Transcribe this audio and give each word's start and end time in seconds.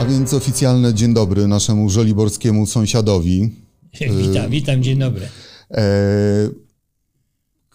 A 0.00 0.04
więc 0.04 0.34
oficjalne 0.34 0.94
dzień 0.94 1.14
dobry 1.14 1.48
naszemu 1.48 1.90
żoliborskiemu 1.90 2.66
sąsiadowi. 2.66 3.50
Witam, 4.26 4.50
witam, 4.50 4.82
dzień 4.82 4.98
dobry. 4.98 5.28
E, 5.70 5.82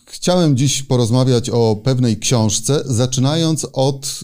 chciałem 0.05 0.57
dziś 0.57 0.83
porozmawiać 0.83 1.49
o 1.49 1.75
pewnej 1.83 2.17
książce, 2.17 2.83
zaczynając 2.85 3.67
od 3.73 4.23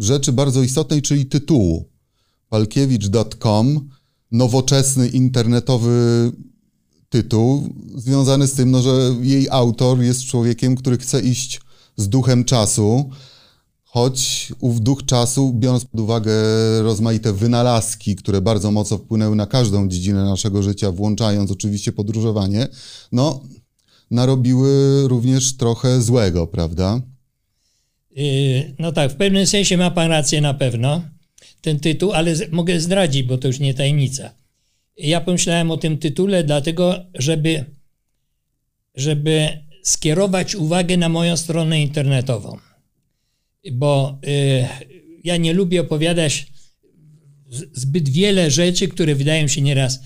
rzeczy 0.00 0.32
bardzo 0.32 0.62
istotnej, 0.62 1.02
czyli 1.02 1.26
tytułu. 1.26 1.88
Palkiewicz.com, 2.48 3.88
nowoczesny 4.30 5.08
internetowy 5.08 6.32
tytuł, 7.08 7.74
związany 7.94 8.46
z 8.46 8.52
tym, 8.52 8.70
no, 8.70 8.82
że 8.82 9.14
jej 9.20 9.48
autor 9.50 10.00
jest 10.00 10.24
człowiekiem, 10.24 10.76
który 10.76 10.98
chce 10.98 11.20
iść 11.20 11.60
z 11.96 12.08
duchem 12.08 12.44
czasu, 12.44 13.10
choć 13.92 14.52
ów 14.60 14.80
duch 14.80 15.04
czasu, 15.04 15.52
biorąc 15.54 15.84
pod 15.84 16.00
uwagę 16.00 16.32
rozmaite 16.82 17.32
wynalazki, 17.32 18.16
które 18.16 18.40
bardzo 18.40 18.70
mocno 18.70 18.98
wpłynęły 18.98 19.36
na 19.36 19.46
każdą 19.46 19.88
dziedzinę 19.88 20.24
naszego 20.24 20.62
życia, 20.62 20.92
włączając 20.92 21.50
oczywiście 21.50 21.92
podróżowanie, 21.92 22.68
no, 23.12 23.42
narobiły 24.10 25.02
również 25.08 25.56
trochę 25.56 26.02
złego, 26.02 26.46
prawda? 26.46 27.00
Yy, 28.16 28.74
no 28.78 28.92
tak, 28.92 29.12
w 29.12 29.16
pewnym 29.16 29.46
sensie 29.46 29.76
ma 29.76 29.90
pan 29.90 30.10
rację 30.10 30.40
na 30.40 30.54
pewno, 30.54 31.02
ten 31.60 31.80
tytuł, 31.80 32.12
ale 32.12 32.34
mogę 32.50 32.80
zdradzić, 32.80 33.22
bo 33.22 33.38
to 33.38 33.48
już 33.48 33.58
nie 33.58 33.74
tajemnica. 33.74 34.30
Ja 34.96 35.20
pomyślałem 35.20 35.70
o 35.70 35.76
tym 35.76 35.98
tytule 35.98 36.44
dlatego, 36.44 36.94
żeby, 37.14 37.64
żeby 38.94 39.48
skierować 39.82 40.54
uwagę 40.54 40.96
na 40.96 41.08
moją 41.08 41.36
stronę 41.36 41.82
internetową 41.82 42.71
bo 43.72 44.20
y, 44.26 44.66
ja 45.24 45.36
nie 45.36 45.52
lubię 45.52 45.80
opowiadać 45.80 46.46
zbyt 47.72 48.08
wiele 48.08 48.50
rzeczy, 48.50 48.88
które 48.88 49.14
wydają 49.14 49.48
się 49.48 49.60
nieraz 49.60 50.00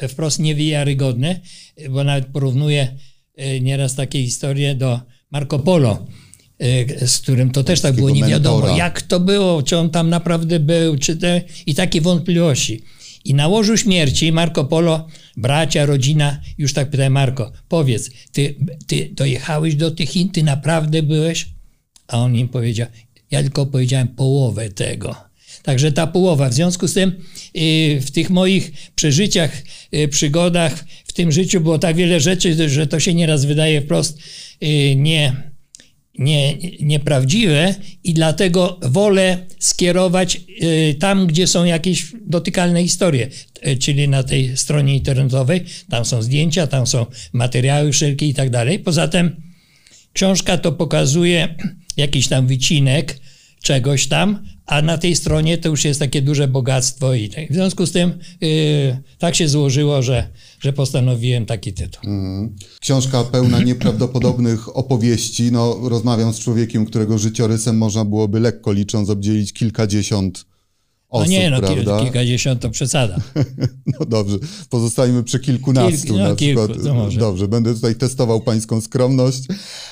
y, 0.00 0.08
wprost, 0.08 0.38
niewiarygodne, 0.38 1.40
bo 1.90 2.04
nawet 2.04 2.26
porównuję 2.26 2.96
y, 3.40 3.60
nieraz 3.60 3.94
takie 3.94 4.24
historie 4.24 4.74
do 4.74 5.00
Marco 5.30 5.58
Polo, 5.58 6.06
z 7.06 7.18
którym 7.18 7.50
to 7.50 7.64
też 7.64 7.80
tak 7.80 7.94
było 7.94 8.10
nie 8.10 8.24
wiadomo, 8.24 8.76
jak 8.76 9.02
to 9.02 9.20
było, 9.20 9.62
czy 9.62 9.76
on 9.76 9.90
tam 9.90 10.08
naprawdę 10.08 10.60
był, 10.60 10.98
czy 10.98 11.16
te, 11.16 11.42
i 11.66 11.74
takie 11.74 12.00
wątpliwości. 12.00 12.82
I 13.24 13.34
na 13.34 13.48
łożu 13.48 13.76
śmierci 13.76 14.32
Marco 14.32 14.64
Polo, 14.64 15.06
bracia, 15.36 15.86
rodzina, 15.86 16.40
już 16.58 16.72
tak 16.72 16.90
pytałem 16.90 17.12
Marco, 17.12 17.52
powiedz, 17.68 18.10
ty, 18.32 18.54
ty 18.86 19.10
dojechałeś 19.12 19.74
do 19.74 19.90
tych 19.90 20.08
Chin, 20.08 20.28
ty 20.28 20.42
naprawdę 20.42 21.02
byłeś? 21.02 21.46
A 22.10 22.18
on 22.18 22.36
im 22.36 22.48
powiedział, 22.48 22.86
ja 23.30 23.42
tylko 23.42 23.66
powiedziałem 23.66 24.08
połowę 24.08 24.70
tego. 24.70 25.30
Także 25.62 25.92
ta 25.92 26.06
połowa. 26.06 26.48
W 26.48 26.54
związku 26.54 26.88
z 26.88 26.94
tym 26.94 27.12
y, 27.56 28.00
w 28.00 28.10
tych 28.10 28.30
moich 28.30 28.72
przeżyciach, 28.94 29.62
y, 29.94 30.08
przygodach, 30.08 30.84
w 31.04 31.12
tym 31.12 31.32
życiu 31.32 31.60
było 31.60 31.78
tak 31.78 31.96
wiele 31.96 32.20
rzeczy, 32.20 32.68
że 32.68 32.86
to 32.86 33.00
się 33.00 33.14
nieraz 33.14 33.44
wydaje 33.44 33.82
wprost 33.82 34.18
y, 34.62 34.96
nie, 34.96 35.50
nie, 36.18 36.54
nieprawdziwe 36.80 37.74
i 38.04 38.14
dlatego 38.14 38.80
wolę 38.82 39.46
skierować 39.58 40.40
tam, 40.98 41.26
gdzie 41.26 41.46
są 41.46 41.64
jakieś 41.64 42.12
dotykalne 42.26 42.82
historie, 42.82 43.28
czyli 43.80 44.08
na 44.08 44.22
tej 44.22 44.56
stronie 44.56 44.96
internetowej. 44.96 45.64
Tam 45.90 46.04
są 46.04 46.22
zdjęcia, 46.22 46.66
tam 46.66 46.86
są 46.86 47.06
materiały 47.32 47.92
wszelkie 47.92 48.26
i 48.26 48.34
tak 48.34 48.50
dalej. 48.50 48.78
Poza 48.78 49.08
tym 49.08 49.36
książka 50.12 50.58
to 50.58 50.72
pokazuje 50.72 51.54
jakiś 51.96 52.28
tam 52.28 52.46
wycinek 52.46 53.20
czegoś 53.62 54.06
tam, 54.06 54.44
a 54.66 54.82
na 54.82 54.98
tej 54.98 55.16
stronie 55.16 55.58
to 55.58 55.68
już 55.68 55.84
jest 55.84 56.00
takie 56.00 56.22
duże 56.22 56.48
bogactwo 56.48 57.14
i 57.14 57.28
tak. 57.28 57.50
W 57.50 57.54
związku 57.54 57.86
z 57.86 57.92
tym 57.92 58.18
yy, 58.40 58.48
tak 59.18 59.34
się 59.34 59.48
złożyło, 59.48 60.02
że, 60.02 60.28
że 60.60 60.72
postanowiłem 60.72 61.46
taki 61.46 61.72
tytuł. 61.72 62.10
Mm. 62.10 62.56
Książka 62.80 63.24
pełna 63.24 63.60
nieprawdopodobnych 63.70 64.76
opowieści. 64.76 65.52
No, 65.52 65.76
rozmawiam 65.82 66.32
z 66.32 66.38
człowiekiem, 66.38 66.86
którego 66.86 67.18
życiorysem 67.18 67.78
można 67.78 68.04
byłoby 68.04 68.40
lekko 68.40 68.72
licząc 68.72 69.10
obdzielić 69.10 69.52
kilkadziesiąt 69.52 70.49
osób, 71.10 71.26
no 71.26 71.32
nie, 71.32 71.50
no 71.50 71.60
prawda? 71.60 72.00
kilkadziesiąt 72.02 72.60
to 72.60 72.70
przesada. 72.70 73.16
no 74.00 74.06
dobrze, 74.06 74.38
pozostajemy 74.70 75.22
przy 75.22 75.40
kilkunastu 75.40 76.06
Kilk, 76.06 76.18
no, 76.18 76.28
na 76.28 76.36
kilku, 76.36 76.68
przykład. 76.68 77.14
Dobrze, 77.16 77.48
będę 77.48 77.74
tutaj 77.74 77.94
testował 77.94 78.40
pańską 78.40 78.80
skromność. 78.80 79.42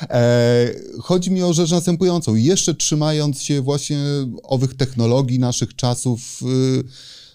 E, 0.02 0.70
chodzi 1.00 1.30
mi 1.30 1.42
o 1.42 1.52
rzecz 1.52 1.70
następującą. 1.70 2.34
Jeszcze 2.34 2.74
trzymając 2.74 3.42
się 3.42 3.62
właśnie 3.62 3.98
owych 4.42 4.74
technologii 4.74 5.38
naszych 5.38 5.76
czasów, 5.76 6.42
y, 6.42 6.84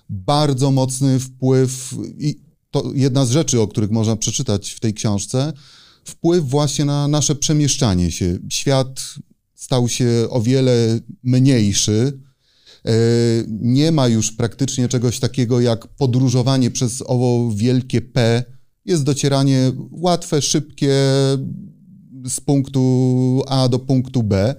bardzo 0.10 0.72
mocny 0.72 1.20
wpływ 1.20 1.96
i 2.20 2.40
to 2.72 2.84
jedna 2.96 3.26
z 3.26 3.32
rzeczy, 3.32 3.62
o 3.62 3.68
których 3.68 3.92
można 3.92 4.16
przeczytać 4.16 4.72
w 4.72 4.80
tej 4.80 4.94
książce, 4.94 5.54
wpływ 6.06 6.50
właśnie 6.50 6.86
na 6.86 7.08
nasze 7.08 7.36
przemieszczanie 7.36 8.12
się. 8.12 8.38
Świat 8.50 9.02
stał 9.56 9.90
się 9.90 10.28
o 10.30 10.42
wiele 10.42 11.00
mniejszy, 11.24 12.20
nie 13.48 13.92
ma 13.92 14.08
już 14.08 14.32
praktycznie 14.32 14.88
czegoś 14.88 15.20
takiego 15.20 15.62
jak 15.62 15.88
podróżowanie 15.88 16.72
przez 16.72 17.04
owo 17.06 17.52
wielkie 17.56 18.02
P. 18.02 18.44
Jest 18.86 19.04
docieranie 19.04 19.72
łatwe, 19.92 20.42
szybkie 20.42 20.94
z 22.26 22.40
punktu 22.42 23.42
A 23.48 23.70
do 23.70 23.80
punktu 23.80 24.24
B. 24.24 24.56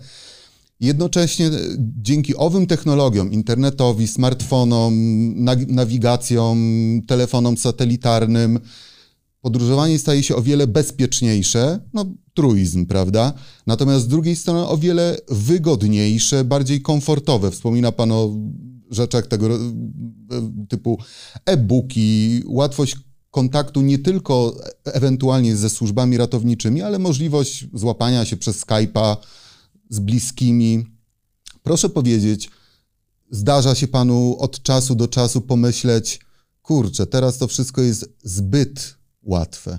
Jednocześnie 0.80 1.50
dzięki 1.78 2.36
owym 2.36 2.66
technologiom, 2.66 3.32
internetowi, 3.32 4.08
smartfonom, 4.08 4.94
nawigacjom, 5.68 6.58
telefonom 7.06 7.56
satelitarnym, 7.56 8.60
podróżowanie 9.44 9.98
staje 9.98 10.22
się 10.22 10.36
o 10.36 10.42
wiele 10.42 10.66
bezpieczniejsze, 10.66 11.80
no 11.92 12.04
truizm, 12.34 12.86
prawda? 12.86 13.32
Natomiast 13.66 14.04
z 14.04 14.08
drugiej 14.08 14.36
strony 14.36 14.68
o 14.68 14.78
wiele 14.78 15.16
wygodniejsze, 15.28 16.44
bardziej 16.44 16.82
komfortowe. 16.82 17.50
Wspomina 17.50 17.92
Pan 17.92 18.12
o 18.12 18.34
rzeczach 18.90 19.26
tego 19.26 19.48
typu 20.68 20.98
e-booki, 21.46 22.42
łatwość 22.46 22.96
kontaktu 23.30 23.82
nie 23.82 23.98
tylko 23.98 24.56
ewentualnie 24.84 25.56
ze 25.56 25.70
służbami 25.70 26.16
ratowniczymi, 26.16 26.82
ale 26.82 26.98
możliwość 26.98 27.66
złapania 27.74 28.24
się 28.24 28.36
przez 28.36 28.60
Skype'a 28.60 29.16
z 29.88 29.98
bliskimi. 29.98 30.86
Proszę 31.62 31.88
powiedzieć, 31.88 32.50
zdarza 33.30 33.74
się 33.74 33.88
Panu 33.88 34.36
od 34.38 34.62
czasu 34.62 34.94
do 34.94 35.08
czasu 35.08 35.40
pomyśleć, 35.40 36.20
kurczę, 36.62 37.06
teraz 37.06 37.38
to 37.38 37.48
wszystko 37.48 37.82
jest 37.82 38.14
zbyt 38.22 39.03
łatwe. 39.24 39.78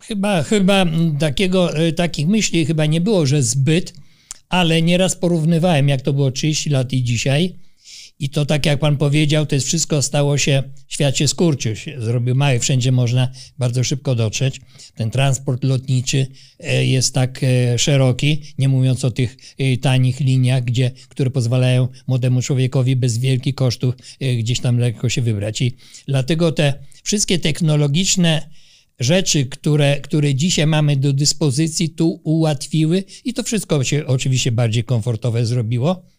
Chyba, 0.00 0.42
chyba 0.42 0.86
takiego, 1.18 1.76
e, 1.76 1.92
takich 1.92 2.28
myśli 2.28 2.66
chyba 2.66 2.86
nie 2.86 3.00
było, 3.00 3.26
że 3.26 3.42
zbyt, 3.42 3.94
ale 4.48 4.82
nieraz 4.82 5.16
porównywałem, 5.16 5.88
jak 5.88 6.02
to 6.02 6.12
było 6.12 6.30
30 6.30 6.70
lat 6.70 6.92
i 6.92 7.02
dzisiaj. 7.02 7.58
I 8.18 8.30
to 8.30 8.46
tak 8.46 8.66
jak 8.66 8.80
pan 8.80 8.96
powiedział, 8.96 9.46
to 9.46 9.54
jest 9.54 9.66
wszystko 9.66 10.02
stało 10.02 10.38
się, 10.38 10.62
świat 10.88 11.16
się 11.16 11.28
skurczył, 11.28 11.76
się 11.76 12.00
zrobił 12.00 12.34
mały, 12.34 12.58
wszędzie 12.58 12.92
można 12.92 13.32
bardzo 13.58 13.84
szybko 13.84 14.14
dotrzeć. 14.14 14.60
Ten 14.94 15.10
transport 15.10 15.64
lotniczy 15.64 16.26
e, 16.60 16.86
jest 16.86 17.14
tak 17.14 17.40
e, 17.42 17.78
szeroki, 17.78 18.42
nie 18.58 18.68
mówiąc 18.68 19.04
o 19.04 19.10
tych 19.10 19.36
tanich 19.80 20.20
liniach, 20.20 20.64
gdzie, 20.64 20.90
które 21.08 21.30
pozwalają 21.30 21.88
młodemu 22.06 22.42
człowiekowi 22.42 22.96
bez 22.96 23.18
wielkich 23.18 23.54
kosztów 23.54 23.94
gdzieś 24.38 24.60
tam 24.60 24.78
lekko 24.78 25.08
się 25.08 25.22
wybrać. 25.22 25.62
I 25.62 25.76
dlatego 26.06 26.52
te 26.52 26.74
wszystkie 27.02 27.38
technologiczne 27.38 28.50
rzeczy, 29.00 29.46
które, 29.46 30.00
które 30.00 30.34
dzisiaj 30.34 30.66
mamy 30.66 30.96
do 30.96 31.12
dyspozycji, 31.12 31.90
tu 31.90 32.20
ułatwiły 32.24 33.04
i 33.24 33.34
to 33.34 33.42
wszystko 33.42 33.84
się 33.84 34.06
oczywiście 34.06 34.52
bardziej 34.52 34.84
komfortowe 34.84 35.46
zrobiło. 35.46 36.13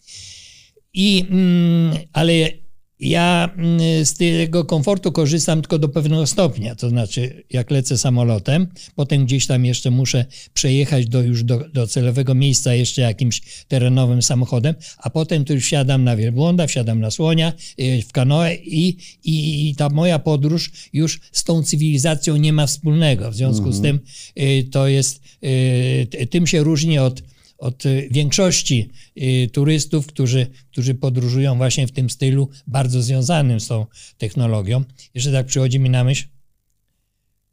I, 0.95 1.25
mm, 1.29 1.97
ale 2.13 2.51
ja 2.99 3.49
mm, 3.57 4.05
z 4.05 4.13
tego 4.13 4.65
komfortu 4.65 5.11
korzystam 5.11 5.61
tylko 5.61 5.79
do 5.79 5.89
pewnego 5.89 6.27
stopnia, 6.27 6.75
to 6.75 6.89
znaczy 6.89 7.43
jak 7.49 7.71
lecę 7.71 7.97
samolotem, 7.97 8.67
potem 8.95 9.25
gdzieś 9.25 9.47
tam 9.47 9.65
jeszcze 9.65 9.91
muszę 9.91 10.25
przejechać 10.53 11.07
do, 11.07 11.21
już 11.21 11.43
do, 11.43 11.69
do 11.73 11.87
celowego 11.87 12.35
miejsca 12.35 12.73
jeszcze 12.73 13.01
jakimś 13.01 13.41
terenowym 13.67 14.21
samochodem, 14.21 14.75
a 14.97 15.09
potem 15.09 15.45
to 15.45 15.53
już 15.53 15.63
wsiadam 15.63 16.03
na 16.03 16.15
wielbłąda, 16.15 16.67
wsiadam 16.67 16.99
na 16.99 17.11
słonia, 17.11 17.53
y, 17.79 18.01
w 18.01 18.11
kanoę 18.11 18.55
i, 18.55 18.97
i, 19.23 19.69
i 19.69 19.75
ta 19.75 19.89
moja 19.89 20.19
podróż 20.19 20.71
już 20.93 21.19
z 21.31 21.43
tą 21.43 21.63
cywilizacją 21.63 22.35
nie 22.35 22.53
ma 22.53 22.67
wspólnego. 22.67 23.31
W 23.31 23.35
związku 23.35 23.67
mhm. 23.67 23.75
z 23.75 23.81
tym 23.81 23.99
y, 24.43 24.69
to 24.71 24.87
jest, 24.87 25.21
y, 25.43 26.27
tym 26.29 26.47
się 26.47 26.63
różni 26.63 26.99
od 26.99 27.21
od 27.57 27.85
y, 27.85 28.07
większości 28.11 28.89
y, 29.17 29.49
turystów, 29.53 30.07
którzy, 30.07 30.47
którzy 30.71 30.95
podróżują 30.95 31.57
właśnie 31.57 31.87
w 31.87 31.91
tym 31.91 32.09
stylu, 32.09 32.49
bardzo 32.67 33.01
związanym 33.01 33.59
z 33.59 33.67
tą 33.67 33.85
technologią. 34.17 34.83
Jeszcze 35.13 35.31
tak 35.31 35.45
przychodzi 35.45 35.79
mi 35.79 35.89
na 35.89 36.03
myśl, 36.03 36.27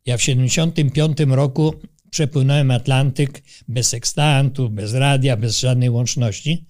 ja 0.06 0.16
w 0.16 0.22
75 0.22 1.18
roku 1.28 1.74
przepłynąłem 2.10 2.70
Atlantyk 2.70 3.42
bez 3.68 3.88
sekstantu, 3.88 4.70
bez 4.70 4.94
radia, 4.94 5.36
bez 5.36 5.58
żadnej 5.58 5.90
łączności. 5.90 6.66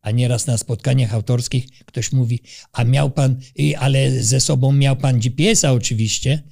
A 0.00 0.10
nieraz 0.10 0.46
na 0.46 0.58
spotkaniach 0.58 1.14
autorskich 1.14 1.66
ktoś 1.86 2.12
mówi, 2.12 2.40
a 2.72 2.84
miał 2.84 3.10
pan, 3.10 3.40
ale 3.78 4.22
ze 4.22 4.40
sobą 4.40 4.72
miał 4.72 4.96
pan 4.96 5.18
GPS-a 5.18 5.72
oczywiście. 5.72 6.42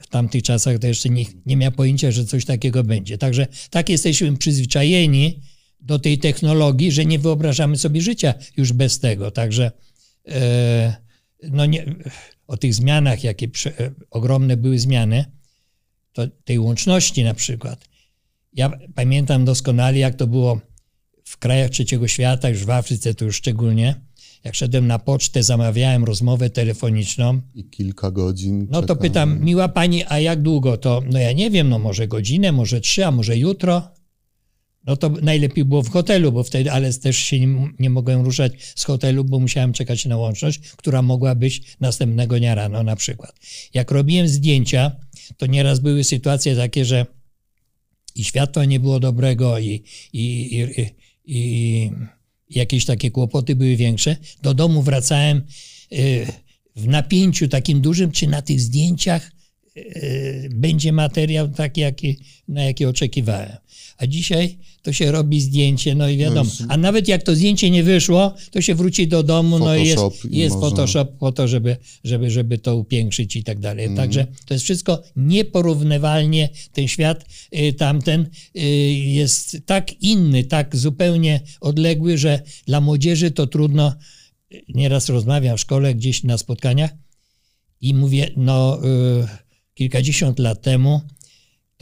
W 0.00 0.06
tamtych 0.06 0.42
czasach 0.42 0.78
to 0.78 0.86
jeszcze 0.86 1.10
nikt 1.10 1.46
nie 1.46 1.56
miał 1.56 1.72
pojęcia, 1.72 2.10
że 2.10 2.24
coś 2.24 2.44
takiego 2.44 2.84
będzie. 2.84 3.18
Także 3.18 3.46
tak 3.70 3.88
jesteśmy 3.88 4.36
przyzwyczajeni 4.36 5.40
do 5.80 5.98
tej 5.98 6.18
technologii, 6.18 6.92
że 6.92 7.04
nie 7.04 7.18
wyobrażamy 7.18 7.78
sobie 7.78 8.00
życia 8.00 8.34
już 8.56 8.72
bez 8.72 8.98
tego. 8.98 9.30
Także 9.30 9.72
e, 10.28 10.96
no 11.42 11.66
nie, 11.66 11.84
o 12.46 12.56
tych 12.56 12.74
zmianach, 12.74 13.24
jakie 13.24 13.48
prze, 13.48 13.78
e, 13.80 13.90
ogromne 14.10 14.56
były 14.56 14.78
zmiany, 14.78 15.24
to 16.12 16.28
tej 16.44 16.58
łączności 16.58 17.24
na 17.24 17.34
przykład. 17.34 17.88
Ja 18.52 18.78
pamiętam 18.94 19.44
doskonale, 19.44 19.98
jak 19.98 20.14
to 20.14 20.26
było 20.26 20.60
w 21.24 21.38
krajach 21.38 21.70
trzeciego 21.70 22.08
świata, 22.08 22.48
już 22.48 22.64
w 22.64 22.70
Afryce 22.70 23.14
to 23.14 23.24
już 23.24 23.36
szczególnie. 23.36 24.03
Jak 24.44 24.54
szedłem 24.54 24.86
na 24.86 24.98
pocztę, 24.98 25.42
zamawiałem 25.42 26.04
rozmowę 26.04 26.50
telefoniczną. 26.50 27.40
I 27.54 27.64
kilka 27.64 28.10
godzin. 28.10 28.66
No 28.70 28.82
to 28.82 28.96
pytam, 28.96 29.40
miła 29.40 29.68
pani, 29.68 30.04
a 30.08 30.18
jak 30.18 30.42
długo 30.42 30.76
to? 30.76 31.02
No 31.10 31.18
ja 31.18 31.32
nie 31.32 31.50
wiem, 31.50 31.68
no 31.68 31.78
może 31.78 32.08
godzinę, 32.08 32.52
może 32.52 32.80
trzy, 32.80 33.06
a 33.06 33.10
może 33.10 33.36
jutro. 33.36 33.82
No 34.86 34.96
to 34.96 35.08
najlepiej 35.08 35.64
było 35.64 35.82
w 35.82 35.90
hotelu, 35.90 36.32
bo 36.32 36.42
wtedy, 36.42 36.72
ale 36.72 36.92
też 36.92 37.16
się 37.16 37.40
nie, 37.40 37.68
nie 37.78 37.90
mogłem 37.90 38.24
ruszać 38.24 38.52
z 38.74 38.84
hotelu, 38.84 39.24
bo 39.24 39.38
musiałem 39.38 39.72
czekać 39.72 40.06
na 40.06 40.16
łączność, 40.16 40.58
która 40.58 41.02
mogła 41.02 41.34
być 41.34 41.76
następnego 41.80 42.38
dnia 42.38 42.54
rano 42.54 42.82
na 42.82 42.96
przykład. 42.96 43.34
Jak 43.74 43.90
robiłem 43.90 44.28
zdjęcia, 44.28 44.92
to 45.36 45.46
nieraz 45.46 45.80
były 45.80 46.04
sytuacje 46.04 46.56
takie, 46.56 46.84
że 46.84 47.06
i 48.14 48.24
światła 48.24 48.64
nie 48.64 48.80
było 48.80 49.00
dobrego, 49.00 49.58
i, 49.58 49.82
i, 50.12 50.56
i, 50.58 50.86
i 51.24 51.90
jakieś 52.56 52.84
takie 52.84 53.10
kłopoty 53.10 53.56
były 53.56 53.76
większe. 53.76 54.16
Do 54.42 54.54
domu 54.54 54.82
wracałem 54.82 55.42
y, 55.92 56.26
w 56.76 56.86
napięciu 56.86 57.48
takim 57.48 57.80
dużym, 57.80 58.12
czy 58.12 58.26
na 58.26 58.42
tych 58.42 58.60
zdjęciach 58.60 59.32
y, 59.76 60.48
będzie 60.54 60.92
materiał 60.92 61.48
taki, 61.48 61.80
jaki, 61.80 62.18
na 62.48 62.64
jaki 62.64 62.86
oczekiwałem. 62.86 63.56
A 63.96 64.06
dzisiaj 64.06 64.58
to 64.82 64.92
się 64.92 65.12
robi 65.12 65.40
zdjęcie, 65.40 65.94
no 65.94 66.08
i 66.08 66.16
wiadomo. 66.16 66.50
No 66.60 66.66
A 66.68 66.76
nawet 66.76 67.08
jak 67.08 67.22
to 67.22 67.34
zdjęcie 67.34 67.70
nie 67.70 67.82
wyszło, 67.82 68.34
to 68.50 68.60
się 68.60 68.74
wróci 68.74 69.08
do 69.08 69.22
domu, 69.22 69.58
Photoshop 69.58 69.66
no 69.66 69.76
i 69.76 69.86
jest, 69.86 70.24
i 70.30 70.38
jest 70.38 70.56
Photoshop 70.56 71.18
po 71.18 71.32
to, 71.32 71.48
żeby, 71.48 71.76
żeby, 72.04 72.30
żeby 72.30 72.58
to 72.58 72.76
upiększyć 72.76 73.36
i 73.36 73.44
tak 73.44 73.60
dalej. 73.60 73.84
Mm. 73.84 73.96
Także 73.96 74.26
to 74.46 74.54
jest 74.54 74.64
wszystko 74.64 75.02
nieporównywalnie, 75.16 76.48
ten 76.72 76.88
świat 76.88 77.24
y, 77.56 77.72
tamten 77.72 78.26
y, 78.56 78.60
jest 78.92 79.56
tak 79.66 80.02
inny, 80.02 80.44
tak 80.44 80.76
zupełnie 80.76 81.40
odległy, 81.60 82.18
że 82.18 82.42
dla 82.66 82.80
młodzieży 82.80 83.30
to 83.30 83.46
trudno. 83.46 83.94
Nieraz 84.68 85.08
rozmawiam 85.08 85.56
w 85.56 85.60
szkole, 85.60 85.94
gdzieś 85.94 86.22
na 86.22 86.38
spotkaniach 86.38 86.90
i 87.80 87.94
mówię, 87.94 88.30
no 88.36 88.78
y, 88.84 89.44
kilkadziesiąt 89.74 90.38
lat 90.38 90.62
temu 90.62 91.00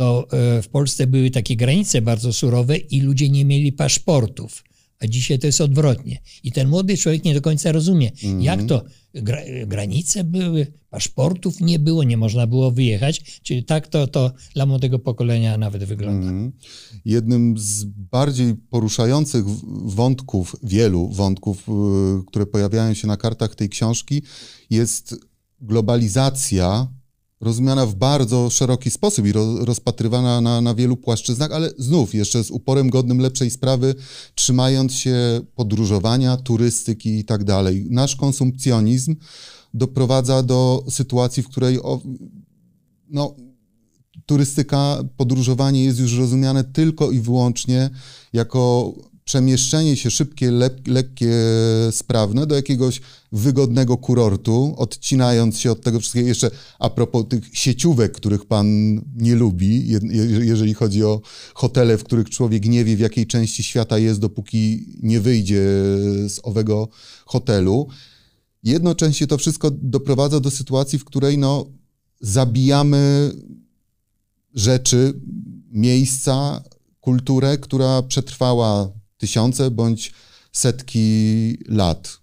to 0.03 0.27
e, 0.33 0.63
w 0.63 0.69
Polsce 0.69 1.07
były 1.07 1.31
takie 1.31 1.57
granice 1.57 2.03
bardzo 2.03 2.33
surowe 2.33 2.77
i 2.77 3.01
ludzie 3.01 3.29
nie 3.29 3.45
mieli 3.45 3.73
paszportów. 3.73 4.65
A 5.01 5.07
dzisiaj 5.07 5.39
to 5.39 5.47
jest 5.47 5.61
odwrotnie. 5.61 6.21
I 6.43 6.53
ten 6.53 6.69
młody 6.69 6.97
człowiek 6.97 7.25
nie 7.25 7.35
do 7.35 7.41
końca 7.41 7.73
rozumie, 7.73 8.11
mm 8.25 8.43
jak 8.43 8.67
to 8.67 8.85
gra, 9.15 9.39
granice 9.67 10.25
były, 10.25 10.67
paszportów 10.91 11.61
nie 11.61 11.79
było, 11.79 12.05
nie 12.05 12.17
można 12.17 12.47
było 12.47 12.71
wyjechać. 12.71 13.41
Czyli 13.43 13.65
tak 13.65 13.89
to, 13.89 14.07
to 14.07 14.33
dla 14.55 14.67
młodego 14.67 14.99
pokolenia 14.99 15.59
nawet 15.59 15.85
wygląda. 15.85 16.29
Mm. 16.29 16.53
Jednym 17.05 17.59
z 17.59 17.85
bardziej 17.85 18.55
poruszających 18.55 19.45
wątków, 19.85 20.57
wielu 20.63 21.09
wątków, 21.09 21.69
e, 21.69 21.73
które 22.27 22.47
pojawiają 22.47 22.95
się 22.95 23.07
na 23.07 23.17
kartach 23.17 23.55
tej 23.55 23.69
książki, 23.69 24.23
jest 24.71 25.15
globalizacja 25.61 26.89
rozumiana 27.43 27.87
w 27.87 27.95
bardzo 27.95 28.51
szeroki 28.51 28.91
sposób 28.91 29.27
i 29.27 29.33
ro, 29.33 29.65
rozpatrywana 29.65 30.41
na, 30.41 30.61
na 30.61 30.75
wielu 30.75 30.97
płaszczyznach, 30.97 31.53
ale 31.53 31.71
znów 31.79 32.15
jeszcze 32.15 32.45
z 32.45 32.51
uporem 32.51 32.91
godnym 32.91 33.19
lepszej 33.19 33.51
sprawy, 33.51 33.95
trzymając 34.35 34.95
się 34.95 35.41
podróżowania, 35.55 36.37
turystyki 36.37 37.19
i 37.19 37.25
tak 37.25 37.45
dalej. 37.45 37.87
Nasz 37.91 38.17
konsumpcjonizm 38.17 39.17
doprowadza 39.75 40.43
do 40.43 40.85
sytuacji, 40.89 41.43
w 41.43 41.49
której 41.49 41.83
o, 41.83 42.01
no, 43.11 43.35
turystyka, 44.27 45.05
podróżowanie 45.17 45.85
jest 45.85 45.99
już 45.99 46.19
rozumiane 46.19 46.65
tylko 46.65 47.11
i 47.11 47.21
wyłącznie 47.21 47.91
jako 48.33 48.93
przemieszczenie 49.25 49.97
się 49.97 50.11
szybkie, 50.11 50.51
lep, 50.51 50.89
lekkie, 50.89 51.33
sprawne 51.91 52.47
do 52.47 52.55
jakiegoś 52.55 53.01
wygodnego 53.33 53.97
kurortu, 53.97 54.75
odcinając 54.77 55.59
się 55.59 55.73
od 55.73 55.83
tego 55.83 56.01
wszystkiego. 56.01 56.29
Jeszcze 56.29 56.51
a 56.79 56.91
propos 56.91 57.25
tych 57.29 57.45
sieciówek, 57.53 58.13
których 58.13 58.45
pan 58.45 58.67
nie 59.17 59.35
lubi, 59.35 59.89
jeżeli 60.41 60.75
chodzi 60.75 61.05
o 61.05 61.21
hotele, 61.55 61.99
w 61.99 62.05
których 62.05 62.31
człowiek 62.31 62.67
nie 62.67 62.85
wie, 62.85 62.97
w 62.97 63.01
jakiej 63.01 63.27
części 63.27 63.63
świata 63.63 63.99
jest, 63.99 64.21
dopóki 64.21 64.87
nie 65.03 65.21
wyjdzie 65.21 65.63
z 66.29 66.41
owego 66.43 66.89
hotelu. 67.25 67.89
Jednocześnie 68.63 69.27
to 69.27 69.39
wszystko 69.39 69.71
doprowadza 69.71 70.41
do 70.41 70.51
sytuacji, 70.51 70.99
w 70.99 71.05
której 71.05 71.39
no, 71.39 71.67
zabijamy 72.21 73.33
rzeczy, 74.55 75.21
miejsca, 75.71 76.63
kulturę, 77.01 77.59
która 77.59 78.03
przetrwała 78.03 79.02
tysiące 79.23 79.71
bądź 79.71 80.13
setki 80.53 81.59
lat. 81.69 82.19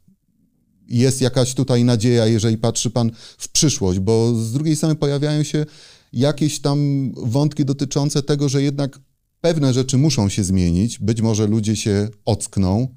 Jest 0.88 1.22
jakaś 1.22 1.54
tutaj 1.54 1.84
nadzieja, 1.84 2.25
jeżeli 2.25 2.57
patrzy 2.57 2.90
Pan 2.90 3.12
w 3.38 3.50
przyszłość, 3.50 4.00
bo 4.00 4.36
z 4.36 4.51
drugiej 4.51 4.75
strony 4.75 4.96
pojawiają 4.96 5.44
się 5.44 5.66
jakieś 6.13 6.60
tam 6.60 7.12
wątki 7.18 7.66
dotyczące 7.66 8.24
tego, 8.24 8.50
że 8.50 8.63
jednak 8.63 9.00
pewne 9.42 9.74
rzeczy 9.74 9.98
muszą 9.98 10.30
się 10.30 10.44
zmienić, 10.44 11.00
być 11.00 11.22
może 11.22 11.48
ludzie 11.48 11.75
się 11.75 12.10
ockną. 12.25 12.88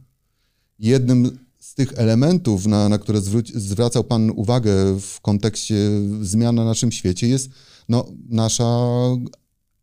Jednym 0.79 1.39
z 1.59 1.75
tych 1.75 1.93
elementów, 1.97 2.67
na, 2.67 2.89
na 2.89 2.99
które 2.99 3.21
zwracał 3.55 4.05
Pan 4.05 4.31
uwagę 4.31 5.01
w 5.01 5.21
kontekście 5.21 5.75
zmian 6.23 6.55
na 6.55 6.65
naszym 6.65 6.93
świecie, 6.93 7.29
jest 7.29 7.51
no, 7.89 8.07
nasza 8.29 8.89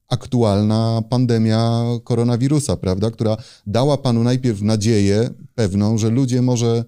aktualna 0.10 1.02
pandemia 1.10 1.84
koronawirusa, 2.04 2.78
prawda, 2.78 3.12
która 3.12 3.38
dała 3.68 3.98
panu 3.98 4.24
najpierw 4.24 4.62
nadzieję 4.62 5.30
pewną, 5.56 5.98
że 5.98 6.10
ludzie 6.10 6.42
może 6.42 6.84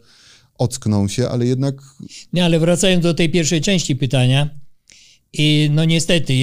ockną 0.57 1.07
się, 1.07 1.29
ale 1.29 1.45
jednak. 1.45 1.75
Nie, 2.33 2.45
ale 2.45 2.59
wracając 2.59 3.03
do 3.03 3.13
tej 3.13 3.29
pierwszej 3.29 3.61
części 3.61 3.95
pytania, 3.95 4.49
i 5.33 5.69
no 5.71 5.85
niestety, 5.85 6.33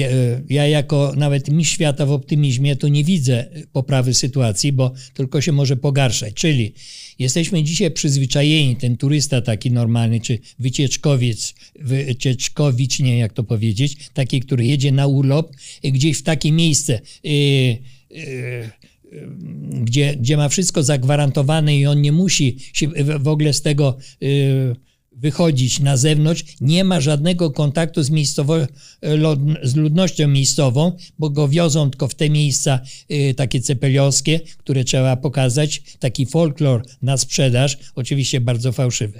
ja 0.49 0.67
jako 0.67 1.13
nawet 1.17 1.49
mistrz 1.49 1.73
świata 1.73 2.05
w 2.05 2.11
optymizmie 2.11 2.75
to 2.75 2.87
nie 2.87 3.03
widzę 3.03 3.45
poprawy 3.71 4.13
sytuacji, 4.13 4.71
bo 4.71 4.91
tylko 5.13 5.41
się 5.41 5.51
może 5.51 5.77
pogarszać. 5.77 6.33
Czyli 6.33 6.73
jesteśmy 7.19 7.63
dzisiaj 7.63 7.91
przyzwyczajeni, 7.91 8.75
ten 8.75 8.97
turysta 8.97 9.41
taki 9.41 9.71
normalny, 9.71 10.19
czy 10.19 10.39
wycieczkowiec, 10.59 11.53
wycieczkowicz, 11.79 12.99
nie 12.99 13.17
jak 13.17 13.33
to 13.33 13.43
powiedzieć, 13.43 13.97
taki, 14.13 14.39
który 14.39 14.65
jedzie 14.65 14.91
na 14.91 15.07
urlop 15.07 15.55
gdzieś 15.83 16.17
w 16.17 16.23
takie 16.23 16.51
miejsce, 16.51 17.01
yy, 17.23 17.31
yy, 18.09 18.69
gdzie, 19.81 20.15
gdzie 20.15 20.37
ma 20.37 20.49
wszystko 20.49 20.83
zagwarantowane 20.83 21.77
i 21.77 21.85
on 21.85 22.01
nie 22.01 22.11
musi 22.11 22.57
się 22.73 22.87
w 23.19 23.27
ogóle 23.27 23.53
z 23.53 23.61
tego 23.61 23.97
yy, 24.21 24.75
wychodzić 25.11 25.79
na 25.79 25.97
zewnątrz, 25.97 26.43
nie 26.61 26.83
ma 26.83 27.01
żadnego 27.01 27.51
kontaktu 27.51 28.03
z, 28.03 28.09
miejscowo, 28.09 28.55
z 29.63 29.75
ludnością 29.75 30.27
miejscową, 30.27 30.91
bo 31.19 31.29
go 31.29 31.47
wiozą 31.47 31.89
tylko 31.89 32.07
w 32.07 32.15
te 32.15 32.29
miejsca 32.29 32.79
y, 33.11 33.33
takie 33.33 33.61
cepeliowskie, 33.61 34.39
które 34.57 34.83
trzeba 34.83 35.15
pokazać, 35.15 35.81
taki 35.99 36.25
folklor 36.25 36.85
na 37.01 37.17
sprzedaż, 37.17 37.77
oczywiście 37.95 38.41
bardzo 38.41 38.71
fałszywy. 38.71 39.19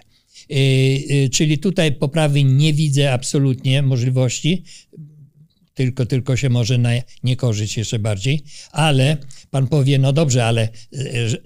Y, 0.52 1.30
czyli 1.34 1.58
tutaj 1.58 1.92
poprawy 1.92 2.44
nie 2.44 2.74
widzę 2.74 3.14
absolutnie 3.14 3.82
możliwości. 3.82 4.64
Tylko, 5.74 6.06
tylko 6.06 6.38
się 6.38 6.50
może 6.50 6.78
na 6.78 6.90
niekorzyść 7.24 7.78
jeszcze 7.78 8.00
bardziej, 8.00 8.44
ale 8.72 9.18
pan 9.52 9.68
powie, 9.68 10.00
no 10.00 10.14
dobrze, 10.14 10.46
ale 10.46 10.62
e, 10.62 10.70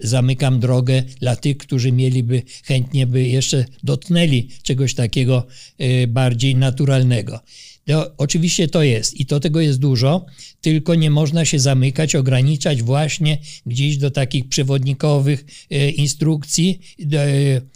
zamykam 0.00 0.60
drogę 0.60 1.02
dla 1.20 1.36
tych, 1.36 1.56
którzy 1.56 1.92
mieliby 1.92 2.42
chętnie 2.64 3.06
by 3.06 3.22
jeszcze 3.22 3.64
dotknęli 3.82 4.48
czegoś 4.62 4.94
takiego 4.94 5.46
e, 5.78 6.06
bardziej 6.06 6.56
naturalnego. 6.56 7.40
No, 7.86 8.10
oczywiście 8.16 8.68
to 8.68 8.82
jest 8.82 9.20
i 9.20 9.26
to 9.26 9.40
tego 9.40 9.60
jest 9.60 9.78
dużo, 9.78 10.26
tylko 10.60 10.94
nie 10.94 11.10
można 11.10 11.44
się 11.44 11.58
zamykać, 11.58 12.14
ograniczać 12.14 12.82
właśnie 12.82 13.38
gdzieś 13.66 13.96
do 13.96 14.10
takich 14.10 14.48
przewodnikowych 14.48 15.44
e, 15.70 15.90
instrukcji, 15.90 16.80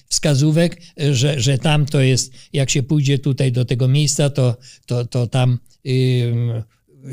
wskazówek, 0.09 0.81
że, 1.13 1.41
że 1.41 1.59
tam 1.59 1.87
to 1.87 2.01
jest, 2.01 2.33
jak 2.53 2.71
się 2.71 2.83
pójdzie 2.83 3.19
tutaj 3.19 3.53
do 3.53 3.65
tego 3.65 3.89
miejsca, 3.89 4.31
to, 4.31 4.57
to, 4.87 5.05
to 5.05 5.27
tam 5.27 5.59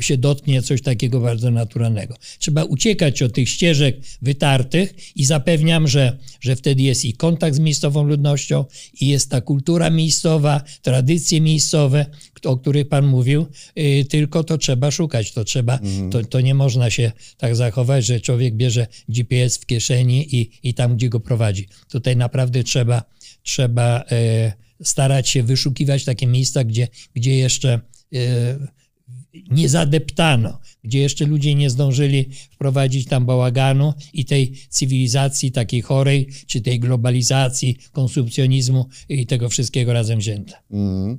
się 0.00 0.16
dotknie 0.18 0.62
coś 0.62 0.82
takiego 0.82 1.20
bardzo 1.20 1.50
naturalnego. 1.50 2.14
Trzeba 2.38 2.64
uciekać 2.64 3.22
od 3.22 3.32
tych 3.32 3.48
ścieżek 3.48 3.96
wytartych 4.22 5.16
i 5.16 5.24
zapewniam, 5.24 5.88
że, 5.88 6.18
że 6.40 6.56
wtedy 6.56 6.82
jest 6.82 7.04
i 7.04 7.12
kontakt 7.12 7.56
z 7.56 7.58
miejscową 7.58 8.04
ludnością, 8.04 8.64
i 9.00 9.08
jest 9.08 9.30
ta 9.30 9.40
kultura 9.40 9.90
miejscowa, 9.90 10.62
tradycje 10.82 11.40
miejscowe, 11.40 12.06
o 12.44 12.56
których 12.56 12.88
Pan 12.88 13.06
mówił, 13.06 13.46
yy, 13.76 14.04
tylko 14.04 14.44
to 14.44 14.58
trzeba 14.58 14.90
szukać, 14.90 15.32
to 15.32 15.44
trzeba, 15.44 15.78
mhm. 15.78 16.10
to, 16.10 16.24
to 16.24 16.40
nie 16.40 16.54
można 16.54 16.90
się 16.90 17.12
tak 17.36 17.56
zachować, 17.56 18.06
że 18.06 18.20
człowiek 18.20 18.54
bierze 18.54 18.86
GPS 19.08 19.58
w 19.58 19.66
kieszeni 19.66 20.36
i, 20.36 20.50
i 20.62 20.74
tam, 20.74 20.96
gdzie 20.96 21.08
go 21.08 21.20
prowadzi. 21.20 21.68
Tutaj 21.90 22.16
naprawdę 22.16 22.64
trzeba, 22.64 23.02
trzeba 23.42 24.04
yy, 24.10 24.86
starać 24.86 25.28
się 25.28 25.42
wyszukiwać 25.42 26.04
takie 26.04 26.26
miejsca, 26.26 26.64
gdzie, 26.64 26.88
gdzie 27.14 27.36
jeszcze 27.36 27.80
yy, 28.10 28.20
nie 29.50 29.68
zadeptano, 29.68 30.58
gdzie 30.84 30.98
jeszcze 30.98 31.26
ludzie 31.26 31.54
nie 31.54 31.70
zdążyli 31.70 32.30
wprowadzić 32.52 33.06
tam 33.06 33.26
bałaganu 33.26 33.92
i 34.12 34.24
tej 34.24 34.52
cywilizacji 34.68 35.52
takiej 35.52 35.82
chorej, 35.82 36.28
czy 36.46 36.60
tej 36.60 36.80
globalizacji, 36.80 37.78
konsumpcjonizmu 37.92 38.86
i 39.08 39.26
tego 39.26 39.48
wszystkiego 39.48 39.92
razem 39.92 40.18
wzięte. 40.18 40.52
Mm. 40.70 41.18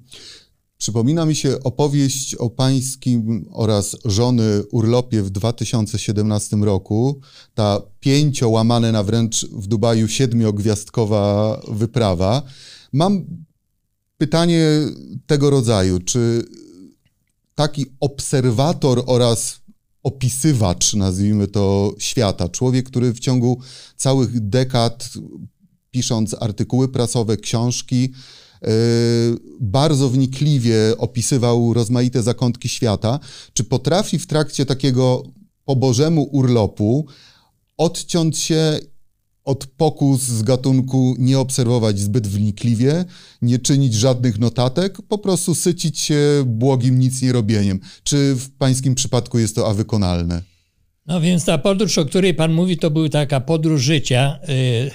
Przypomina 0.78 1.26
mi 1.26 1.36
się 1.36 1.64
opowieść 1.64 2.36
o 2.36 2.50
pańskim 2.50 3.50
oraz 3.52 3.98
żony 4.06 4.64
urlopie 4.72 5.24
w 5.24 5.30
2017 5.30 6.58
roku. 6.58 7.20
Ta 7.54 7.82
pięciołamane 8.00 8.92
na 8.92 9.04
wręcz 9.04 9.46
w 9.46 9.68
Dubaju 9.68 10.08
siedmiogwiazdkowa 10.08 11.62
wyprawa. 11.68 12.44
Mam 12.94 13.26
pytanie 14.18 14.66
tego 15.28 15.50
rodzaju. 15.50 16.00
Czy 16.00 16.46
taki 17.58 17.86
obserwator 18.00 19.04
oraz 19.06 19.60
opisywacz, 20.04 20.94
nazwijmy 20.94 21.48
to, 21.48 21.94
świata. 22.00 22.50
Człowiek, 22.50 22.86
który 22.86 23.14
w 23.14 23.20
ciągu 23.20 23.60
całych 23.96 24.50
dekad, 24.50 25.10
pisząc 25.92 26.36
artykuły 26.40 26.88
prasowe, 26.88 27.38
książki, 27.38 28.02
yy, 28.02 28.70
bardzo 29.62 30.10
wnikliwie 30.10 30.76
opisywał 30.98 31.74
rozmaite 31.74 32.24
zakątki 32.24 32.70
świata. 32.70 33.20
Czy 33.54 33.64
potrafi 33.64 34.20
w 34.20 34.28
trakcie 34.28 34.66
takiego 34.66 35.24
po 35.66 35.76
Bożemu 35.76 36.24
urlopu 36.24 37.08
odciąć 37.78 38.38
się 38.38 38.80
od 39.48 39.66
pokus 39.66 40.22
z 40.22 40.44
gatunku 40.44 41.16
nie 41.20 41.40
obserwować 41.40 42.00
zbyt 42.00 42.28
wnikliwie, 42.28 43.06
nie 43.42 43.60
czynić 43.60 43.94
żadnych 43.94 44.40
notatek, 44.40 45.02
po 45.02 45.18
prostu 45.18 45.56
sycić 45.56 46.00
się 46.00 46.44
błogim 46.46 47.00
nic 47.00 47.22
nie 47.22 47.32
robieniem. 47.32 47.80
Czy 48.04 48.36
w 48.36 48.50
pańskim 48.50 48.96
przypadku 48.96 49.40
jest 49.40 49.56
to 49.56 49.70
a 49.70 49.74
wykonalne? 49.74 50.42
No 51.06 51.22
więc 51.22 51.46
ta 51.46 51.58
podróż, 51.58 51.98
o 51.98 52.06
której 52.06 52.34
pan 52.34 52.54
mówi, 52.54 52.78
to 52.78 52.92
była 52.92 53.10
taka 53.10 53.40
podróż 53.40 53.82
życia 53.82 54.40
yy, 54.48 54.92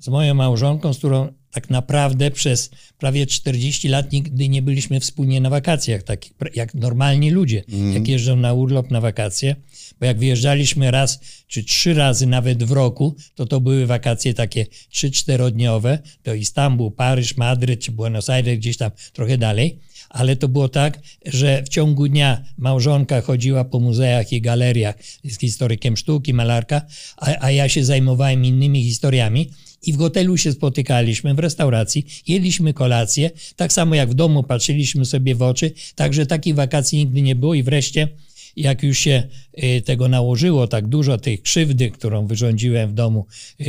z 0.00 0.08
moją 0.08 0.34
małżonką, 0.34 0.94
z 0.94 0.98
którą 0.98 1.32
tak 1.50 1.70
naprawdę 1.70 2.30
przez 2.30 2.70
prawie 2.98 3.26
40 3.26 3.88
lat 3.88 4.12
nigdy 4.12 4.48
nie 4.48 4.62
byliśmy 4.62 5.00
wspólnie 5.00 5.40
na 5.40 5.50
wakacjach, 5.50 6.02
tak 6.02 6.20
jak 6.54 6.74
normalni 6.74 7.30
ludzie, 7.30 7.64
mm. 7.72 7.94
jak 7.94 8.08
jeżdżą 8.08 8.36
na 8.36 8.52
urlop, 8.52 8.90
na 8.90 9.00
wakacje. 9.00 9.56
Bo 10.00 10.06
jak 10.06 10.18
wyjeżdżaliśmy 10.18 10.90
raz 10.90 11.20
czy 11.46 11.64
trzy 11.64 11.94
razy 11.94 12.26
nawet 12.26 12.64
w 12.64 12.72
roku, 12.72 13.16
to 13.34 13.46
to 13.46 13.60
były 13.60 13.86
wakacje 13.86 14.34
takie 14.34 14.66
trzy, 14.90 15.10
czterodniowe, 15.10 15.98
to 16.22 16.34
Istanbul, 16.34 16.92
Paryż, 16.92 17.36
Madryt 17.36 17.80
czy 17.80 17.92
Buenos 17.92 18.30
Aires, 18.30 18.58
gdzieś 18.58 18.76
tam 18.76 18.90
trochę 19.12 19.38
dalej. 19.38 19.78
Ale 20.08 20.36
to 20.36 20.48
było 20.48 20.68
tak, 20.68 21.00
że 21.26 21.62
w 21.62 21.68
ciągu 21.68 22.08
dnia 22.08 22.44
małżonka 22.58 23.20
chodziła 23.20 23.64
po 23.64 23.80
muzeach 23.80 24.32
i 24.32 24.40
galeriach 24.40 24.94
z 25.24 25.38
historykiem 25.38 25.96
sztuki, 25.96 26.34
malarka, 26.34 26.82
a, 27.16 27.34
a 27.40 27.50
ja 27.50 27.68
się 27.68 27.84
zajmowałem 27.84 28.44
innymi 28.44 28.84
historiami. 28.84 29.50
I 29.82 29.92
w 29.92 29.98
hotelu 29.98 30.36
się 30.36 30.52
spotykaliśmy, 30.52 31.34
w 31.34 31.38
restauracji, 31.38 32.06
jedliśmy 32.26 32.74
kolację, 32.74 33.30
tak 33.56 33.72
samo 33.72 33.94
jak 33.94 34.10
w 34.10 34.14
domu 34.14 34.42
patrzyliśmy 34.42 35.04
sobie 35.04 35.34
w 35.34 35.42
oczy, 35.42 35.72
także 35.94 36.26
takich 36.26 36.54
wakacji 36.54 36.98
nigdy 36.98 37.22
nie 37.22 37.34
było 37.34 37.54
i 37.54 37.62
wreszcie 37.62 38.08
jak 38.56 38.82
już 38.82 38.98
się 38.98 39.22
y, 39.64 39.82
tego 39.82 40.08
nałożyło 40.08 40.66
tak 40.66 40.88
dużo, 40.88 41.18
tej 41.18 41.38
krzywdy, 41.38 41.90
którą 41.90 42.26
wyrządziłem 42.26 42.90
w 42.90 42.92
domu 42.92 43.26
y, 43.60 43.64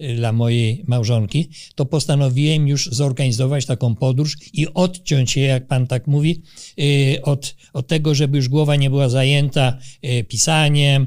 y, 0.00 0.14
dla 0.16 0.32
mojej 0.32 0.84
małżonki, 0.86 1.48
to 1.74 1.86
postanowiłem 1.86 2.68
już 2.68 2.88
zorganizować 2.92 3.66
taką 3.66 3.94
podróż 3.94 4.36
i 4.52 4.66
odciąć 4.74 5.30
się, 5.30 5.40
jak 5.40 5.66
pan 5.66 5.86
tak 5.86 6.06
mówi, 6.06 6.42
od, 7.22 7.56
od 7.72 7.86
tego, 7.86 8.14
żeby 8.14 8.36
już 8.36 8.48
głowa 8.48 8.76
nie 8.76 8.90
była 8.90 9.08
zajęta 9.08 9.78
pisaniem, 10.28 11.06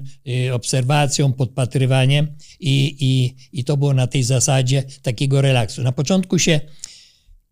obserwacją, 0.53 1.33
podpatrywaniem 1.33 2.27
i, 2.59 2.95
i, 2.99 3.35
i 3.59 3.63
to 3.63 3.77
było 3.77 3.93
na 3.93 4.07
tej 4.07 4.23
zasadzie 4.23 4.83
takiego 5.01 5.41
relaksu. 5.41 5.83
Na 5.83 5.91
początku 5.91 6.39
się 6.39 6.59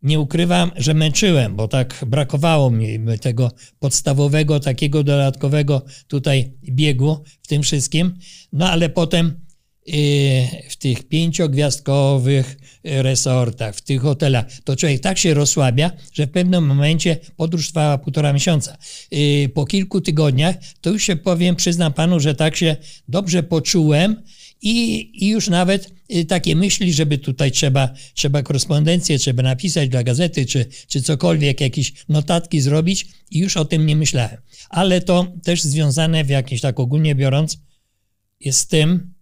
nie 0.03 0.19
ukrywam, 0.19 0.71
że 0.75 0.93
męczyłem, 0.93 1.55
bo 1.55 1.67
tak 1.67 2.05
brakowało 2.07 2.71
mi 2.71 2.99
tego 3.21 3.51
podstawowego, 3.79 4.59
takiego 4.59 5.03
dodatkowego 5.03 5.85
tutaj 6.07 6.51
biegu 6.63 7.23
w 7.41 7.47
tym 7.47 7.63
wszystkim. 7.63 8.15
No 8.53 8.69
ale 8.69 8.89
potem 8.89 9.39
y, 9.87 9.91
w 10.69 10.75
tych 10.75 11.07
pięciogwiazdkowych 11.07 12.57
resortach, 12.83 13.75
w 13.75 13.81
tych 13.81 14.01
hotelach, 14.01 14.45
to 14.63 14.75
człowiek 14.75 15.01
tak 15.01 15.17
się 15.17 15.33
rozsłabia, 15.33 15.91
że 16.13 16.27
w 16.27 16.31
pewnym 16.31 16.65
momencie 16.65 17.17
podróż 17.37 17.67
trwała 17.67 17.97
półtora 17.97 18.33
miesiąca. 18.33 18.77
Y, 19.13 19.49
po 19.53 19.65
kilku 19.65 20.01
tygodniach 20.01 20.55
to 20.81 20.89
już 20.89 21.03
się 21.03 21.15
powiem, 21.15 21.55
przyznam 21.55 21.93
panu, 21.93 22.19
że 22.19 22.35
tak 22.35 22.55
się 22.55 22.75
dobrze 23.07 23.43
poczułem, 23.43 24.23
i, 24.61 25.09
i 25.25 25.27
już 25.27 25.47
nawet 25.47 25.93
y, 26.15 26.25
takie 26.25 26.55
myśli, 26.55 26.93
żeby 26.93 27.17
tutaj 27.17 27.51
trzeba, 27.51 27.93
trzeba 28.13 28.43
korespondencję, 28.43 29.19
trzeba 29.19 29.43
napisać 29.43 29.89
dla 29.89 30.03
gazety, 30.03 30.45
czy, 30.45 30.65
czy 30.87 31.01
cokolwiek, 31.01 31.61
jakieś 31.61 31.93
notatki 32.09 32.61
zrobić 32.61 33.07
i 33.31 33.39
już 33.39 33.57
o 33.57 33.65
tym 33.65 33.85
nie 33.85 33.95
myślałem. 33.95 34.37
Ale 34.69 35.01
to 35.01 35.33
też 35.43 35.61
związane 35.61 36.23
w 36.23 36.29
jakimś 36.29 36.61
tak 36.61 36.79
ogólnie 36.79 37.15
biorąc 37.15 37.57
jest 38.39 38.59
z 38.59 38.67
tym, 38.67 39.13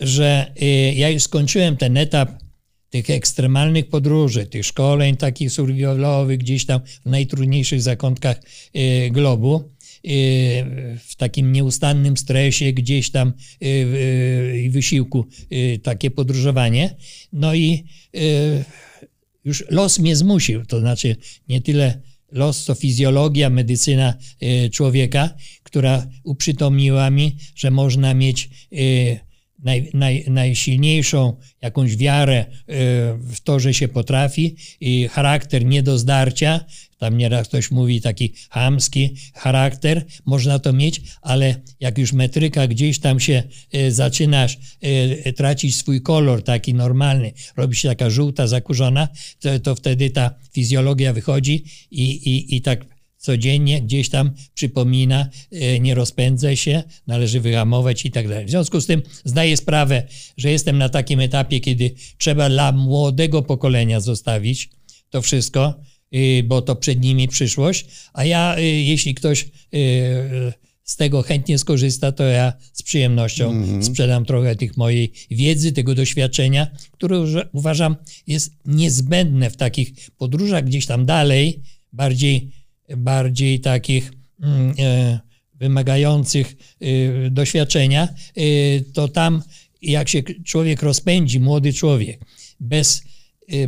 że 0.00 0.52
y, 0.62 0.94
ja 0.94 1.10
już 1.10 1.22
skończyłem 1.22 1.76
ten 1.76 1.96
etap 1.96 2.44
tych 2.90 3.10
ekstremalnych 3.10 3.88
podróży, 3.88 4.46
tych 4.46 4.66
szkoleń 4.66 5.16
takich 5.16 5.52
survivalowych 5.52 6.38
gdzieś 6.38 6.66
tam 6.66 6.80
w 7.06 7.10
najtrudniejszych 7.10 7.82
zakątkach 7.82 8.40
y, 8.76 9.10
globu 9.10 9.73
w 10.98 11.16
takim 11.16 11.52
nieustannym 11.52 12.16
stresie 12.16 12.72
gdzieś 12.72 13.10
tam 13.10 13.32
y, 13.62 13.66
y, 13.66 14.62
i 14.64 14.70
wysiłku 14.70 15.26
y, 15.52 15.80
takie 15.82 16.10
podróżowanie. 16.10 16.96
No 17.32 17.54
i 17.54 17.84
już 19.44 19.64
los 19.70 19.98
mnie 19.98 20.16
zmusił, 20.16 20.66
to 20.66 20.80
znaczy 20.80 21.16
nie 21.48 21.60
tyle 21.60 22.00
los, 22.32 22.64
co 22.64 22.74
fizjologia, 22.74 23.50
medycyna 23.50 24.14
człowieka, 24.72 25.34
która 25.62 26.06
uprzytomniła 26.24 27.10
mi, 27.10 27.36
że 27.54 27.70
można 27.70 28.14
mieć 28.14 28.50
naj, 29.58 29.90
naj, 29.94 30.24
najsilniejszą 30.28 31.36
jakąś 31.62 31.96
wiarę 31.96 32.46
w 33.18 33.40
to, 33.44 33.60
że 33.60 33.74
się 33.74 33.88
potrafi 33.88 34.56
i 34.80 35.08
charakter 35.08 35.64
nie 35.64 35.82
do 35.82 35.98
zdarcia, 35.98 36.64
tam 36.98 37.18
nieraz 37.18 37.48
ktoś 37.48 37.70
mówi 37.70 38.00
taki 38.00 38.32
hamski 38.50 39.14
charakter, 39.34 40.04
można 40.24 40.58
to 40.58 40.72
mieć, 40.72 41.00
ale 41.22 41.62
jak 41.80 41.98
już 41.98 42.12
metryka 42.12 42.66
gdzieś 42.66 42.98
tam 42.98 43.20
się 43.20 43.42
y, 43.74 43.92
zaczynasz 43.92 44.58
y, 45.26 45.32
tracić 45.32 45.76
swój 45.76 46.02
kolor 46.02 46.42
taki 46.42 46.74
normalny, 46.74 47.32
robi 47.56 47.76
się 47.76 47.88
taka 47.88 48.10
żółta, 48.10 48.46
zakurzona, 48.46 49.08
to, 49.40 49.60
to 49.60 49.74
wtedy 49.74 50.10
ta 50.10 50.34
fizjologia 50.52 51.12
wychodzi 51.12 51.64
i, 51.90 52.02
i, 52.02 52.56
i 52.56 52.62
tak 52.62 52.94
codziennie 53.24 53.82
gdzieś 53.82 54.08
tam 54.08 54.30
przypomina, 54.54 55.28
nie 55.80 55.94
rozpędzę 55.94 56.56
się, 56.56 56.82
należy 57.06 57.40
wyhamować 57.40 58.06
i 58.06 58.10
tak 58.10 58.28
dalej. 58.28 58.46
W 58.46 58.50
związku 58.50 58.80
z 58.80 58.86
tym 58.86 59.02
zdaję 59.24 59.56
sprawę, 59.56 60.02
że 60.36 60.50
jestem 60.50 60.78
na 60.78 60.88
takim 60.88 61.20
etapie, 61.20 61.60
kiedy 61.60 61.94
trzeba 62.18 62.48
dla 62.48 62.72
młodego 62.72 63.42
pokolenia 63.42 64.00
zostawić 64.00 64.70
to 65.10 65.22
wszystko, 65.22 65.80
bo 66.44 66.62
to 66.62 66.76
przed 66.76 67.00
nimi 67.00 67.28
przyszłość, 67.28 67.86
a 68.12 68.24
ja, 68.24 68.58
y, 68.58 68.62
jeśli 68.62 69.14
ktoś 69.14 69.42
y, 69.42 69.48
z 70.84 70.96
tego 70.96 71.22
chętnie 71.22 71.58
skorzysta, 71.58 72.12
to 72.12 72.24
ja 72.24 72.52
z 72.72 72.82
przyjemnością 72.82 73.50
mm 73.50 73.80
-hmm. 73.80 73.84
sprzedam 73.84 74.24
trochę 74.24 74.56
tych 74.56 74.76
mojej 74.76 75.12
wiedzy, 75.30 75.72
tego 75.72 75.94
doświadczenia, 75.94 76.66
które 76.92 77.24
uważam 77.52 77.96
jest 78.26 78.52
niezbędne 78.64 79.50
w 79.50 79.56
takich 79.56 79.92
podróżach 80.18 80.64
gdzieś 80.64 80.86
tam 80.86 81.06
dalej, 81.06 81.62
bardziej, 81.92 82.50
bardziej 82.96 83.60
takich 83.60 84.12
mm, 84.42 84.74
e, 84.78 85.20
wymagających 85.54 86.56
doświadczenia, 87.30 88.08
to 88.92 89.08
tam 89.08 89.42
jak 89.82 90.08
się 90.08 90.22
człowiek 90.22 90.82
rozpędzi, 90.82 91.40
młody 91.40 91.72
człowiek, 91.72 92.20
bez 92.60 92.98
y, 92.98 93.13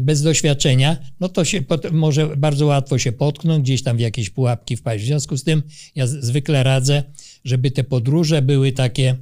bez 0.00 0.23
doświadczenia, 0.23 0.97
no 1.21 1.28
to 1.28 1.45
się 1.45 1.64
może 1.92 2.37
bardzo 2.37 2.66
łatwo 2.66 2.99
się 2.99 3.12
potknąć, 3.12 3.62
gdzieś 3.62 3.83
tam 3.83 3.97
w 3.97 4.00
jakieś 4.00 4.30
pułapki 4.30 4.76
wpaść. 4.76 5.04
W 5.04 5.06
związku 5.06 5.37
z 5.37 5.45
tym 5.45 5.62
ja 5.95 6.06
zwykle 6.06 6.62
radzę, 6.62 7.02
żeby 7.45 7.71
te 7.71 7.85
podróże 7.85 8.42
były 8.42 8.73
takie 8.73 9.16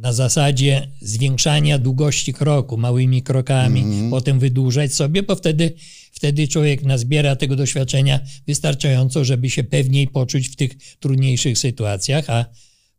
na 0.00 0.12
zasadzie 0.12 0.88
zwiększania 1.00 1.78
długości 1.78 2.32
kroku 2.32 2.76
małymi 2.76 3.22
krokami, 3.22 3.80
mm. 3.80 4.10
potem 4.10 4.38
wydłużać 4.38 4.94
sobie, 4.94 5.22
bo 5.22 5.36
wtedy, 5.36 5.74
wtedy 6.12 6.48
człowiek 6.48 6.82
nazbiera 6.82 7.36
tego 7.36 7.56
doświadczenia 7.56 8.20
wystarczająco, 8.46 9.24
żeby 9.24 9.50
się 9.50 9.64
pewniej 9.64 10.08
poczuć 10.08 10.48
w 10.48 10.56
tych 10.56 10.96
trudniejszych 11.00 11.58
sytuacjach, 11.58 12.30
a, 12.30 12.44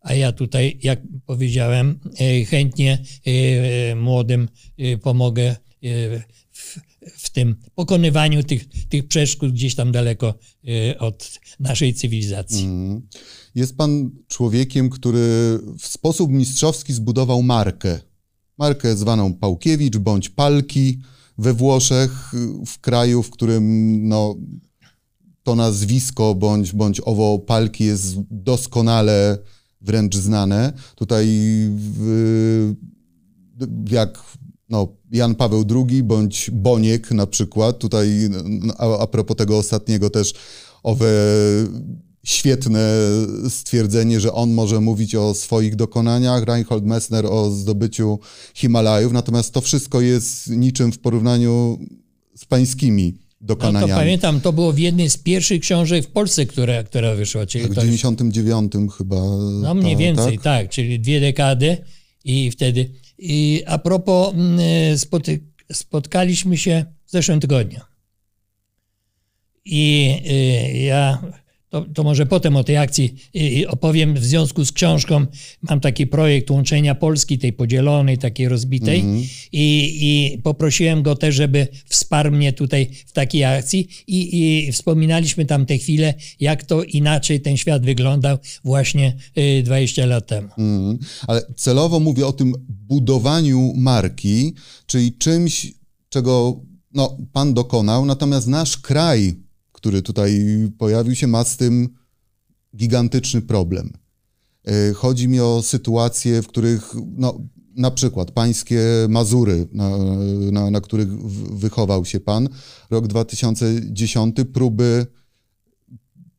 a 0.01 0.13
ja 0.13 0.31
tutaj, 0.31 0.79
jak 0.83 1.01
powiedziałem, 1.25 1.99
e, 2.19 2.45
chętnie 2.45 2.97
e, 3.25 3.95
młodym 3.95 4.49
pomogę 5.01 5.55
w, 6.51 6.79
w 7.17 7.29
tym 7.29 7.55
pokonywaniu 7.75 8.43
tych, 8.43 8.87
tych 8.89 9.07
przeszkód 9.07 9.51
gdzieś 9.51 9.75
tam 9.75 9.91
daleko 9.91 10.33
od 10.99 11.39
naszej 11.59 11.93
cywilizacji. 11.93 12.65
Mm. 12.65 13.01
Jest 13.55 13.77
pan 13.77 14.11
człowiekiem, 14.27 14.89
który 14.89 15.59
w 15.79 15.87
sposób 15.87 16.31
mistrzowski 16.31 16.93
zbudował 16.93 17.43
markę. 17.43 17.99
Markę 18.57 18.95
zwaną 18.95 19.33
Pałkiewicz 19.33 19.97
bądź 19.97 20.29
Palki 20.29 20.99
we 21.37 21.53
Włoszech, 21.53 22.31
w 22.67 22.79
kraju, 22.79 23.23
w 23.23 23.29
którym 23.29 24.07
no, 24.07 24.35
to 25.43 25.55
nazwisko 25.55 26.35
bądź, 26.35 26.71
bądź 26.71 27.01
owo 27.05 27.39
Palki 27.39 27.83
jest 27.83 28.15
doskonale 28.31 29.37
wręcz 29.81 30.15
znane. 30.15 30.73
Tutaj 30.95 31.27
w, 31.77 32.73
jak 33.89 34.23
no, 34.71 34.87
Jan 35.11 35.35
Paweł 35.35 35.65
II 35.89 36.03
bądź 36.03 36.49
Boniek 36.53 37.11
na 37.11 37.27
przykład. 37.27 37.79
Tutaj 37.79 38.29
a, 38.77 38.99
a 38.99 39.07
propos 39.07 39.37
tego 39.37 39.57
ostatniego 39.57 40.09
też 40.09 40.33
owe 40.83 41.09
świetne 42.23 42.97
stwierdzenie, 43.49 44.19
że 44.19 44.33
on 44.33 44.53
może 44.53 44.81
mówić 44.81 45.15
o 45.15 45.33
swoich 45.33 45.75
dokonaniach, 45.75 46.43
Reinhold 46.43 46.85
Messner 46.85 47.25
o 47.25 47.51
zdobyciu 47.51 48.19
Himalajów, 48.53 49.13
natomiast 49.13 49.53
to 49.53 49.61
wszystko 49.61 50.01
jest 50.01 50.47
niczym 50.47 50.91
w 50.91 50.99
porównaniu 50.99 51.79
z 52.35 52.45
pańskimi 52.45 53.13
dokonaniami. 53.41 53.91
No 53.91 53.95
to 53.95 54.01
pamiętam, 54.01 54.41
to 54.41 54.53
było 54.53 54.73
w 54.73 54.79
jednej 54.79 55.09
z 55.09 55.17
pierwszych 55.17 55.61
książek 55.61 56.05
w 56.05 56.07
Polsce, 56.07 56.45
która, 56.45 56.83
która 56.83 57.15
wyszła. 57.15 57.45
Czyli 57.45 57.63
tak, 57.63 57.73
w 57.73 57.75
99 57.75 58.73
już... 58.73 58.93
chyba. 58.93 59.15
No 59.61 59.73
mniej 59.73 59.97
więcej, 59.97 60.35
tak? 60.35 60.43
tak, 60.43 60.69
czyli 60.69 60.99
dwie 60.99 61.19
dekady 61.19 61.77
i 62.25 62.51
wtedy. 62.51 62.89
I 63.23 63.63
a 63.67 63.77
propos, 63.77 64.33
mm, 64.33 64.97
spoty, 64.97 65.39
spotkaliśmy 65.71 66.57
się 66.57 66.85
w 67.05 67.11
zeszłym 67.11 67.39
tygodniu. 67.39 67.79
I 69.65 70.15
y, 70.25 70.77
ja 70.77 71.21
to, 71.71 71.85
to, 71.93 72.03
może 72.03 72.25
potem 72.25 72.55
o 72.55 72.63
tej 72.63 72.77
akcji 72.77 73.15
opowiem. 73.67 74.15
W 74.15 74.25
związku 74.25 74.65
z 74.65 74.71
książką 74.71 75.25
mam 75.61 75.79
taki 75.79 76.07
projekt 76.07 76.51
łączenia 76.51 76.95
Polski, 76.95 77.39
tej 77.39 77.53
podzielonej, 77.53 78.17
takiej 78.17 78.47
rozbitej 78.47 78.99
mm 78.99 79.21
-hmm. 79.21 79.47
I, 79.51 79.97
I, 80.01 80.37
poprosiłem 80.37 81.03
go 81.03 81.15
też, 81.15 81.35
żeby 81.35 81.67
wsparł 81.85 82.31
mnie 82.31 82.53
tutaj 82.53 82.87
w 83.07 83.11
takiej 83.11 83.43
akcji 83.43 83.87
I, 84.07 84.39
i 84.67 84.71
wspominaliśmy 84.71 85.45
tam 85.45 85.65
te 85.65 85.77
chwile, 85.77 86.13
jak 86.39 86.63
to 86.63 86.83
inaczej 86.83 87.41
ten 87.41 87.57
świat 87.57 87.85
wyglądał 87.85 88.37
właśnie 88.63 89.17
20 89.63 90.03
y, 90.03 90.05
lat 90.05 90.27
temu. 90.27 90.49
Mm 90.57 90.97
-hmm. 90.97 91.05
Ale 91.27 91.41
celowo 91.55 91.99
mówię 91.99 92.27
o 92.27 92.33
tym 92.33 92.53
budowaniu 92.69 93.73
marki, 93.75 94.53
czyli 94.85 95.13
czymś, 95.17 95.73
czego 96.09 96.61
no, 96.93 97.17
pan 97.33 97.53
dokonał, 97.53 98.05
natomiast 98.05 98.47
nasz 98.47 98.77
kraj 98.77 99.35
który 99.81 100.01
tutaj 100.01 100.45
pojawił 100.77 101.15
się, 101.15 101.27
ma 101.27 101.43
z 101.43 101.57
tym 101.57 101.89
gigantyczny 102.75 103.41
problem. 103.41 103.93
E, 104.65 104.93
chodzi 104.93 105.27
mi 105.27 105.39
o 105.39 105.61
sytuacje, 105.61 106.41
w 106.41 106.47
których 106.47 106.93
no, 107.17 107.39
na 107.75 107.91
przykład 107.91 108.31
pańskie 108.31 108.79
Mazury, 109.09 109.67
na, 109.71 109.97
na, 110.51 110.71
na 110.71 110.81
których 110.81 111.07
wychował 111.57 112.05
się 112.05 112.19
pan, 112.19 112.49
rok 112.89 113.07
2010, 113.07 114.35
próby 114.53 115.05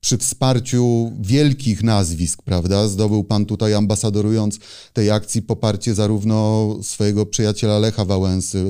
przy 0.02 0.18
wsparciu 0.18 1.12
wielkich 1.20 1.82
nazwisk, 1.82 2.42
prawda? 2.42 2.88
Zdobył 2.88 3.24
pan 3.24 3.46
tutaj, 3.46 3.74
ambasadorując 3.74 4.58
tej 4.92 5.10
akcji, 5.10 5.42
poparcie 5.42 5.94
zarówno 5.94 6.68
swojego 6.82 7.26
przyjaciela 7.26 7.78
Lecha 7.78 8.04
Wałęsy, 8.04 8.64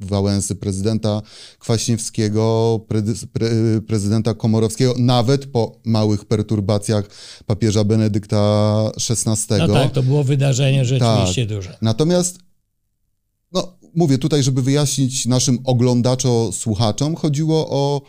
Wałęsy 0.00 0.54
prezydenta 0.54 1.22
Kwaśniewskiego, 1.58 2.80
pre, 2.88 3.02
pre, 3.32 3.48
prezydenta 3.86 4.34
Komorowskiego, 4.34 4.94
nawet 4.98 5.46
po 5.46 5.76
małych 5.84 6.24
perturbacjach 6.24 7.08
papieża 7.46 7.84
Benedykta 7.84 8.90
XVI. 9.10 9.54
No 9.58 9.68
tak, 9.68 9.92
to 9.92 10.02
było 10.02 10.24
wydarzenie 10.24 10.84
rzeczywiście 10.84 11.46
tak. 11.46 11.56
duże. 11.56 11.76
Natomiast 11.82 12.38
no, 13.52 13.76
mówię 13.94 14.18
tutaj, 14.18 14.42
żeby 14.42 14.62
wyjaśnić 14.62 15.26
naszym 15.26 15.58
oglądaczo-słuchaczom, 15.64 17.16
chodziło 17.16 17.66
o 17.70 18.00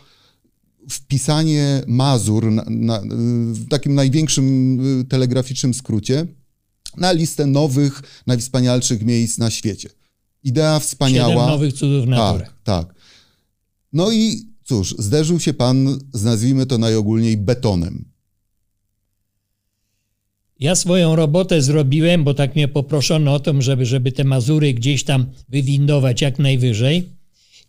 wpisanie 0.90 1.82
Mazur 1.86 2.52
na, 2.52 2.64
na, 2.68 3.00
w 3.52 3.68
takim 3.68 3.94
największym 3.94 4.80
y, 5.00 5.04
telegraficznym 5.04 5.74
skrócie 5.74 6.26
na 6.96 7.12
listę 7.12 7.46
nowych, 7.46 8.22
najwspanialszych 8.26 9.02
miejsc 9.02 9.38
na 9.38 9.50
świecie. 9.50 9.88
Idea 10.44 10.78
wspaniała. 10.78 11.32
Siedem 11.32 11.46
nowych 11.46 11.72
cudów 11.72 12.06
natury. 12.06 12.44
Tak, 12.44 12.54
tak. 12.62 12.94
No 13.92 14.12
i 14.12 14.48
cóż, 14.64 14.94
zderzył 14.98 15.40
się 15.40 15.54
pan 15.54 15.98
z, 16.14 16.24
nazwijmy 16.24 16.66
to 16.66 16.78
najogólniej, 16.78 17.36
betonem. 17.36 18.04
Ja 20.60 20.74
swoją 20.74 21.16
robotę 21.16 21.62
zrobiłem, 21.62 22.24
bo 22.24 22.34
tak 22.34 22.54
mnie 22.54 22.68
poproszono 22.68 23.34
o 23.34 23.40
to, 23.40 23.62
żeby, 23.62 23.86
żeby 23.86 24.12
te 24.12 24.24
Mazury 24.24 24.74
gdzieś 24.74 25.04
tam 25.04 25.26
wywindować 25.48 26.22
jak 26.22 26.38
najwyżej 26.38 27.17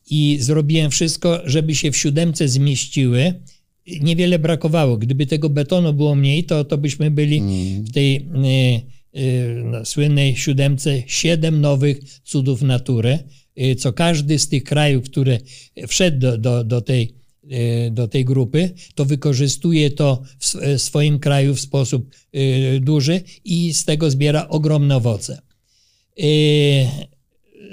i 0.09 0.37
zrobiłem 0.39 0.91
wszystko, 0.91 1.41
żeby 1.45 1.75
się 1.75 1.91
w 1.91 1.97
siódemce 1.97 2.47
zmieściły. 2.47 3.33
Niewiele 4.01 4.39
brakowało. 4.39 4.97
Gdyby 4.97 5.25
tego 5.25 5.49
betonu 5.49 5.93
było 5.93 6.15
mniej, 6.15 6.43
to, 6.43 6.65
to 6.65 6.77
byśmy 6.77 7.11
byli 7.11 7.37
mm. 7.37 7.83
w 7.83 7.91
tej 7.91 8.15
y, 8.15 9.19
y, 9.19 9.63
no, 9.65 9.85
słynnej 9.85 10.35
siódemce 10.35 11.03
siedem 11.07 11.61
nowych 11.61 11.99
cudów 12.23 12.61
natury, 12.61 13.19
y, 13.61 13.75
co 13.75 13.93
każdy 13.93 14.39
z 14.39 14.47
tych 14.47 14.63
krajów, 14.63 15.05
który 15.05 15.39
wszedł 15.87 16.19
do, 16.19 16.37
do, 16.37 16.63
do 16.63 16.81
tej 16.81 17.19
do 17.91 18.07
tej 18.07 18.25
grupy, 18.25 18.73
to 18.95 19.05
wykorzystuje 19.05 19.91
to 19.91 20.23
w 20.39 20.81
swoim 20.81 21.19
kraju 21.19 21.55
w 21.55 21.59
sposób 21.59 22.09
duży 22.79 23.21
i 23.43 23.73
z 23.73 23.85
tego 23.85 24.11
zbiera 24.11 24.47
ogromne 24.47 24.95
owoce 24.95 25.41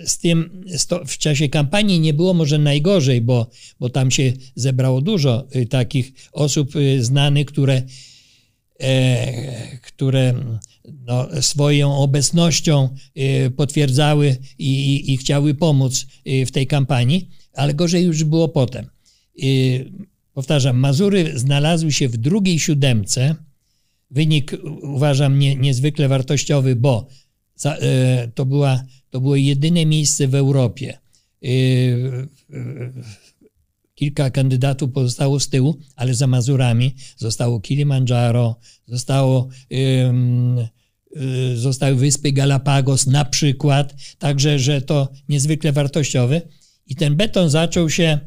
z 0.05 0.19
tym 0.19 0.65
w 1.07 1.19
czasie 1.19 1.49
kampanii 1.49 2.01
nie 2.01 2.15
było 2.15 2.35
może 2.35 2.59
najgorzej, 2.59 3.21
bo, 3.21 3.51
bo 3.81 3.89
tam 3.89 4.11
się 4.11 4.33
zebrało 4.55 5.01
dużo 5.01 5.47
y, 5.57 5.67
takich 5.67 6.13
osób 6.33 6.77
y, 6.77 7.05
znanych, 7.05 7.47
które, 7.47 7.83
e, 8.81 9.79
które 9.79 10.35
no, 10.85 11.43
swoją 11.43 11.97
obecnością 11.97 12.89
y, 13.19 13.51
potwierdzały 13.51 14.37
i, 14.59 14.95
i, 14.95 15.13
i, 15.13 15.17
chciały 15.17 15.55
pomóc 15.55 16.07
w 16.47 16.51
tej 16.51 16.67
kampanii, 16.67 17.29
ale 17.53 17.75
gorzej 17.75 18.05
już 18.05 18.25
było 18.25 18.49
potem. 18.49 18.91
Powtarzam, 20.33 20.79
Mazury 20.79 21.39
znalazły 21.39 21.93
się 21.93 22.09
w 22.09 22.17
drugiej 22.17 22.59
siódemce. 22.59 23.35
Wynik 24.11 24.53
uważam 24.83 25.39
nie, 25.39 25.57
niezwykle 25.57 26.09
wartościowy, 26.09 26.77
bo 26.77 27.09
to 28.35 28.47
była 28.47 28.85
to 29.11 29.21
było 29.21 29.37
jedyne 29.37 29.87
miejsce 29.87 30.29
w 30.29 30.35
Europie. 30.35 30.99
Y, 31.45 32.29
kilka 33.95 34.31
kandydatów 34.31 34.93
pozostało 34.93 35.41
z 35.41 35.49
tyłu, 35.49 35.79
ale 35.97 36.15
za 36.15 36.27
Mazurami 36.27 36.95
zostało 37.17 37.61
Kilimandżaro, 37.61 38.57
zostało, 38.87 39.49
y, 39.73 41.57
zostały 41.57 41.95
wyspy 41.95 42.33
Galapagos 42.33 43.07
na 43.07 43.25
przykład, 43.25 43.95
także, 44.19 44.59
że 44.59 44.83
to 44.83 45.09
niezwykle 45.29 45.73
wartościowe. 45.73 46.43
I 46.87 46.97
ten 46.97 47.17
beton 47.17 47.51
zaczął 47.51 47.91
się 47.91 48.19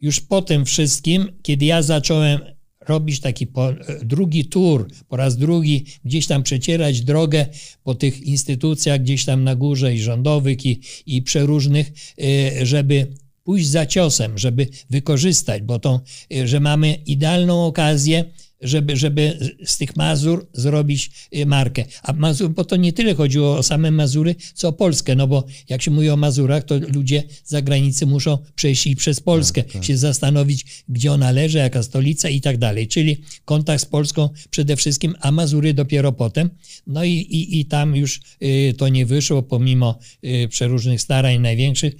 już 0.00 0.20
po 0.20 0.42
tym 0.42 0.64
wszystkim, 0.64 1.32
kiedy 1.42 1.64
ja 1.64 1.82
zacząłem 1.82 2.40
robić 2.88 3.20
taki 3.20 3.46
po, 3.46 3.72
drugi 4.02 4.44
tur, 4.44 4.88
po 5.08 5.16
raz 5.16 5.36
drugi 5.36 5.86
gdzieś 6.04 6.26
tam 6.26 6.42
przecierać 6.42 7.00
drogę 7.00 7.46
po 7.84 7.94
tych 7.94 8.22
instytucjach 8.22 9.02
gdzieś 9.02 9.24
tam 9.24 9.44
na 9.44 9.54
górze 9.54 9.94
i 9.94 10.00
rządowych 10.00 10.66
i, 10.66 10.80
i 11.06 11.22
przeróżnych, 11.22 11.92
y, 12.20 12.66
żeby 12.66 13.06
pójść 13.44 13.68
za 13.68 13.86
ciosem, 13.86 14.38
żeby 14.38 14.68
wykorzystać, 14.90 15.62
bo 15.62 15.78
to, 15.78 16.00
y, 16.34 16.48
że 16.48 16.60
mamy 16.60 16.94
idealną 17.06 17.66
okazję, 17.66 18.24
żeby, 18.60 18.96
żeby 18.96 19.38
z 19.64 19.78
tych 19.78 19.96
Mazur 19.96 20.46
zrobić 20.52 21.10
y, 21.36 21.46
markę. 21.46 21.84
A 22.02 22.12
Mazur, 22.12 22.50
bo 22.50 22.64
to 22.64 22.76
nie 22.76 22.92
tyle 22.92 23.14
chodziło 23.14 23.56
o 23.56 23.62
same 23.62 23.90
Mazury, 23.90 24.34
co 24.54 24.68
o 24.68 24.72
Polskę, 24.72 25.16
no 25.16 25.26
bo 25.26 25.44
jak 25.68 25.82
się 25.82 25.90
mówi 25.90 26.10
o 26.10 26.16
Mazurach, 26.16 26.64
to 26.64 26.78
ludzie 26.78 27.22
z 27.44 27.50
zagranicy 27.50 28.06
muszą 28.06 28.38
przejść 28.54 28.86
i 28.86 28.96
przez 28.96 29.20
Polskę, 29.20 29.62
tak, 29.62 29.72
tak. 29.72 29.84
się 29.84 29.96
zastanowić, 29.96 30.84
gdzie 30.88 31.12
ona 31.12 31.30
leży, 31.30 31.58
jaka 31.58 31.82
stolica 31.82 32.28
i 32.28 32.40
tak 32.40 32.58
dalej. 32.58 32.88
Czyli 32.88 33.16
kontakt 33.44 33.82
z 33.82 33.86
Polską 33.86 34.28
przede 34.50 34.76
wszystkim, 34.76 35.14
a 35.20 35.30
Mazury 35.30 35.74
dopiero 35.74 36.12
potem. 36.12 36.50
No 36.86 37.04
i, 37.04 37.12
i, 37.12 37.60
i 37.60 37.64
tam 37.66 37.96
już 37.96 38.20
y, 38.42 38.74
to 38.78 38.88
nie 38.88 39.06
wyszło, 39.06 39.42
pomimo 39.42 39.98
y, 40.24 40.48
przeróżnych 40.48 41.00
starań 41.00 41.38
największych. 41.38 41.94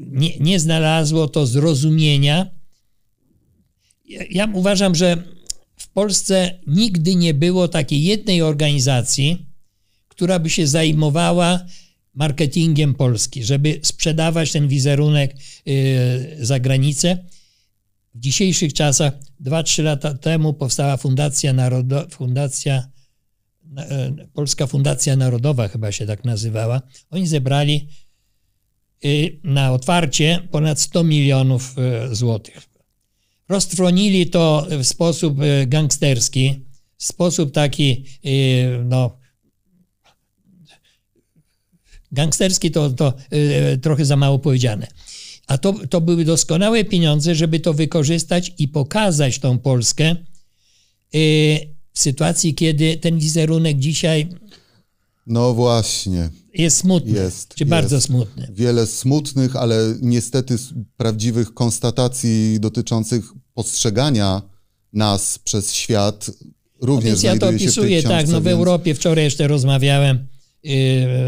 Nie, 0.00 0.38
nie 0.38 0.60
znalazło 0.60 1.28
to 1.28 1.46
zrozumienia 1.46 2.59
ja 4.30 4.48
uważam, 4.54 4.94
że 4.94 5.22
w 5.76 5.88
Polsce 5.88 6.60
nigdy 6.66 7.14
nie 7.14 7.34
było 7.34 7.68
takiej 7.68 8.02
jednej 8.02 8.42
organizacji, 8.42 9.46
która 10.08 10.38
by 10.38 10.50
się 10.50 10.66
zajmowała 10.66 11.66
marketingiem 12.14 12.94
Polski, 12.94 13.44
żeby 13.44 13.80
sprzedawać 13.82 14.52
ten 14.52 14.68
wizerunek 14.68 15.34
y, 15.68 16.36
za 16.40 16.60
granicę. 16.60 17.24
W 18.14 18.20
dzisiejszych 18.20 18.72
czasach, 18.72 19.12
2-3 19.44 19.82
lata 19.82 20.14
temu 20.14 20.54
powstała 20.54 20.96
Fundacja, 20.96 21.52
Narodo 21.52 22.08
Fundacja 22.08 22.88
y, 23.64 24.28
Polska 24.32 24.66
Fundacja 24.66 25.16
Narodowa, 25.16 25.68
chyba 25.68 25.92
się 25.92 26.06
tak 26.06 26.24
nazywała. 26.24 26.82
Oni 27.10 27.26
zebrali 27.26 27.88
y, 29.04 29.40
na 29.44 29.72
otwarcie 29.72 30.48
ponad 30.50 30.80
100 30.80 31.04
milionów 31.04 31.74
złotych 32.12 32.69
roztronili 33.50 34.30
to 34.30 34.66
w 34.70 34.86
sposób 34.86 35.40
e, 35.40 35.66
gangsterski, 35.66 36.64
w 36.96 37.04
sposób 37.04 37.52
taki, 37.52 38.04
e, 38.24 38.30
no, 38.84 39.18
gangsterski 42.12 42.70
to, 42.70 42.90
to 42.90 43.14
e, 43.30 43.78
trochę 43.78 44.04
za 44.04 44.16
mało 44.16 44.38
powiedziane. 44.38 44.86
A 45.46 45.58
to, 45.58 45.74
to 45.90 46.00
były 46.00 46.24
doskonałe 46.24 46.84
pieniądze, 46.84 47.34
żeby 47.34 47.60
to 47.60 47.74
wykorzystać 47.74 48.52
i 48.58 48.68
pokazać 48.68 49.38
tą 49.38 49.58
Polskę 49.58 50.16
w 51.92 51.98
sytuacji, 51.98 52.54
kiedy 52.54 52.96
ten 52.96 53.18
wizerunek 53.18 53.78
dzisiaj. 53.78 54.28
No 55.26 55.54
właśnie. 55.54 56.30
Jest 56.54 56.76
smutny. 56.76 57.12
Jest, 57.12 57.54
czy 57.54 57.64
jest. 57.64 57.70
bardzo 57.70 58.00
smutny. 58.00 58.48
Wiele 58.52 58.86
smutnych, 58.86 59.56
ale 59.56 59.94
niestety 60.02 60.56
prawdziwych 60.96 61.54
konstatacji 61.54 62.60
dotyczących 62.60 63.24
postrzegania 63.54 64.42
nas 64.92 65.38
przez 65.38 65.74
świat 65.74 66.30
również 66.80 67.04
Więc 67.04 67.22
ja 67.22 67.38
to 67.38 67.48
opisuję, 67.48 68.02
tak, 68.02 68.28
no 68.28 68.40
w 68.40 68.44
więc... 68.44 68.54
Europie 68.54 68.94
wczoraj 68.94 69.24
jeszcze 69.24 69.48
rozmawiałem 69.48 70.26
yy, 70.62 70.72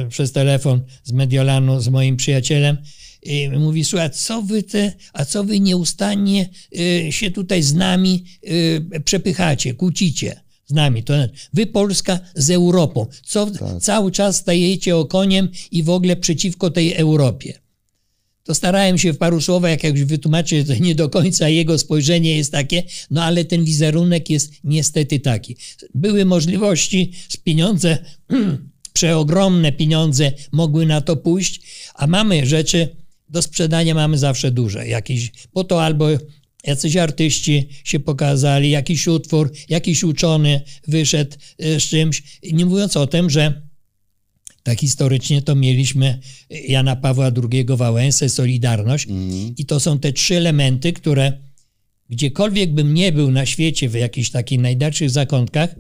przez 0.09 0.33
telefon 0.33 0.81
z 1.05 1.13
Mediolanu 1.13 1.81
z 1.81 1.89
moim 1.89 2.17
przyjacielem 2.17 2.77
i 3.23 3.49
mówi, 3.49 3.85
słuchaj, 3.85 4.11
co 4.11 4.43
wy 4.43 4.63
te, 4.63 4.93
a 5.13 5.25
co 5.25 5.45
wy 5.45 5.61
nieustannie 5.61 6.49
yy, 6.73 7.13
się 7.13 7.31
tutaj 7.31 7.63
z 7.63 7.75
nami 7.75 8.25
yy, 8.43 9.01
przepychacie, 9.01 9.75
kłócicie 9.75 10.41
z 10.67 10.73
nami. 10.73 11.03
To 11.03 11.15
wy 11.53 11.67
Polska 11.67 12.21
z 12.35 12.51
Europą. 12.51 13.07
Co 13.25 13.47
tak. 13.47 13.81
cały 13.81 14.13
czas 14.13 14.37
stajecie 14.37 14.97
okoniem 14.97 15.49
i 15.71 15.83
w 15.83 15.91
ogóle 15.91 16.17
przeciwko 16.17 16.71
tej 16.71 16.95
Europie 16.95 17.62
to 18.45 18.55
starałem 18.55 18.99
się 18.99 19.13
w 19.13 19.19
paru 19.19 19.41
słowach 19.41 19.71
jak 19.71 19.85
jakś 19.85 20.01
wytłumaczyć, 20.01 20.67
że 20.67 20.81
nie 20.81 20.95
do 20.95 21.09
końca 21.09 21.49
jego 21.49 21.79
spojrzenie 21.79 22.37
jest 22.37 22.53
takie, 22.53 22.83
no 23.11 23.25
ale 23.25 23.45
ten 23.45 23.65
wizerunek 23.65 24.31
jest 24.31 24.53
niestety 24.65 25.21
taki. 25.21 25.57
Były 25.95 26.25
możliwości, 26.25 27.13
pieniądze, 27.45 27.99
przeogromne 28.93 29.73
pieniądze 29.73 30.33
mogły 30.53 30.87
na 30.87 31.01
to 31.01 31.17
pójść, 31.17 31.61
a 31.95 32.07
mamy 32.07 32.47
rzeczy, 32.47 32.89
do 33.29 33.43
sprzedania 33.43 33.95
mamy 33.95 34.19
zawsze 34.19 34.51
duże. 34.51 34.89
Jakieś, 34.89 35.33
po 35.53 35.65
to 35.65 35.85
albo 35.85 36.09
jacyś 36.65 36.97
artyści 36.97 37.69
się 37.85 38.01
pokazali, 38.01 38.71
jakiś 38.71 39.07
utwór, 39.07 39.53
jakiś 39.69 40.05
uczony 40.05 40.61
wyszedł 40.89 41.37
e, 41.59 41.81
z 41.81 41.83
czymś, 41.83 42.23
nie 42.53 42.67
mówiąc 42.67 42.97
o 42.97 43.07
tym, 43.07 43.31
że 43.31 43.63
tak 44.63 44.81
historycznie 44.81 45.43
to 45.43 45.55
mieliśmy 45.55 46.19
Jana 46.51 46.97
Pawła 46.97 47.31
II, 47.53 47.67
Wałęsę, 47.69 48.29
Solidarność 48.29 49.07
mm. 49.07 49.55
i 49.57 49.65
to 49.67 49.81
są 49.81 49.99
te 49.99 50.13
trzy 50.13 50.37
elementy, 50.37 50.93
które 50.93 51.33
gdziekolwiek 52.11 52.75
bym 52.75 52.95
nie 52.95 53.13
był 53.13 53.31
na 53.31 53.47
świecie, 53.47 53.89
w 53.89 53.95
jakichś 53.95 54.31
takich 54.31 54.61
najdalszych 54.61 55.11
zakątkach, 55.11 55.75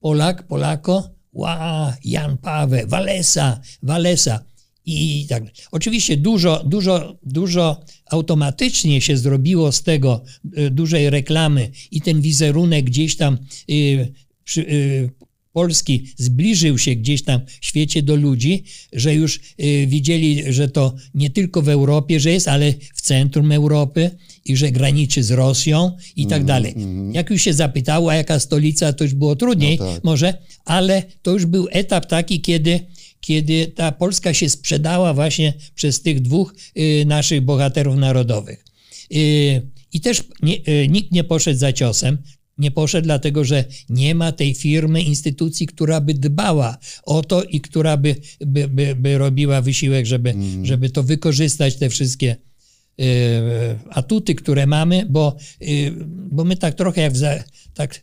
Polak, 0.00 0.46
Polako, 0.46 1.10
ła, 1.32 1.96
Jan 2.04 2.38
Paweł, 2.38 2.88
Walesa, 2.88 3.60
Walesa 3.82 4.44
i 4.86 5.26
tak. 5.28 5.44
Oczywiście 5.70 6.16
dużo, 6.16 6.64
dużo, 6.64 7.18
dużo 7.22 7.84
automatycznie 8.06 9.00
się 9.00 9.16
zrobiło 9.16 9.72
z 9.72 9.82
tego 9.82 10.24
y, 10.58 10.70
dużej 10.70 11.10
reklamy 11.10 11.70
i 11.90 12.00
ten 12.00 12.20
wizerunek 12.20 12.84
gdzieś 12.84 13.16
tam 13.16 13.38
y, 13.70 14.12
przy, 14.44 14.60
y, 14.60 15.10
Polski 15.52 16.06
zbliżył 16.16 16.78
się 16.78 16.94
gdzieś 16.94 17.22
tam 17.22 17.40
w 17.60 17.66
świecie 17.66 18.02
do 18.02 18.16
ludzi, 18.16 18.64
że 18.92 19.14
już 19.14 19.40
y, 19.60 19.86
widzieli, 19.86 20.52
że 20.52 20.68
to 20.68 20.94
nie 21.14 21.30
tylko 21.30 21.62
w 21.62 21.68
Europie, 21.68 22.20
że 22.20 22.30
jest, 22.30 22.48
ale 22.48 22.74
w 22.94 23.00
centrum 23.00 23.52
Europy 23.52 24.10
i 24.44 24.56
że 24.56 24.72
graniczy 24.72 25.22
z 25.22 25.30
Rosją 25.30 25.96
i 26.16 26.26
tak 26.26 26.36
mm, 26.36 26.46
dalej. 26.46 26.72
Mm. 26.76 27.14
Jak 27.14 27.30
już 27.30 27.42
się 27.42 27.52
zapytało, 27.52 28.10
a 28.10 28.14
jaka 28.14 28.40
stolica, 28.40 28.92
to 28.92 29.04
już 29.04 29.14
było 29.14 29.36
trudniej 29.36 29.78
no 29.78 29.94
tak. 29.94 30.04
może, 30.04 30.34
ale 30.64 31.02
to 31.22 31.30
już 31.30 31.46
był 31.46 31.68
etap 31.70 32.06
taki, 32.06 32.40
kiedy 32.40 32.80
kiedy 33.20 33.66
ta 33.66 33.92
Polska 33.92 34.34
się 34.34 34.48
sprzedała 34.48 35.14
właśnie 35.14 35.54
przez 35.74 36.02
tych 36.02 36.20
dwóch 36.20 36.54
y, 36.78 37.04
naszych 37.06 37.40
bohaterów 37.40 37.96
narodowych. 37.96 38.64
Y, 39.14 39.62
I 39.92 40.00
też 40.00 40.22
nie, 40.42 40.88
nikt 40.88 41.12
nie 41.12 41.24
poszedł 41.24 41.58
za 41.58 41.72
ciosem, 41.72 42.18
nie 42.62 42.70
poszedł, 42.70 43.04
dlatego 43.04 43.44
że 43.44 43.64
nie 43.88 44.14
ma 44.14 44.32
tej 44.32 44.54
firmy, 44.54 45.02
instytucji, 45.02 45.66
która 45.66 46.00
by 46.00 46.14
dbała 46.14 46.78
o 47.02 47.22
to 47.22 47.42
i 47.42 47.60
która 47.60 47.96
by, 47.96 48.16
by, 48.40 48.68
by, 48.68 48.96
by 48.96 49.18
robiła 49.18 49.60
wysiłek, 49.60 50.06
żeby, 50.06 50.30
mm. 50.30 50.66
żeby 50.66 50.90
to 50.90 51.02
wykorzystać, 51.02 51.76
te 51.76 51.88
wszystkie 51.88 52.36
y, 53.00 53.04
atuty, 53.90 54.34
które 54.34 54.66
mamy, 54.66 55.06
bo, 55.10 55.36
y, 55.62 55.92
bo 56.06 56.44
my 56.44 56.56
tak 56.56 56.74
trochę 56.74 57.00
jak 57.00 57.16
za, 57.16 57.44
tak, 57.74 58.02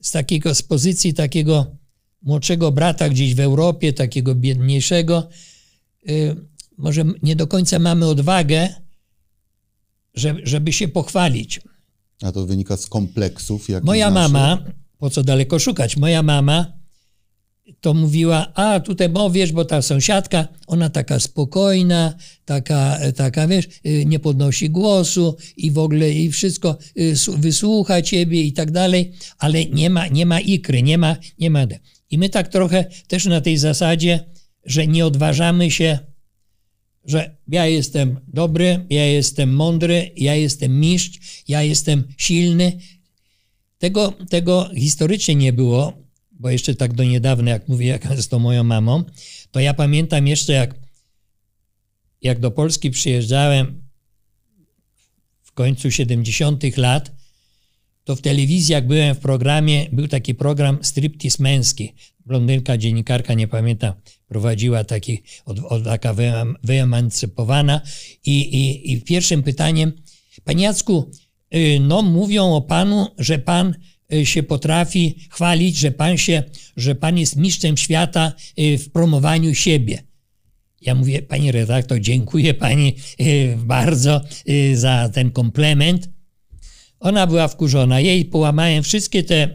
z 0.00 0.10
takiego, 0.10 0.54
z 0.54 0.62
pozycji 0.62 1.14
takiego 1.14 1.76
młodszego 2.22 2.72
brata 2.72 3.08
gdzieś 3.08 3.34
w 3.34 3.40
Europie, 3.40 3.92
takiego 3.92 4.34
biedniejszego, 4.34 5.28
y, 6.08 6.36
może 6.78 7.04
nie 7.22 7.36
do 7.36 7.46
końca 7.46 7.78
mamy 7.78 8.06
odwagę, 8.06 8.68
żeby, 10.14 10.40
żeby 10.44 10.72
się 10.72 10.88
pochwalić. 10.88 11.60
A 12.22 12.32
to 12.32 12.46
wynika 12.46 12.76
z 12.76 12.86
kompleksów? 12.86 13.68
Moja 13.82 14.10
mama, 14.10 14.58
po 14.98 15.10
co 15.10 15.22
daleko 15.22 15.58
szukać, 15.58 15.96
moja 15.96 16.22
mama 16.22 16.82
to 17.80 17.94
mówiła, 17.94 18.54
a 18.54 18.80
tutaj, 18.80 19.08
bo 19.08 19.30
wiesz, 19.30 19.52
bo 19.52 19.64
ta 19.64 19.82
sąsiadka, 19.82 20.48
ona 20.66 20.90
taka 20.90 21.20
spokojna, 21.20 22.14
taka, 22.44 22.98
taka 23.16 23.48
wiesz, 23.48 23.68
y, 23.86 24.04
nie 24.06 24.18
podnosi 24.18 24.70
głosu 24.70 25.36
i 25.56 25.70
w 25.70 25.78
ogóle 25.78 26.10
i 26.10 26.30
wszystko 26.30 26.78
y, 26.98 27.14
wysłucha 27.36 28.02
ciebie 28.02 28.42
i 28.42 28.52
tak 28.52 28.70
dalej, 28.70 29.12
ale 29.38 29.64
nie 29.64 29.90
ma, 29.90 30.06
nie 30.08 30.26
ma 30.26 30.40
ikry, 30.40 30.82
nie 30.82 30.98
ma, 30.98 31.16
nie 31.38 31.50
ma. 31.50 31.66
I 32.10 32.18
my 32.18 32.28
tak 32.28 32.48
trochę 32.48 32.84
też 33.08 33.24
na 33.24 33.40
tej 33.40 33.58
zasadzie, 33.58 34.24
że 34.64 34.86
nie 34.86 35.06
odważamy 35.06 35.70
się 35.70 35.98
że 37.04 37.36
ja 37.48 37.66
jestem 37.66 38.20
dobry, 38.28 38.86
ja 38.90 39.06
jestem 39.06 39.54
mądry, 39.54 40.10
ja 40.16 40.34
jestem 40.34 40.80
mistrz, 40.80 41.42
ja 41.48 41.62
jestem 41.62 42.04
silny. 42.16 42.78
Tego, 43.78 44.12
tego 44.28 44.70
historycznie 44.74 45.34
nie 45.34 45.52
było, 45.52 46.02
bo 46.30 46.50
jeszcze 46.50 46.74
tak 46.74 46.94
do 46.94 47.04
niedawna, 47.04 47.50
jak 47.50 47.68
mówię, 47.68 47.86
jak 47.86 48.20
z 48.20 48.28
tą 48.28 48.38
moją 48.38 48.64
mamą, 48.64 49.04
to 49.50 49.60
ja 49.60 49.74
pamiętam 49.74 50.26
jeszcze, 50.26 50.52
jak, 50.52 50.74
jak 52.22 52.40
do 52.40 52.50
Polski 52.50 52.90
przyjeżdżałem 52.90 53.82
w 55.42 55.52
końcu 55.52 55.90
70. 55.90 56.76
lat, 56.76 57.12
to 58.04 58.16
w 58.16 58.20
telewizji, 58.20 58.72
jak 58.72 58.86
byłem 58.86 59.14
w 59.14 59.18
programie, 59.18 59.86
był 59.92 60.08
taki 60.08 60.34
program 60.34 60.78
striptease 60.82 61.42
męski. 61.42 61.94
Blondynka, 62.26 62.78
dziennikarka, 62.78 63.34
nie 63.34 63.48
pamiętam, 63.48 63.92
prowadziła 64.32 64.84
taki, 64.84 65.22
od, 65.44 65.58
od, 65.58 65.84
taka 65.84 66.14
wyemancypowana 66.62 67.80
i, 68.26 68.40
i, 68.40 68.92
i 68.92 69.00
pierwszym 69.00 69.42
pytaniem, 69.42 69.92
Panie 70.44 70.64
Jacku, 70.64 71.10
y, 71.54 71.78
no 71.80 72.02
mówią 72.02 72.54
o 72.54 72.60
Panu, 72.60 73.06
że 73.18 73.38
Pan 73.38 73.74
y, 74.12 74.26
się 74.26 74.42
potrafi 74.42 75.14
chwalić, 75.30 75.76
że 75.76 75.90
Pan 75.90 76.18
się, 76.18 76.42
że 76.76 76.94
Pan 76.94 77.18
jest 77.18 77.36
mistrzem 77.36 77.76
świata 77.76 78.32
y, 78.58 78.78
w 78.78 78.90
promowaniu 78.90 79.54
siebie. 79.54 80.02
Ja 80.80 80.94
mówię, 80.94 81.22
Pani 81.22 81.52
redaktor, 81.52 82.00
dziękuję 82.00 82.54
Pani 82.54 82.96
bardzo 83.56 84.20
za 84.74 85.08
ten 85.08 85.30
komplement. 85.30 86.08
Ona 87.00 87.26
była 87.26 87.48
wkurzona. 87.48 88.00
Jej 88.00 88.24
połamałem 88.24 88.82
wszystkie 88.82 89.22
te 89.22 89.48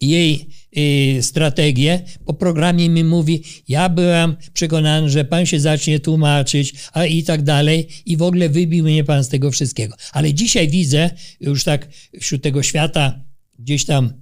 jej 0.00 0.48
y, 0.78 1.22
strategie. 1.22 2.02
Po 2.24 2.34
programie 2.34 2.88
mi 2.88 3.04
mówi, 3.04 3.42
ja 3.68 3.88
byłam 3.88 4.36
przekonany, 4.52 5.10
że 5.10 5.24
pan 5.24 5.46
się 5.46 5.60
zacznie 5.60 6.00
tłumaczyć, 6.00 6.74
a 6.92 7.04
i 7.04 7.22
tak 7.22 7.42
dalej. 7.42 7.88
I 8.06 8.16
w 8.16 8.22
ogóle 8.22 8.48
wybił 8.48 8.84
mnie 8.84 9.04
pan 9.04 9.24
z 9.24 9.28
tego 9.28 9.50
wszystkiego. 9.50 9.96
Ale 10.12 10.34
dzisiaj 10.34 10.68
widzę, 10.68 11.10
już 11.40 11.64
tak 11.64 11.88
wśród 12.20 12.42
tego 12.42 12.62
świata, 12.62 13.20
gdzieś 13.58 13.84
tam 13.84 14.12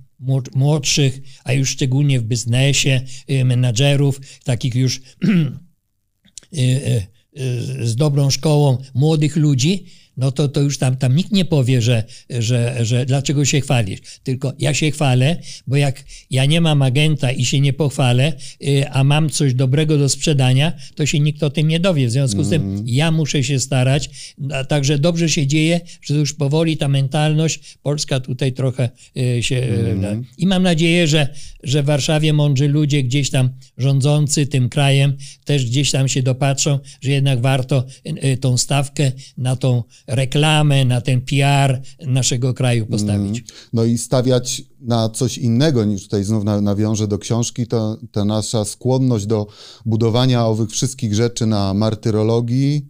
młodszych, 0.54 1.20
a 1.44 1.52
już 1.52 1.68
szczególnie 1.68 2.20
w 2.20 2.24
biznesie, 2.24 3.00
y, 3.30 3.44
menadżerów, 3.44 4.20
takich 4.44 4.74
już 4.74 5.00
y, 6.58 7.06
z 7.80 7.96
dobrą 7.96 8.30
szkołą 8.30 8.78
młodych 8.94 9.36
ludzi, 9.36 9.86
no 10.16 10.32
to, 10.32 10.48
to 10.48 10.60
już 10.60 10.78
tam, 10.78 10.96
tam 10.96 11.16
nikt 11.16 11.32
nie 11.32 11.44
powie, 11.44 11.82
że, 11.82 12.04
że, 12.30 12.84
że 12.84 13.06
dlaczego 13.06 13.44
się 13.44 13.60
chwalisz. 13.60 14.00
Tylko 14.22 14.52
ja 14.58 14.74
się 14.74 14.90
chwalę, 14.90 15.36
bo 15.66 15.76
jak 15.76 16.04
ja 16.30 16.44
nie 16.44 16.60
mam 16.60 16.82
agenta 16.82 17.32
i 17.32 17.44
się 17.44 17.60
nie 17.60 17.72
pochwalę, 17.72 18.32
y, 18.62 18.90
a 18.90 19.04
mam 19.04 19.30
coś 19.30 19.54
dobrego 19.54 19.98
do 19.98 20.08
sprzedania, 20.08 20.72
to 20.94 21.06
się 21.06 21.20
nikt 21.20 21.42
o 21.42 21.50
tym 21.50 21.68
nie 21.68 21.80
dowie. 21.80 22.06
W 22.06 22.10
związku 22.10 22.44
z 22.44 22.50
tym 22.50 22.62
mhm. 22.62 22.88
ja 22.88 23.10
muszę 23.10 23.44
się 23.44 23.60
starać. 23.60 24.10
Także 24.68 24.98
dobrze 24.98 25.28
się 25.28 25.46
dzieje, 25.46 25.80
że 26.02 26.14
już 26.14 26.34
powoli 26.34 26.76
ta 26.76 26.88
mentalność 26.88 27.60
polska 27.82 28.20
tutaj 28.20 28.52
trochę 28.52 28.90
y, 29.16 29.42
się... 29.42 29.56
Mm. 29.56 30.24
I 30.38 30.46
mam 30.46 30.62
nadzieję, 30.62 31.06
że, 31.06 31.28
że 31.62 31.82
w 31.82 31.86
Warszawie 31.86 32.32
mądrzy 32.32 32.68
ludzie 32.68 33.02
gdzieś 33.02 33.30
tam 33.30 33.50
rządzący 33.78 34.46
tym 34.46 34.68
krajem 34.68 35.16
też 35.44 35.66
gdzieś 35.66 35.90
tam 35.90 36.08
się 36.08 36.22
dopatrzą, 36.22 36.78
że 37.00 37.10
jednak 37.10 37.40
warto 37.40 37.84
tą 38.40 38.56
stawkę 38.56 39.12
na 39.36 39.56
tą 39.56 39.82
reklamę, 40.06 40.84
na 40.84 41.00
ten 41.00 41.20
PR 41.20 41.80
naszego 42.06 42.54
kraju 42.54 42.86
postawić. 42.86 43.38
Mm. 43.38 43.44
No 43.72 43.84
i 43.84 43.98
stawiać 43.98 44.62
na 44.80 45.08
coś 45.08 45.38
innego 45.38 45.84
niż 45.84 46.02
tutaj 46.02 46.24
znów 46.24 46.44
nawiążę 46.44 47.08
do 47.08 47.18
książki, 47.18 47.66
to 47.66 47.98
ta 48.12 48.24
nasza 48.24 48.64
skłonność 48.64 49.26
do 49.26 49.46
budowania 49.86 50.46
owych 50.46 50.70
wszystkich 50.70 51.14
rzeczy 51.14 51.46
na 51.46 51.74
martyrologii, 51.74 52.86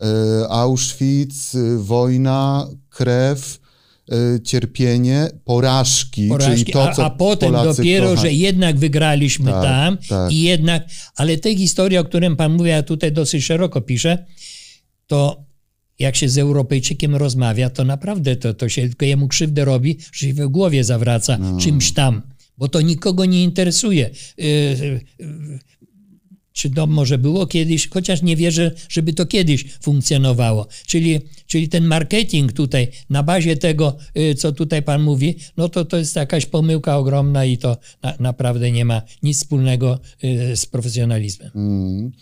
e, 0.00 0.48
Auschwitz, 0.48 1.56
wojna, 1.76 2.68
krew, 2.90 3.60
e, 4.12 4.40
cierpienie, 4.40 5.28
porażki, 5.44 6.28
porażki 6.28 6.60
czyli 6.60 6.72
to, 6.72 6.92
co 6.94 7.04
A, 7.04 7.06
a 7.06 7.10
potem 7.10 7.52
Polacy 7.52 7.76
dopiero, 7.76 8.16
że 8.16 8.32
jednak 8.32 8.78
wygraliśmy 8.78 9.50
tak, 9.50 9.62
tam 9.62 9.98
tak. 10.08 10.32
i 10.32 10.42
jednak, 10.42 10.84
ale 11.16 11.38
tej 11.38 11.56
historii, 11.56 11.98
o 11.98 12.04
którym 12.04 12.36
pan 12.36 12.52
mówi, 12.52 12.70
ja 12.70 12.82
tutaj 12.82 13.12
dosyć 13.12 13.44
szeroko 13.44 13.80
piszę, 13.80 14.26
to 15.06 15.51
jak 16.02 16.16
się 16.16 16.28
z 16.28 16.38
Europejczykiem 16.38 17.16
rozmawia, 17.16 17.70
to 17.70 17.84
naprawdę 17.84 18.36
to, 18.36 18.54
to 18.54 18.68
się 18.68 18.82
tylko 18.82 19.04
jemu 19.04 19.28
krzywdę 19.28 19.64
robi, 19.64 19.98
że 20.12 20.26
się 20.26 20.34
w 20.34 20.48
głowie 20.48 20.84
zawraca 20.84 21.38
no. 21.38 21.60
czymś 21.60 21.92
tam, 21.92 22.22
bo 22.58 22.68
to 22.68 22.80
nikogo 22.80 23.24
nie 23.24 23.44
interesuje. 23.44 24.10
Yy, 24.38 24.44
yy, 25.18 25.58
czy 26.52 26.70
to 26.70 26.86
może 26.86 27.18
było 27.18 27.46
kiedyś, 27.46 27.88
chociaż 27.88 28.22
nie 28.22 28.36
wierzę, 28.36 28.70
żeby 28.88 29.12
to 29.12 29.26
kiedyś 29.26 29.64
funkcjonowało. 29.80 30.66
Czyli, 30.86 31.20
czyli 31.46 31.68
ten 31.68 31.84
marketing 31.84 32.52
tutaj 32.52 32.88
na 33.10 33.22
bazie 33.22 33.56
tego, 33.56 33.96
co 34.36 34.52
tutaj 34.52 34.82
Pan 34.82 35.02
mówi, 35.02 35.36
no 35.56 35.68
to 35.68 35.84
to 35.84 35.96
jest 35.96 36.16
jakaś 36.16 36.46
pomyłka 36.46 36.96
ogromna 36.96 37.44
i 37.44 37.58
to 37.58 37.76
na, 38.02 38.14
naprawdę 38.20 38.70
nie 38.70 38.84
ma 38.84 39.02
nic 39.22 39.36
wspólnego 39.36 39.98
z 40.54 40.66
profesjonalizmem. 40.66 41.50
Mm. 41.54 42.12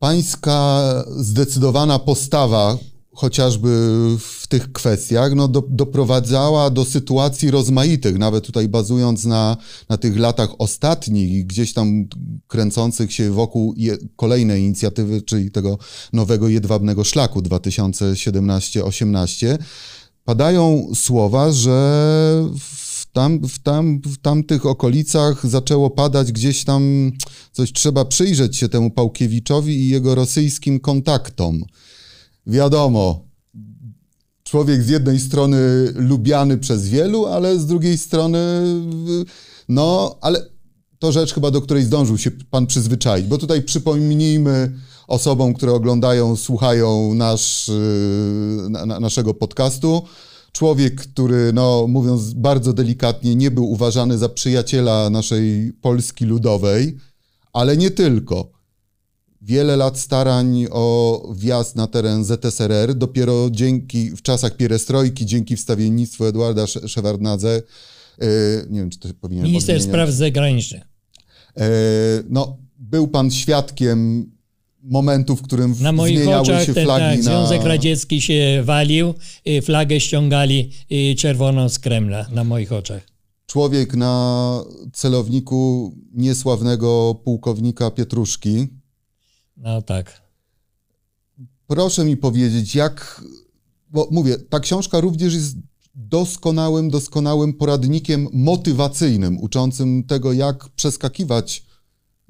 Pańska 0.00 0.82
zdecydowana 1.16 1.98
postawa, 1.98 2.78
chociażby 3.14 3.68
w 4.18 4.46
tych 4.46 4.72
kwestiach, 4.72 5.34
no 5.34 5.48
do, 5.48 5.62
doprowadzała 5.68 6.70
do 6.70 6.84
sytuacji 6.84 7.50
rozmaitych, 7.50 8.18
nawet 8.18 8.46
tutaj 8.46 8.68
bazując 8.68 9.24
na, 9.24 9.56
na 9.88 9.96
tych 9.96 10.18
latach 10.18 10.50
ostatnich, 10.58 11.46
gdzieś 11.46 11.72
tam 11.72 12.04
kręcących 12.46 13.12
się 13.12 13.30
wokół 13.30 13.74
je, 13.76 13.98
kolejnej 14.16 14.62
inicjatywy, 14.62 15.22
czyli 15.22 15.50
tego 15.50 15.78
nowego 16.12 16.48
jedwabnego 16.48 17.04
szlaku 17.04 17.40
2017-18, 17.40 19.58
padają 20.24 20.86
słowa, 20.94 21.52
że 21.52 22.50
tam, 23.12 23.48
w, 23.48 23.58
tam, 23.58 24.00
w 24.00 24.18
tamtych 24.18 24.66
okolicach 24.66 25.46
zaczęło 25.46 25.90
padać 25.90 26.32
gdzieś 26.32 26.64
tam 26.64 27.12
coś, 27.52 27.72
trzeba 27.72 28.04
przyjrzeć 28.04 28.56
się 28.56 28.68
temu 28.68 28.90
Pałkiewiczowi 28.90 29.80
i 29.80 29.88
jego 29.88 30.14
rosyjskim 30.14 30.80
kontaktom. 30.80 31.64
Wiadomo, 32.46 33.24
człowiek 34.44 34.82
z 34.82 34.88
jednej 34.88 35.20
strony 35.20 35.58
lubiany 35.94 36.58
przez 36.58 36.88
wielu, 36.88 37.26
ale 37.26 37.58
z 37.58 37.66
drugiej 37.66 37.98
strony, 37.98 38.38
no, 39.68 40.18
ale 40.20 40.46
to 40.98 41.12
rzecz 41.12 41.34
chyba, 41.34 41.50
do 41.50 41.60
której 41.60 41.84
zdążył 41.84 42.18
się 42.18 42.30
pan 42.30 42.66
przyzwyczaić, 42.66 43.26
bo 43.26 43.38
tutaj 43.38 43.62
przypomnijmy 43.62 44.72
osobom, 45.08 45.54
które 45.54 45.72
oglądają, 45.72 46.36
słuchają 46.36 47.14
nasz, 47.14 47.68
y, 47.68 47.72
na, 48.70 49.00
naszego 49.00 49.34
podcastu, 49.34 50.02
człowiek, 50.52 50.94
który, 50.94 51.52
no, 51.52 51.86
mówiąc 51.88 52.32
bardzo 52.32 52.72
delikatnie, 52.72 53.36
nie 53.36 53.50
był 53.50 53.70
uważany 53.70 54.18
za 54.18 54.28
przyjaciela 54.28 55.10
naszej 55.10 55.72
Polski 55.72 56.24
Ludowej, 56.24 56.96
ale 57.52 57.76
nie 57.76 57.90
tylko. 57.90 58.50
Wiele 59.42 59.76
lat 59.76 59.98
starań 59.98 60.66
o 60.70 61.22
wjazd 61.36 61.76
na 61.76 61.86
teren 61.86 62.24
ZSRR, 62.24 62.94
dopiero 62.94 63.50
dzięki, 63.50 64.10
w 64.10 64.22
czasach 64.22 64.56
pierestrojki, 64.56 65.26
dzięki 65.26 65.56
wstawiennictwu 65.56 66.24
Edwarda 66.24 66.66
Szewardnadze, 66.66 67.62
yy, 68.18 68.26
nie 68.70 68.80
wiem, 68.80 68.90
czy 68.90 68.98
to 68.98 69.08
powinien 69.20 69.44
Minister 69.44 69.82
Spraw 69.82 70.10
Zagranicznych. 70.10 70.82
Yy, 71.56 71.62
no, 72.28 72.56
był 72.78 73.08
pan 73.08 73.30
świadkiem 73.30 74.30
momentu, 74.82 75.36
w 75.36 75.42
którym 75.42 75.74
na 75.80 75.92
moich 75.92 76.18
zmieniały 76.18 76.42
oczach 76.42 76.64
się 76.64 76.74
ten, 76.74 76.84
flagi 76.84 77.16
tak, 77.16 77.16
na... 77.16 77.22
Związek 77.22 77.62
Radziecki 77.62 78.20
się 78.20 78.62
walił, 78.64 79.14
flagę 79.62 80.00
ściągali 80.00 80.70
czerwoną 81.18 81.68
z 81.68 81.78
Kremla 81.78 82.26
na 82.32 82.44
moich 82.44 82.72
oczach. 82.72 83.02
Człowiek 83.46 83.94
na 83.94 84.64
celowniku 84.92 85.92
niesławnego 86.12 87.14
pułkownika 87.24 87.90
Pietruszki. 87.90 88.68
No 89.56 89.82
tak. 89.82 90.22
Proszę 91.66 92.04
mi 92.04 92.16
powiedzieć, 92.16 92.74
jak... 92.74 93.24
Bo 93.90 94.08
mówię, 94.10 94.38
ta 94.38 94.60
książka 94.60 95.00
również 95.00 95.34
jest 95.34 95.56
doskonałym, 95.94 96.90
doskonałym 96.90 97.52
poradnikiem 97.52 98.28
motywacyjnym, 98.32 99.38
uczącym 99.40 100.04
tego, 100.04 100.32
jak 100.32 100.68
przeskakiwać 100.68 101.69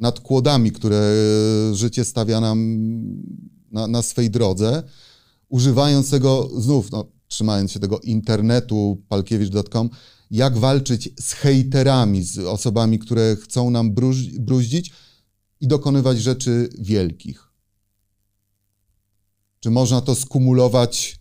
nad 0.01 0.21
kłodami, 0.21 0.73
które 0.73 1.15
życie 1.73 2.05
stawia 2.05 2.41
nam 2.41 2.81
na, 3.73 3.87
na 3.87 4.03
swej 4.03 4.31
drodze, 4.31 4.83
używając 5.49 6.11
tego 6.11 6.51
znów, 6.57 6.91
no, 6.91 7.05
trzymając 7.29 7.73
się 7.73 7.81
tego 7.81 8.01
internetu 8.01 9.03
palkiewicz.com, 9.09 9.91
jak 10.31 10.59
walczyć 10.59 11.09
z 11.21 11.33
hejterami, 11.33 12.23
z 12.23 12.39
osobami, 12.39 12.99
które 12.99 13.37
chcą 13.37 13.71
nam 13.71 13.95
bruździć 14.39 14.93
i 15.61 15.69
dokonywać 15.69 16.21
rzeczy 16.21 16.69
wielkich. 16.79 17.51
Czy 19.61 19.71
można 19.71 20.01
to 20.01 20.15
skumulować 20.15 21.20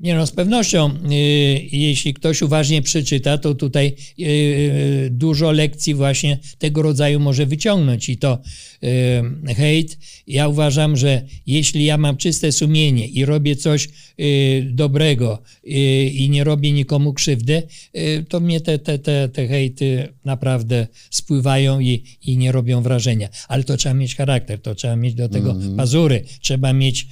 nie 0.00 0.14
no, 0.14 0.26
z 0.26 0.32
pewnością, 0.32 0.90
y, 0.90 1.14
jeśli 1.72 2.14
ktoś 2.14 2.42
uważnie 2.42 2.82
przeczyta, 2.82 3.38
to 3.38 3.54
tutaj 3.54 3.86
y, 4.18 4.24
y, 4.24 5.08
dużo 5.10 5.52
lekcji 5.52 5.94
właśnie 5.94 6.38
tego 6.58 6.82
rodzaju 6.82 7.20
może 7.20 7.46
wyciągnąć 7.46 8.08
i 8.08 8.18
to 8.18 8.38
hejt. 9.56 9.98
Ja 10.26 10.48
uważam, 10.48 10.96
że 10.96 11.22
jeśli 11.46 11.84
ja 11.84 11.98
mam 11.98 12.16
czyste 12.16 12.52
sumienie 12.52 13.06
i 13.06 13.24
robię 13.24 13.56
coś 13.56 13.88
dobrego 14.64 15.42
i 16.12 16.28
nie 16.30 16.44
robię 16.44 16.72
nikomu 16.72 17.12
krzywdy, 17.12 17.62
to 18.28 18.40
mnie 18.40 18.60
te, 18.60 18.78
te, 18.78 18.98
te, 18.98 19.28
te 19.28 19.48
hejty 19.48 20.08
naprawdę 20.24 20.86
spływają 21.10 21.80
i, 21.80 22.04
i 22.22 22.36
nie 22.36 22.52
robią 22.52 22.82
wrażenia. 22.82 23.28
Ale 23.48 23.64
to 23.64 23.76
trzeba 23.76 23.94
mieć 23.94 24.16
charakter, 24.16 24.60
to 24.60 24.74
trzeba 24.74 24.96
mieć 24.96 25.14
do 25.14 25.28
tego 25.28 25.50
mm 25.50 25.62
-hmm. 25.62 25.76
pazury, 25.76 26.24
trzeba 26.40 26.72
mieć 26.72 27.06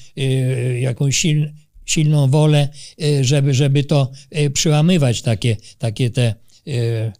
jakąś 0.81 1.16
silną 1.16 1.48
silną 1.88 2.29
wolę, 2.29 2.68
y, 3.03 3.24
żeby, 3.24 3.55
żeby 3.55 3.85
to 3.85 4.11
y, 4.38 4.51
przełamywać 4.51 5.22
takie, 5.22 5.57
takie 5.79 6.11
te 6.11 6.35
y, 6.68 7.12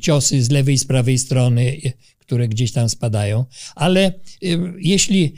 ciosy 0.00 0.42
z 0.42 0.50
lewej 0.50 0.74
i 0.74 0.78
z 0.78 0.84
prawej 0.84 1.18
strony, 1.18 1.76
które 2.18 2.48
gdzieś 2.48 2.72
tam 2.72 2.88
spadają. 2.88 3.44
Ale 3.74 4.12
jeśli 4.78 5.34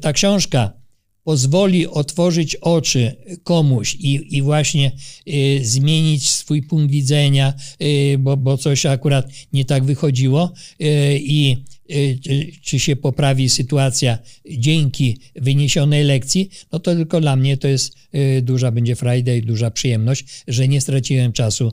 ta 0.00 0.12
książka 0.12 0.79
pozwoli 1.24 1.86
otworzyć 1.86 2.56
oczy 2.56 3.16
komuś 3.44 3.94
i, 3.94 4.36
i 4.36 4.42
właśnie 4.42 4.92
y, 5.28 5.60
zmienić 5.64 6.30
swój 6.30 6.62
punkt 6.62 6.90
widzenia, 6.90 7.54
y, 7.82 8.18
bo, 8.18 8.36
bo 8.36 8.58
coś 8.58 8.86
akurat 8.86 9.28
nie 9.52 9.64
tak 9.64 9.84
wychodziło 9.84 10.52
y, 10.80 11.18
i 11.22 11.64
y, 11.90 12.18
czy 12.62 12.78
się 12.78 12.96
poprawi 12.96 13.48
sytuacja 13.48 14.18
dzięki 14.50 15.20
wyniesionej 15.36 16.04
lekcji, 16.04 16.50
no 16.72 16.78
to 16.78 16.94
tylko 16.94 17.20
dla 17.20 17.36
mnie 17.36 17.56
to 17.56 17.68
jest 17.68 17.94
y, 18.14 18.42
duża 18.42 18.70
będzie 18.72 18.96
frajda 18.96 19.34
i 19.34 19.42
duża 19.42 19.70
przyjemność, 19.70 20.44
że 20.48 20.68
nie 20.68 20.80
straciłem 20.80 21.32
czasu 21.32 21.72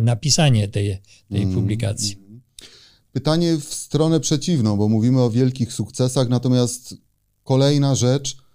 na 0.00 0.16
pisanie 0.16 0.68
tej, 0.68 0.98
tej 1.30 1.42
mm. 1.42 1.54
publikacji. 1.54 2.16
Pytanie 3.12 3.56
w 3.56 3.74
stronę 3.74 4.20
przeciwną, 4.20 4.76
bo 4.76 4.88
mówimy 4.88 5.22
o 5.22 5.30
wielkich 5.30 5.72
sukcesach, 5.72 6.28
natomiast 6.28 6.94
kolejna 7.44 7.94
rzecz– 7.94 8.36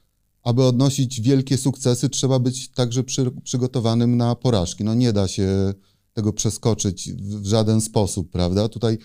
aby 0.44 0.64
odnosić 0.64 1.22
wielkie 1.22 1.58
sukcesy, 1.58 2.10
trzeba 2.10 2.40
być 2.40 2.70
także 2.70 3.04
przy, 3.04 3.32
przygotowanym 3.44 4.18
na 4.18 4.36
porażki. 4.36 4.84
No 4.84 4.94
nie 4.94 5.14
da 5.14 5.28
się 5.28 5.74
tego 6.14 6.34
przeskoczyć 6.34 7.14
w 7.14 7.46
żaden 7.46 7.82
sposób, 7.82 8.32
prawda? 8.32 8.70
Tutaj 8.70 8.98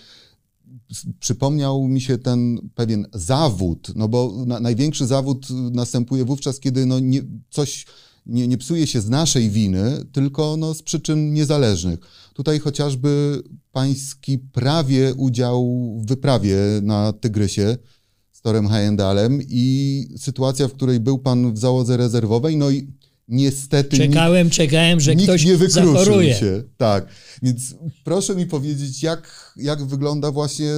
przypomniał 1.20 1.88
mi 1.88 2.01
się 2.01 2.18
ten 2.18 2.70
pewien 2.74 3.07
zawód, 3.12 3.92
no 3.96 4.09
bo 4.09 4.44
na, 4.46 4.61
największy 4.61 5.07
zawód 5.07 5.46
następuje 5.51 6.24
wówczas, 6.24 6.61
kiedy 6.61 6.87
no 6.87 7.01
nie, 7.01 7.22
coś 7.51 7.87
nie, 8.27 8.48
nie 8.48 8.59
psuje 8.59 8.87
się 8.87 9.01
z 9.01 9.09
naszej 9.09 9.51
winy, 9.51 10.05
tylko 10.12 10.57
no 10.57 10.74
z 10.74 10.83
przyczyn 10.83 11.33
niezależnych. 11.33 11.98
Tutaj 12.35 12.59
chociażby 12.59 13.42
pański 13.72 14.38
prawie 14.38 15.14
udział 15.14 15.85
w 16.01 16.07
wyprawie 16.07 16.57
na 16.83 17.12
Tygrysie, 17.12 17.77
z 18.38 18.40
Torem 18.40 18.68
Hayendalem 18.68 19.40
i 19.48 20.07
sytuacja, 20.16 20.68
w 20.68 20.72
której 20.72 21.01
był 21.01 21.18
pan 21.18 21.55
w 21.55 21.59
załodze 21.59 21.96
rezerwowej, 21.96 22.57
no 22.57 22.70
i 22.70 22.87
niestety... 23.29 23.96
Czekałem, 23.96 24.46
nikt, 24.46 24.57
czekałem, 24.57 25.01
że 25.01 25.14
ktoś 25.16 25.44
nie 25.44 25.57
wykruszył 25.57 25.92
zachoruje. 25.92 26.35
się. 26.35 26.62
Tak, 26.77 27.07
więc 27.42 27.74
proszę 28.05 28.35
mi 28.35 28.46
powiedzieć, 28.46 29.03
jak, 29.03 29.55
jak 29.57 29.85
wygląda 29.85 30.31
właśnie 30.31 30.70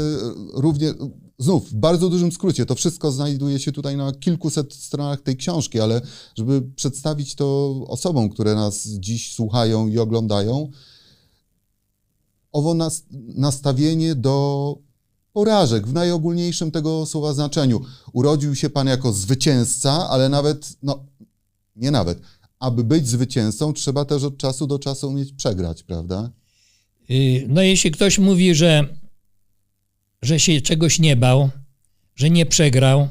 równie... 0.55 0.95
Znów, 1.39 1.71
w 1.71 1.75
bardzo 1.75 2.09
dużym 2.09 2.33
skrócie, 2.33 2.67
to 2.67 2.75
wszystko 2.75 3.13
znajduje 3.13 3.59
się 3.59 3.73
tutaj 3.73 3.97
na 3.97 4.13
kilkuset 4.13 4.75
stronach 4.75 5.21
tej 5.21 5.37
książki, 5.37 5.81
ale 5.81 6.01
żeby 6.39 6.63
przedstawić 6.63 7.35
to 7.35 7.75
osobom, 7.89 8.29
które 8.29 8.55
nas 8.55 8.89
dziś 8.89 9.33
słuchają 9.33 9.89
i 9.89 9.99
oglądają, 9.99 10.71
owo 12.53 12.77
nastawienie 13.35 14.15
do 14.15 14.77
porażek 15.33 15.87
w 15.87 15.93
najogólniejszym 15.93 16.71
tego 16.71 17.07
słowa 17.07 17.33
znaczeniu. 17.33 17.81
Urodził 18.13 18.57
się 18.57 18.71
pan 18.71 18.87
jako 18.87 19.13
zwycięzca, 19.13 20.09
ale 20.11 20.29
nawet, 20.29 20.69
no 20.83 21.05
nie 21.77 21.91
nawet, 21.91 22.21
aby 22.59 22.85
być 22.85 23.09
zwycięzcą, 23.09 23.73
trzeba 23.73 24.05
też 24.05 24.25
od 24.25 24.37
czasu 24.37 24.67
do 24.67 24.79
czasu 24.79 25.09
umieć 25.09 25.33
przegrać, 25.33 25.83
prawda? 25.83 26.31
Y, 27.11 27.45
no 27.49 27.63
jeśli 27.63 27.91
ktoś 27.91 28.19
mówi, 28.19 28.55
że, 28.55 28.89
że 30.23 30.41
się 30.41 30.61
czegoś 30.61 30.99
nie 30.99 31.17
bał, 31.17 31.51
że 32.15 32.31
nie 32.31 32.47
przegrał, 32.47 33.09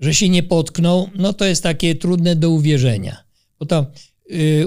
że 0.00 0.14
się 0.14 0.28
nie 0.28 0.42
potknął, 0.42 1.08
no 1.14 1.32
to 1.32 1.44
jest 1.44 1.62
takie 1.62 1.94
trudne 1.94 2.36
do 2.36 2.50
uwierzenia. 2.50 3.24
Bo 3.58 3.66
to 3.66 3.86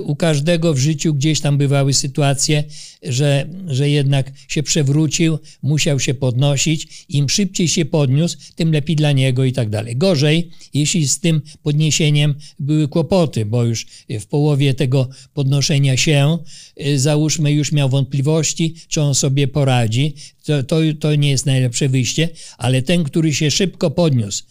u 0.04 0.15
każdego 0.15 0.74
w 0.74 0.78
życiu 0.78 1.13
gdzieś 1.13 1.39
tam 1.39 1.58
bywały 1.58 1.94
sytuacje, 1.94 2.63
że, 3.04 3.50
że 3.68 3.89
jednak 3.89 4.32
się 4.48 4.63
przewrócił, 4.63 5.38
musiał 5.62 6.00
się 6.00 6.13
podnosić. 6.13 7.06
Im 7.10 7.30
szybciej 7.30 7.68
się 7.68 7.86
podniósł, 7.86 8.38
tym 8.56 8.72
lepiej 8.72 8.96
dla 8.96 9.12
niego 9.12 9.44
i 9.44 9.52
tak 9.52 9.70
dalej. 9.70 9.98
Gorzej, 9.98 10.50
jeśli 10.74 11.08
z 11.08 11.20
tym 11.20 11.41
podniesieniem 11.63 12.36
były 12.60 12.88
kłopoty, 12.88 13.46
bo 13.46 13.63
już 13.63 13.88
w 14.10 14.26
połowie 14.26 14.74
tego 14.74 15.10
podnoszenia 15.34 15.98
się, 15.98 16.38
y, 16.86 17.00
załóżmy, 17.00 17.52
już 17.52 17.72
miał 17.72 17.89
wątpliwości, 17.89 18.76
czy 18.88 19.02
on 19.02 19.15
sobie 19.15 19.48
poradzi. 19.48 20.13
To, 20.44 20.63
to, 20.63 20.78
to 21.00 21.15
nie 21.15 21.30
jest 21.30 21.46
najlepsze 21.46 21.89
wyjście, 21.89 22.30
ale 22.58 22.82
ten, 22.82 23.04
który 23.04 23.34
się 23.34 23.52
szybko 23.52 23.91
podniósł, 23.91 24.44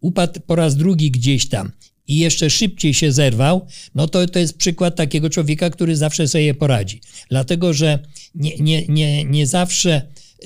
upadł 0.00 0.40
po 0.40 0.56
raz 0.56 0.76
drugi 0.76 1.10
gdzieś 1.10 1.48
tam 1.48 1.72
i 2.08 2.18
jeszcze 2.18 2.50
szybciej 2.50 2.94
się 2.94 3.12
zerwał, 3.12 3.66
no 3.94 4.08
to 4.08 4.26
to 4.26 4.38
jest 4.38 4.56
przykład 4.56 4.96
takiego 4.96 5.30
człowieka, 5.30 5.70
który 5.70 5.96
zawsze 5.96 6.28
sobie 6.28 6.54
poradzi. 6.54 7.00
Dlatego, 7.30 7.72
że 7.72 7.98
nie, 8.34 8.56
nie, 8.56 8.86
nie, 8.86 9.24
nie 9.24 9.46
zawsze 9.46 10.02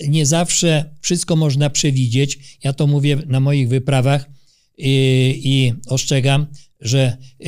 nie 0.09 0.27
zawsze 0.27 0.85
wszystko 1.01 1.37
można 1.37 1.71
przewidzieć. 1.71 2.39
Ja 2.65 2.73
to 2.73 2.87
mówię 2.87 3.19
na 3.27 3.41
moich 3.41 3.69
wyprawach 3.69 4.31
i, 4.79 5.41
i 5.45 5.73
ostrzegam, 5.87 6.47
że 6.81 7.17
y, 7.41 7.47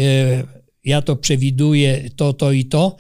ja 0.85 1.03
to 1.03 1.16
przewiduję 1.16 2.11
to, 2.16 2.33
to 2.33 2.53
i 2.53 2.64
to. 2.64 2.97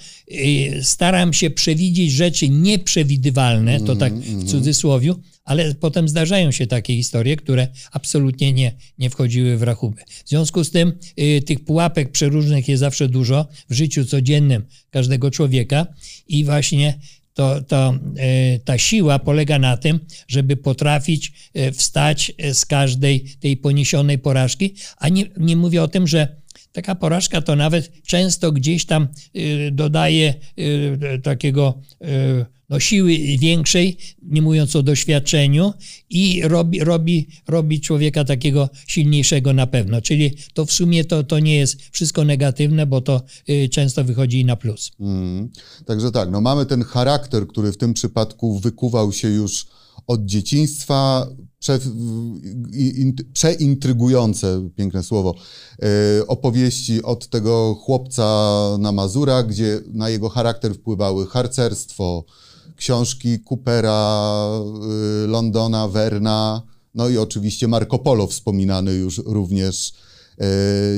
Staram 0.82 1.32
się 1.32 1.50
przewidzieć 1.50 2.12
rzeczy 2.12 2.48
nieprzewidywalne, 2.48 3.80
to 3.80 3.96
tak 3.96 4.14
w 4.14 4.28
mhm. 4.28 4.46
cudzysłowie, 4.46 5.14
ale 5.44 5.74
potem 5.74 6.08
zdarzają 6.08 6.50
się 6.50 6.66
takie 6.66 6.96
historie, 6.96 7.36
które 7.36 7.68
absolutnie 7.92 8.52
nie, 8.52 8.72
nie 8.98 9.10
wchodziły 9.10 9.56
w 9.56 9.62
rachubę. 9.62 10.02
W 10.24 10.28
związku 10.28 10.64
z 10.64 10.70
tym 10.70 10.92
y, 11.20 11.42
tych 11.42 11.64
pułapek 11.64 12.12
przeróżnych 12.12 12.68
jest 12.68 12.80
zawsze 12.80 13.08
dużo 13.08 13.46
w 13.70 13.74
życiu 13.74 14.04
codziennym 14.04 14.62
każdego 14.90 15.30
człowieka 15.30 15.86
i 16.28 16.44
właśnie 16.44 16.98
to, 17.34 17.62
to, 17.62 17.94
y, 18.54 18.60
ta 18.64 18.78
siła 18.78 19.18
polega 19.18 19.58
na 19.58 19.76
tym, 19.76 20.00
żeby 20.28 20.56
potrafić 20.56 21.32
y, 21.56 21.72
wstać 21.72 22.32
z 22.52 22.66
każdej 22.66 23.24
tej 23.40 23.56
poniesionej 23.56 24.18
porażki, 24.18 24.74
a 24.96 25.08
nie, 25.08 25.24
nie 25.36 25.56
mówię 25.56 25.82
o 25.82 25.88
tym, 25.88 26.06
że 26.06 26.41
taka 26.72 26.94
porażka 26.94 27.42
to 27.42 27.56
nawet 27.56 27.92
często 28.02 28.52
gdzieś 28.52 28.86
tam 28.86 29.08
y, 29.36 29.70
dodaje 29.72 30.34
y, 30.58 31.20
takiego 31.22 31.80
y, 32.02 32.06
no, 32.68 32.80
siły 32.80 33.18
większej, 33.38 33.96
nie 34.22 34.42
mówiąc 34.42 34.76
o 34.76 34.82
doświadczeniu, 34.82 35.72
i 36.10 36.42
robi, 36.44 36.80
robi, 36.84 37.28
robi 37.48 37.80
człowieka 37.80 38.24
takiego 38.24 38.68
silniejszego 38.86 39.52
na 39.52 39.66
pewno. 39.66 40.00
Czyli 40.00 40.36
to 40.54 40.66
w 40.66 40.72
sumie 40.72 41.04
to, 41.04 41.24
to 41.24 41.38
nie 41.38 41.56
jest 41.56 41.82
wszystko 41.90 42.24
negatywne, 42.24 42.86
bo 42.86 43.00
to 43.00 43.22
często 43.70 44.04
wychodzi 44.04 44.44
na 44.44 44.56
plus. 44.56 44.90
Mm. 45.00 45.48
Także 45.86 46.10
tak, 46.10 46.30
no 46.30 46.40
mamy 46.40 46.66
ten 46.66 46.84
charakter, 46.84 47.46
który 47.46 47.72
w 47.72 47.76
tym 47.76 47.94
przypadku 47.94 48.58
wykuwał 48.58 49.12
się 49.12 49.28
już 49.28 49.66
od 50.06 50.26
dzieciństwa, 50.26 51.26
prze, 51.62 51.80
in, 52.72 53.14
przeintrygujące, 53.32 54.68
piękne 54.76 55.02
słowo, 55.02 55.34
e, 55.82 56.26
opowieści 56.26 57.02
od 57.02 57.28
tego 57.28 57.74
chłopca 57.74 58.26
na 58.78 58.92
Mazurach, 58.92 59.46
gdzie 59.46 59.80
na 59.92 60.08
jego 60.08 60.28
charakter 60.28 60.74
wpływały 60.74 61.26
harcerstwo, 61.26 62.24
książki 62.76 63.40
Coopera, 63.40 64.48
e, 65.24 65.26
Londona, 65.26 65.88
Verna, 65.88 66.62
no 66.94 67.08
i 67.08 67.18
oczywiście 67.18 67.68
Marco 67.68 67.98
Polo 67.98 68.26
wspominany 68.26 68.92
już 68.92 69.18
również 69.18 69.92
e, 70.38 70.44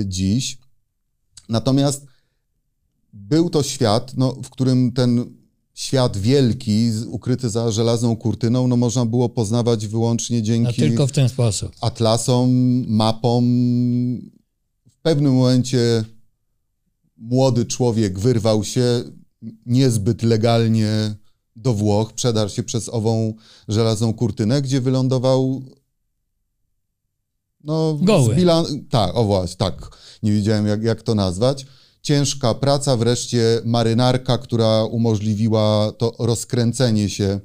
dziś. 0.07 0.59
Natomiast 1.49 2.07
był 3.13 3.51
to 3.51 3.63
świat, 3.63 4.13
no, 4.17 4.33
w 4.33 4.51
którym 4.51 4.93
ten 4.93 5.44
świat 5.75 6.17
wielki, 6.17 6.91
ukryty 7.07 7.51
za 7.51 7.71
żelazną 7.71 8.17
kurtyną, 8.17 8.69
no 8.69 8.77
można 8.77 9.07
było 9.07 9.29
poznawać 9.29 9.87
wyłącznie 9.87 10.43
dzięki... 10.43 10.83
No 10.83 10.89
tylko 10.89 11.07
w 11.07 11.13
ten 11.13 11.29
sposób. 11.29 11.73
Atlasom, 11.81 12.51
mapom. 12.89 13.45
W 14.91 14.99
pewnym 15.03 15.35
momencie 15.35 16.05
młody 17.17 17.67
człowiek 17.67 18.19
wyrwał 18.19 18.65
się 18.65 19.03
niezbyt 19.67 20.23
legalnie 20.23 21.15
do 21.57 21.75
Włoch, 21.75 22.13
przedarł 22.13 22.51
się 22.51 22.63
przez 22.63 22.89
ową 22.89 23.35
żelazną 23.69 24.13
kurtynę, 24.13 24.63
gdzie 24.63 24.81
wylądował 24.81 25.63
no, 27.65 27.99
Goły. 28.03 28.35
Bilan... 28.35 28.67
Tak, 28.91 29.17
o 29.17 29.25
właśnie, 29.25 29.57
tak. 29.57 29.99
Nie 30.23 30.33
wiedziałem, 30.33 30.67
jak, 30.67 30.83
jak 30.83 31.03
to 31.03 31.15
nazwać 31.15 31.67
ciężka 32.05 32.55
praca, 32.55 32.97
wreszcie 32.97 33.61
marynarka, 33.65 34.39
która 34.39 34.85
umożliwiła 34.85 35.93
to 35.99 36.15
rozkręcenie 36.19 37.09
się 37.09 37.41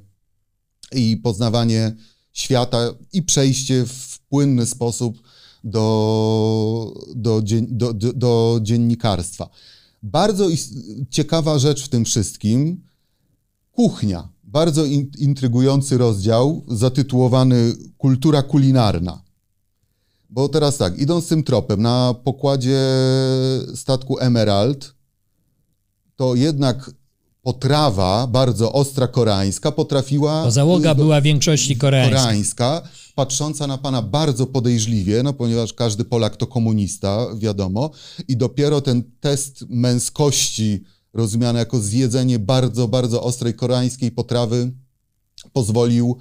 i 0.91 1.17
poznawanie 1.17 1.95
świata 2.33 2.93
i 3.13 3.23
przejście 3.23 3.85
w 3.85 4.19
płynny 4.29 4.65
sposób 4.65 5.21
do, 5.63 6.93
do, 7.15 7.41
do, 7.67 7.93
do, 7.93 8.13
do 8.13 8.59
dziennikarstwa. 8.63 9.49
Bardzo 10.03 10.47
ciekawa 11.09 11.59
rzecz 11.59 11.83
w 11.83 11.89
tym 11.89 12.05
wszystkim 12.05 12.83
kuchnia. 13.71 14.29
Bardzo 14.43 14.85
intrygujący 15.17 15.97
rozdział 15.97 16.65
zatytułowany 16.67 17.73
Kultura 17.97 18.43
kulinarna. 18.43 19.28
Bo 20.29 20.49
teraz 20.49 20.77
tak, 20.77 20.97
idąc 20.99 21.27
tym 21.27 21.43
tropem, 21.43 21.81
na 21.81 22.15
pokładzie 22.23 22.79
statku 23.75 24.19
Emerald, 24.19 24.93
to 26.15 26.35
jednak 26.35 26.91
potrawa 27.41 28.27
bardzo 28.27 28.73
ostra 28.73 29.07
koreańska 29.07 29.71
potrafiła... 29.71 30.43
Bo 30.43 30.51
załoga 30.51 30.95
była 30.95 31.21
w 31.21 31.23
większości 31.23 31.77
koreańska. 31.77 32.19
koreańska 32.19 32.81
patrząca 33.15 33.67
na 33.67 33.77
pana 33.77 34.01
bardzo 34.01 34.45
podejrzliwie, 34.45 35.23
no 35.23 35.33
ponieważ 35.33 35.73
każdy 35.73 36.05
Polak 36.05 36.35
to 36.35 36.47
komunista, 36.47 37.27
wiadomo, 37.35 37.91
i 38.27 38.37
dopiero 38.37 38.81
ten 38.81 39.03
test 39.19 39.65
męskości 39.69 40.83
rozumiany 41.13 41.59
jako 41.59 41.79
zjedzenie 41.79 42.39
bardzo, 42.39 42.87
bardzo 42.87 43.23
ostrej 43.23 43.53
koreańskiej 43.53 44.11
potrawy 44.11 44.71
pozwolił 45.53 46.17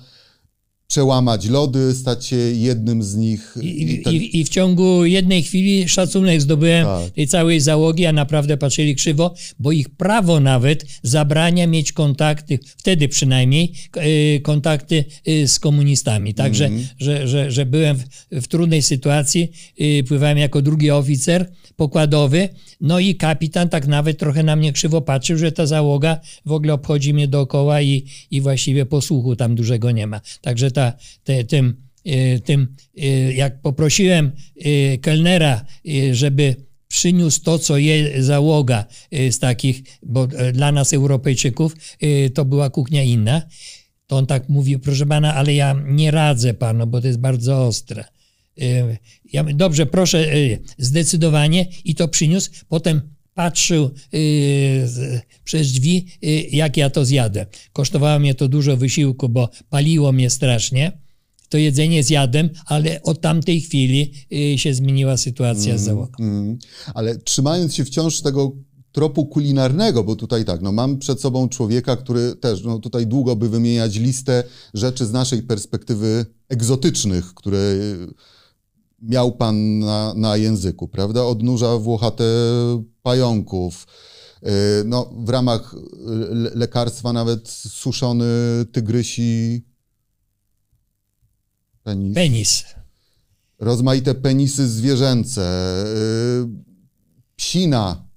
przełamać 0.88 1.46
lody, 1.46 1.94
stać 1.94 2.26
się 2.26 2.36
jednym 2.36 3.02
z 3.02 3.16
nich. 3.16 3.54
I, 3.60 3.94
i, 3.94 4.02
ten... 4.02 4.14
i, 4.14 4.38
i 4.38 4.44
w 4.44 4.48
ciągu 4.48 5.04
jednej 5.04 5.42
chwili 5.42 5.88
szacunek 5.88 6.40
zdobyłem 6.40 6.86
tak. 6.86 7.10
tej 7.10 7.26
całej 7.26 7.60
załogi, 7.60 8.06
a 8.06 8.12
naprawdę 8.12 8.56
patrzyli 8.56 8.94
krzywo, 8.94 9.34
bo 9.58 9.72
ich 9.72 9.88
prawo 9.88 10.40
nawet 10.40 10.86
zabrania 11.02 11.66
mieć 11.66 11.92
kontakty, 11.92 12.58
wtedy 12.76 13.08
przynajmniej, 13.08 13.72
e, 13.96 14.40
kontakty 14.40 15.04
e, 15.26 15.48
z 15.48 15.58
komunistami. 15.58 16.34
Także, 16.34 16.66
mm. 16.66 16.86
że, 16.98 17.28
że, 17.28 17.50
że 17.50 17.66
byłem 17.66 17.96
w, 17.96 18.04
w 18.32 18.48
trudnej 18.48 18.82
sytuacji, 18.82 19.52
e, 19.78 20.02
pływałem 20.02 20.38
jako 20.38 20.62
drugi 20.62 20.90
oficer 20.90 21.50
pokładowy, 21.76 22.48
no 22.80 22.98
i 22.98 23.14
kapitan 23.14 23.68
tak 23.68 23.86
nawet 23.86 24.18
trochę 24.18 24.42
na 24.42 24.56
mnie 24.56 24.72
krzywo 24.72 25.00
patrzył, 25.00 25.38
że 25.38 25.52
ta 25.52 25.66
załoga 25.66 26.20
w 26.46 26.52
ogóle 26.52 26.72
obchodzi 26.72 27.14
mnie 27.14 27.28
dookoła 27.28 27.82
i, 27.82 28.04
i 28.30 28.40
właściwie 28.40 28.86
posłuchu 28.86 29.36
tam 29.36 29.54
dużego 29.54 29.90
nie 29.90 30.06
ma. 30.06 30.20
Także 30.42 30.70
ta, 30.78 30.92
te, 31.24 31.44
tym, 31.44 31.76
e, 32.04 32.40
tym, 32.40 32.76
e, 32.98 33.32
jak 33.32 33.60
poprosiłem 33.60 34.32
e, 34.56 34.98
kelnera, 34.98 35.64
żeby 36.12 36.56
przyniósł 36.88 37.42
to, 37.42 37.58
co 37.58 37.78
je 37.78 38.22
załoga 38.22 38.84
z 39.30 39.38
takich, 39.38 39.82
bo 40.02 40.26
dla 40.52 40.72
nas 40.72 40.92
Europejczyków 40.92 41.72
to 42.34 42.44
była 42.44 42.70
kuchnia 42.70 43.02
inna, 43.02 43.42
to 44.06 44.16
on 44.16 44.26
tak 44.26 44.48
mówi, 44.48 44.78
proszę 44.78 45.06
pana, 45.06 45.34
ale 45.34 45.54
ja 45.54 45.76
nie 45.86 46.10
radzę 46.10 46.54
panu, 46.54 46.86
bo 46.86 47.00
to 47.00 47.06
jest 47.06 47.20
bardzo 47.20 47.66
ostre. 47.66 48.04
Ja, 49.32 49.44
dobrze, 49.44 49.86
proszę, 49.86 50.26
zdecydowanie 50.78 51.66
i 51.84 51.94
to 51.94 52.08
przyniósł. 52.08 52.50
Potem 52.68 53.00
patrzył 53.38 53.90
przez 55.44 55.72
drzwi, 55.72 56.06
jak 56.50 56.76
ja 56.76 56.90
to 56.90 57.04
zjadę. 57.04 57.46
Kosztowało 57.72 58.18
mnie 58.18 58.34
to 58.34 58.48
dużo 58.48 58.76
wysiłku, 58.76 59.28
bo 59.28 59.48
paliło 59.70 60.12
mnie 60.12 60.30
strasznie. 60.30 61.00
To 61.48 61.58
jedzenie 61.58 62.02
zjadłem, 62.02 62.50
ale 62.66 63.02
od 63.02 63.20
tamtej 63.20 63.60
chwili 63.60 64.12
się 64.56 64.74
zmieniła 64.74 65.16
sytuacja 65.16 65.70
mm, 65.70 65.78
z 65.78 65.82
załogą. 65.82 66.12
Mm. 66.20 66.58
Ale 66.94 67.18
trzymając 67.18 67.74
się 67.74 67.84
wciąż 67.84 68.20
tego 68.20 68.52
tropu 68.92 69.26
kulinarnego, 69.26 70.04
bo 70.04 70.16
tutaj 70.16 70.44
tak, 70.44 70.62
no 70.62 70.72
mam 70.72 70.98
przed 70.98 71.20
sobą 71.20 71.48
człowieka, 71.48 71.96
który 71.96 72.36
też, 72.36 72.64
no 72.64 72.78
tutaj 72.78 73.06
długo 73.06 73.36
by 73.36 73.48
wymieniać 73.48 73.96
listę 73.96 74.44
rzeczy 74.74 75.06
z 75.06 75.12
naszej 75.12 75.42
perspektywy 75.42 76.26
egzotycznych, 76.48 77.34
które 77.34 77.74
miał 79.02 79.32
pan 79.32 79.78
na, 79.78 80.14
na 80.16 80.36
języku, 80.36 80.88
prawda? 80.88 81.24
Odnóża 81.24 81.76
włochate 81.76 82.24
pająków. 83.08 83.86
Y, 84.42 84.48
no, 84.84 85.10
w 85.16 85.28
ramach 85.28 85.74
lekarstwa 86.54 87.12
nawet 87.12 87.48
suszony 87.48 88.24
tygrysi 88.72 89.64
penis. 91.82 92.14
Penis. 92.14 92.64
Rozmaite 93.58 94.14
penisy 94.14 94.68
zwierzęce. 94.68 95.42
Y, 96.44 96.48
psina 97.36 98.08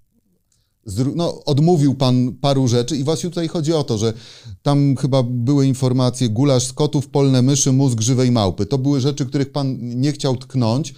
no, 1.16 1.44
odmówił 1.46 1.96
pan 1.96 2.34
paru 2.42 2.68
rzeczy 2.68 2.98
i 2.98 3.04
właśnie 3.04 3.30
tutaj 3.30 3.48
chodzi 3.48 3.74
o 3.74 3.84
to, 3.84 3.98
że 3.98 4.14
tam 4.62 4.96
chyba 4.96 5.24
były 5.24 5.68
informacje 5.68 6.30
gulasz 6.30 6.68
z 6.68 6.74
kotów, 6.74 7.08
polne 7.08 7.42
myszy, 7.42 7.72
mózg 7.72 8.02
żywej 8.02 8.32
małpy. 8.32 8.66
To 8.66 8.78
były 8.78 9.02
rzeczy, 9.02 9.26
których 9.26 9.52
pan 9.52 9.78
nie 9.80 10.12
chciał 10.12 10.38
tknąć 10.38 10.94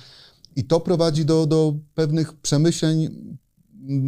i 0.55 0.63
to 0.63 0.79
prowadzi 0.79 1.25
do, 1.25 1.45
do 1.45 1.73
pewnych 1.93 2.33
przemyśleń 2.33 3.09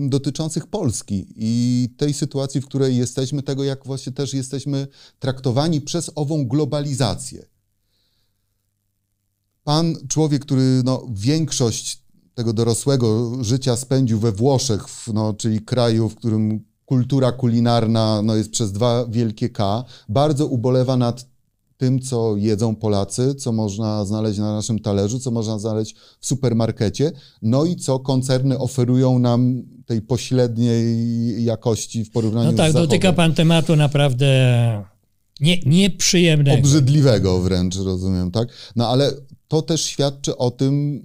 dotyczących 0.09 0.67
Polski 0.67 1.27
i 1.35 1.89
tej 1.97 2.13
sytuacji, 2.13 2.61
w 2.61 2.65
której 2.65 2.97
jesteśmy, 2.97 3.43
tego 3.43 3.63
jak 3.63 3.85
właśnie 3.85 4.11
też 4.11 4.33
jesteśmy 4.33 4.87
traktowani 5.19 5.81
przez 5.81 6.11
ową 6.15 6.47
globalizację. 6.47 7.45
Pan, 9.63 9.95
człowiek, 10.07 10.41
który 10.41 10.81
no, 10.83 11.07
większość 11.13 12.05
tego 12.33 12.53
dorosłego 12.53 13.37
życia 13.43 13.75
spędził 13.75 14.19
we 14.19 14.31
Włoszech, 14.31 14.85
no, 15.13 15.33
czyli 15.33 15.61
kraju, 15.61 16.09
w 16.09 16.15
którym 16.15 16.65
kultura 16.85 17.31
kulinarna 17.31 18.21
no, 18.21 18.35
jest 18.35 18.51
przez 18.51 18.71
dwa 18.71 19.05
wielkie 19.05 19.49
K, 19.49 19.83
bardzo 20.09 20.45
ubolewa 20.45 20.97
nad 20.97 21.34
tym, 21.77 21.99
co 21.99 22.35
jedzą 22.37 22.75
Polacy, 22.75 23.35
co 23.35 23.51
można 23.51 24.05
znaleźć 24.05 24.39
na 24.39 24.53
naszym 24.53 24.79
talerzu, 24.79 25.19
co 25.19 25.31
można 25.31 25.59
znaleźć 25.59 25.95
w 26.19 26.27
supermarkecie, 26.27 27.11
no 27.41 27.65
i 27.65 27.75
co 27.75 27.99
koncerny 27.99 28.57
oferują 28.57 29.19
nam 29.19 29.63
tej 29.85 30.01
pośredniej 30.01 31.43
jakości 31.43 32.05
w 32.05 32.11
porównaniu 32.11 32.51
no 32.51 32.57
tak, 32.57 32.71
z 32.71 32.73
No 32.73 32.79
tak, 32.79 32.89
dotyka 32.89 33.13
pan 33.13 33.33
tematu 33.33 33.75
naprawdę 33.75 34.25
nie, 35.39 35.59
nieprzyjemnego. 35.65 36.59
Obrzydliwego 36.59 37.41
wręcz, 37.41 37.75
rozumiem, 37.75 38.31
tak? 38.31 38.47
No 38.75 38.87
ale 38.87 39.11
to 39.47 39.61
też 39.61 39.85
świadczy 39.85 40.37
o 40.37 40.51
tym, 40.51 41.03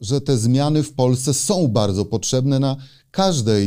że 0.00 0.20
te 0.20 0.38
zmiany 0.38 0.82
w 0.82 0.92
Polsce 0.92 1.34
są 1.34 1.68
bardzo 1.68 2.04
potrzebne 2.04 2.58
na 2.58 2.76
każdej 3.10 3.66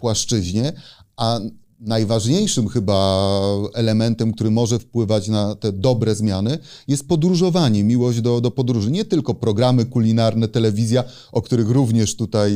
płaszczyźnie, 0.00 0.72
a 1.16 1.40
najważniejszym 1.80 2.68
chyba 2.68 3.28
elementem, 3.74 4.32
który 4.32 4.50
może 4.50 4.78
wpływać 4.78 5.28
na 5.28 5.54
te 5.54 5.72
dobre 5.72 6.14
zmiany, 6.14 6.58
jest 6.88 7.08
podróżowanie, 7.08 7.84
miłość 7.84 8.20
do, 8.20 8.40
do 8.40 8.50
podróży. 8.50 8.90
Nie 8.90 9.04
tylko 9.04 9.34
programy 9.34 9.84
kulinarne, 9.84 10.48
telewizja, 10.48 11.04
o 11.32 11.42
których 11.42 11.70
również 11.70 12.16
tutaj 12.16 12.52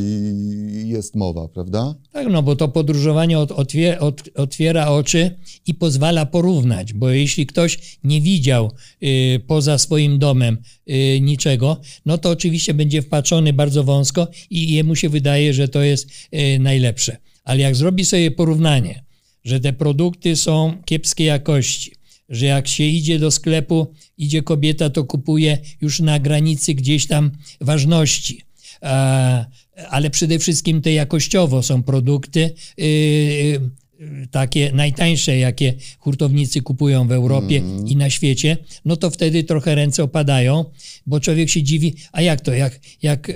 jest 0.84 1.16
mowa, 1.16 1.48
prawda? 1.48 1.94
Tak, 2.12 2.26
no 2.30 2.42
bo 2.42 2.56
to 2.56 2.68
podróżowanie 2.68 3.38
od, 3.38 3.52
otwier, 3.52 3.96
od, 4.00 4.22
otwiera 4.34 4.88
oczy 4.88 5.36
i 5.66 5.74
pozwala 5.74 6.26
porównać, 6.26 6.92
bo 6.92 7.10
jeśli 7.10 7.46
ktoś 7.46 7.98
nie 8.04 8.20
widział 8.20 8.70
y, 9.02 9.40
poza 9.46 9.78
swoim 9.78 10.18
domem 10.18 10.58
y, 10.90 11.20
niczego, 11.20 11.80
no 12.06 12.18
to 12.18 12.30
oczywiście 12.30 12.74
będzie 12.74 13.02
wpatrzony 13.02 13.52
bardzo 13.52 13.84
wąsko 13.84 14.28
i 14.50 14.72
jemu 14.72 14.96
się 14.96 15.08
wydaje, 15.08 15.54
że 15.54 15.68
to 15.68 15.82
jest 15.82 16.08
y, 16.34 16.58
najlepsze. 16.58 17.16
Ale 17.44 17.60
jak 17.60 17.76
zrobi 17.76 18.04
sobie 18.04 18.30
porównanie, 18.30 19.04
że 19.44 19.60
te 19.60 19.72
produkty 19.72 20.36
są 20.36 20.82
kiepskiej 20.84 21.26
jakości, 21.26 21.92
że 22.28 22.46
jak 22.46 22.68
się 22.68 22.84
idzie 22.84 23.18
do 23.18 23.30
sklepu, 23.30 23.86
idzie 24.18 24.42
kobieta, 24.42 24.90
to 24.90 25.04
kupuje 25.04 25.58
już 25.80 26.00
na 26.00 26.18
granicy 26.18 26.74
gdzieś 26.74 27.06
tam 27.06 27.30
ważności. 27.60 28.42
Ale 29.90 30.10
przede 30.10 30.38
wszystkim 30.38 30.82
te 30.82 30.92
jakościowo 30.92 31.62
są 31.62 31.82
produkty 31.82 32.54
y, 32.80 32.82
y, 32.82 34.28
takie 34.30 34.72
najtańsze, 34.72 35.38
jakie 35.38 35.74
hurtownicy 35.98 36.62
kupują 36.62 37.08
w 37.08 37.12
Europie 37.12 37.58
mm. 37.58 37.88
i 37.88 37.96
na 37.96 38.10
świecie, 38.10 38.56
no 38.84 38.96
to 38.96 39.10
wtedy 39.10 39.44
trochę 39.44 39.74
ręce 39.74 40.02
opadają, 40.02 40.64
bo 41.06 41.20
człowiek 41.20 41.50
się 41.50 41.62
dziwi, 41.62 41.94
a 42.12 42.22
jak 42.22 42.40
to, 42.40 42.52
jak, 42.54 42.80
jak 43.02 43.28
y, 43.28 43.34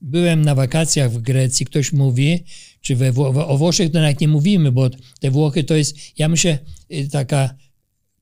byłem 0.00 0.42
na 0.42 0.54
wakacjach 0.54 1.12
w 1.12 1.18
Grecji, 1.18 1.66
ktoś 1.66 1.92
mówi, 1.92 2.44
czy 2.82 2.96
we 2.96 3.12
Wło 3.12 3.48
o 3.48 3.58
Włoszech 3.58 3.92
to 3.92 4.00
nawet 4.00 4.20
nie 4.20 4.28
mówimy, 4.28 4.72
bo 4.72 4.90
te 5.20 5.30
Włochy 5.30 5.64
to 5.64 5.74
jest, 5.74 5.96
ja 6.18 6.28
myślę, 6.28 6.58
y, 6.92 7.08
taka 7.08 7.54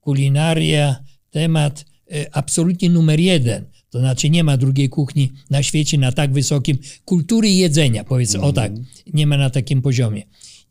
kulinaria, 0.01 1.05
temat 1.31 1.85
y, 2.13 2.33
absolutnie 2.33 2.91
numer 2.91 3.21
jeden. 3.21 3.65
To 3.91 3.99
znaczy 3.99 4.31
nie 4.31 4.45
ma 4.45 4.57
drugiej 4.57 4.89
kuchni 4.89 5.33
na 5.51 5.63
świecie 5.63 5.99
na 5.99 6.13
tak 6.13 6.33
wysokim 6.33 6.79
kultury 7.05 7.51
jedzenia, 7.51 8.05
powiedzmy, 8.05 8.39
mm. 8.39 8.51
o 8.51 8.53
tak, 8.53 8.71
mhm. 8.71 8.87
nie 9.15 9.27
ma 9.27 9.37
na 9.37 9.51
takim 9.51 9.83
poziomie. 9.83 10.23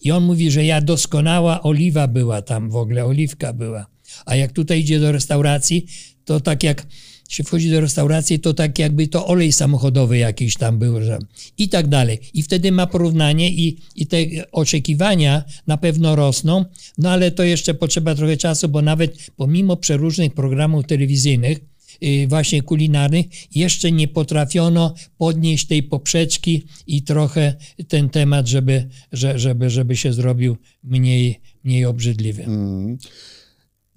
I 0.01 0.11
on 0.11 0.23
mówi, 0.23 0.51
że 0.51 0.65
ja 0.65 0.81
doskonała 0.81 1.63
oliwa 1.63 2.07
była 2.07 2.41
tam, 2.41 2.69
w 2.69 2.75
ogóle 2.75 3.05
oliwka 3.05 3.53
była. 3.53 3.85
A 4.25 4.35
jak 4.35 4.51
tutaj 4.51 4.79
idzie 4.79 4.99
do 4.99 5.11
restauracji, 5.11 5.85
to 6.25 6.39
tak 6.39 6.63
jak 6.63 6.87
się 7.29 7.43
wchodzi 7.43 7.71
do 7.71 7.81
restauracji, 7.81 8.39
to 8.39 8.53
tak 8.53 8.79
jakby 8.79 9.07
to 9.07 9.27
olej 9.27 9.51
samochodowy 9.51 10.17
jakiś 10.17 10.55
tam 10.57 10.79
był, 10.79 11.03
że 11.03 11.19
i 11.57 11.69
tak 11.69 11.87
dalej. 11.87 12.19
I 12.33 12.43
wtedy 12.43 12.71
ma 12.71 12.87
porównanie 12.87 13.51
i, 13.51 13.77
i 13.95 14.07
te 14.07 14.17
oczekiwania 14.51 15.43
na 15.67 15.77
pewno 15.77 16.15
rosną, 16.15 16.65
no 16.97 17.11
ale 17.11 17.31
to 17.31 17.43
jeszcze 17.43 17.73
potrzeba 17.73 18.15
trochę 18.15 18.37
czasu, 18.37 18.69
bo 18.69 18.81
nawet 18.81 19.31
pomimo 19.35 19.77
przeróżnych 19.77 20.33
programów 20.33 20.85
telewizyjnych, 20.85 21.59
y, 22.03 22.27
właśnie 22.27 22.61
kulinarnych, 22.61 23.25
jeszcze 23.55 23.91
nie 23.91 24.07
potrafiono 24.07 24.93
podnieść 25.17 25.67
tej 25.67 25.83
poprzeczki 25.83 26.63
i 26.87 27.01
trochę 27.01 27.53
ten 27.87 28.09
temat, 28.09 28.47
żeby, 28.47 28.89
żeby, 29.11 29.69
żeby 29.69 29.97
się 29.97 30.13
zrobił 30.13 30.57
mniej, 30.83 31.39
mniej 31.63 31.85
obrzydliwy. 31.85 32.43
Mm. 32.43 32.97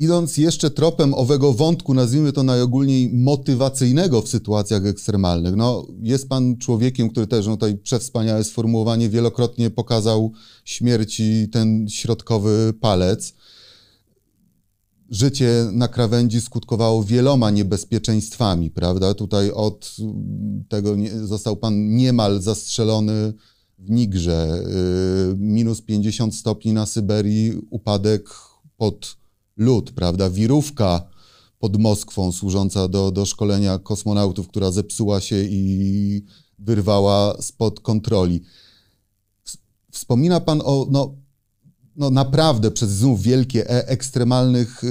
Idąc 0.03 0.37
jeszcze 0.37 0.71
tropem 0.71 1.15
owego 1.15 1.53
wątku, 1.53 1.95
nazwijmy 1.95 2.33
to 2.33 2.43
najogólniej 2.43 3.11
motywacyjnego 3.13 4.23
w 4.23 4.29
sytuacjach 4.29 4.87
ekstremalnych, 4.87 5.57
no, 5.57 5.87
jest 6.01 6.29
pan 6.29 6.57
człowiekiem, 6.57 7.11
który 7.11 7.27
też, 7.27 7.47
no 7.47 7.53
tutaj 7.53 7.79
przewspaniałe 7.79 8.45
sformułowanie, 8.45 9.09
wielokrotnie 9.09 9.71
pokazał 9.71 10.33
śmierci 10.65 11.49
ten 11.53 11.89
środkowy 11.89 12.75
palec. 12.81 13.35
życie 15.11 15.69
na 15.73 15.89
krawędzi 15.89 16.41
skutkowało 16.41 17.05
wieloma 17.05 17.51
niebezpieczeństwami, 17.51 18.71
prawda? 18.71 19.15
Tutaj 19.15 19.51
od 19.51 19.97
tego 20.69 20.97
został 21.25 21.57
pan 21.57 21.95
niemal 21.97 22.41
zastrzelony 22.41 23.33
w 23.79 23.91
Nigrze, 23.91 24.65
y, 25.33 25.37
minus 25.39 25.83
50 25.83 26.35
stopni 26.35 26.73
na 26.73 26.87
Syberii, 26.87 27.53
upadek 27.71 28.29
pod 28.77 29.22
lód, 29.57 29.93
prawda? 29.93 30.31
Wirówka 30.31 31.09
pod 31.59 31.77
Moskwą 31.77 32.33
służąca 32.33 32.89
do, 32.89 33.11
do 33.11 33.27
szkolenia 33.27 33.79
kosmonautów, 33.79 34.49
która 34.49 34.71
zepsuła 34.71 35.21
się 35.21 35.45
i 35.45 36.25
wyrwała 36.59 37.43
spod 37.43 37.81
kontroli. 37.81 38.43
Wspomina 39.91 40.41
Pan 40.41 40.63
o 40.65 40.87
no, 40.91 41.15
no 41.97 42.11
naprawdę 42.11 42.71
przez 42.71 42.91
znów 42.91 43.23
wielkie, 43.23 43.71
e 43.71 43.89
ekstremalnych 43.89 44.85
y, 44.85 44.89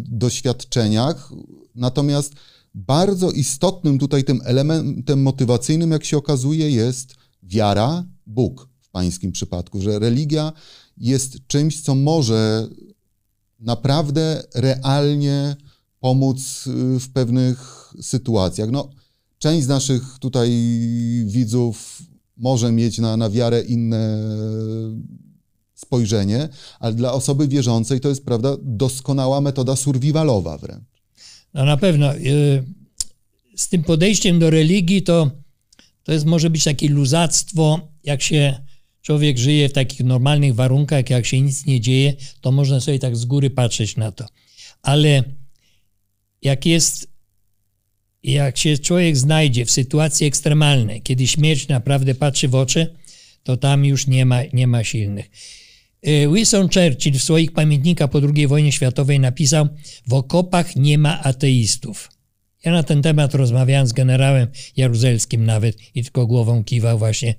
doświadczeniach, 0.00 1.32
natomiast 1.74 2.32
bardzo 2.74 3.30
istotnym 3.30 3.98
tutaj 3.98 4.24
tym 4.24 4.40
elementem 4.44 5.22
motywacyjnym, 5.22 5.90
jak 5.90 6.04
się 6.04 6.16
okazuje, 6.16 6.70
jest 6.70 7.14
wiara, 7.42 8.04
Bóg 8.26 8.68
w 8.80 8.90
pańskim 8.90 9.32
przypadku, 9.32 9.80
że 9.80 9.98
religia 9.98 10.52
jest 10.96 11.46
czymś, 11.46 11.80
co 11.80 11.94
może 11.94 12.68
naprawdę 13.58 14.42
realnie 14.54 15.56
pomóc 16.00 16.66
y, 16.66 17.00
w 17.00 17.12
pewnych 17.12 17.92
sytuacjach. 18.00 18.70
No, 18.70 18.90
część 19.38 19.64
z 19.64 19.68
naszych 19.68 20.02
tutaj 20.20 20.50
widzów 21.26 22.02
może 22.36 22.72
mieć 22.72 22.98
na, 22.98 23.16
na 23.16 23.30
wiarę 23.30 23.62
inne 23.62 24.18
spojrzenie, 25.74 26.48
ale 26.80 26.94
dla 26.94 27.12
osoby 27.12 27.48
wierzącej 27.48 28.00
to 28.00 28.08
jest, 28.08 28.24
prawda, 28.24 28.56
doskonała 28.62 29.40
metoda 29.40 29.76
survivalowa 29.76 30.58
wręcz. 30.58 30.84
No 31.54 31.64
na 31.64 31.76
pewno. 31.76 32.14
Y, 32.16 32.64
z 33.56 33.68
tym 33.68 33.84
podejściem 33.84 34.38
do 34.38 34.50
religii 34.50 35.02
to, 35.02 35.30
to 36.04 36.12
jest, 36.12 36.24
może 36.24 36.50
być 36.50 36.64
takie 36.64 36.88
luzactwo, 36.88 37.80
jak 38.04 38.22
się 38.22 38.67
człowiek 39.02 39.38
żyje 39.38 39.68
w 39.68 39.72
takich 39.72 40.00
normalnych 40.00 40.54
warunkach, 40.54 41.10
jak 41.10 41.26
się 41.26 41.40
nic 41.40 41.66
nie 41.66 41.80
dzieje, 41.80 42.14
to 42.40 42.52
można 42.52 42.80
sobie 42.80 42.98
tak 42.98 43.16
z 43.16 43.24
góry 43.24 43.50
patrzeć 43.50 43.96
na 43.96 44.12
to. 44.12 44.26
Ale 44.82 45.24
jak 46.42 46.66
jest, 46.66 47.08
jak 48.22 48.58
się 48.58 48.78
człowiek 48.78 49.16
znajdzie 49.16 49.64
w 49.64 49.70
sytuacji 49.70 50.26
ekstremalnej, 50.26 51.02
kiedy 51.02 51.26
śmierć 51.26 51.68
naprawdę 51.68 52.14
patrzy 52.14 52.48
w 52.48 52.54
oczy, 52.54 52.96
to 53.42 53.56
tam 53.56 53.84
już 53.84 54.06
nie 54.06 54.26
ma, 54.26 54.40
nie 54.52 54.66
ma 54.66 54.84
silnych. 54.84 55.30
Y, 56.06 56.28
Winston 56.34 56.68
Churchill 56.68 57.18
w 57.18 57.22
swoich 57.22 57.52
pamiętnikach 57.52 58.10
po 58.10 58.20
II 58.34 58.46
wojnie 58.46 58.72
światowej 58.72 59.20
napisał: 59.20 59.68
W 60.06 60.14
okopach 60.14 60.76
nie 60.76 60.98
ma 60.98 61.22
ateistów. 61.22 62.17
Ja 62.68 62.74
na 62.74 62.82
ten 62.82 63.02
temat 63.02 63.34
rozmawiałem 63.34 63.86
z 63.86 63.92
generałem 63.92 64.48
Jaruzelskim 64.76 65.44
nawet 65.44 65.76
i 65.94 66.02
tylko 66.04 66.26
głową 66.26 66.64
kiwał 66.64 66.98
właśnie, 66.98 67.34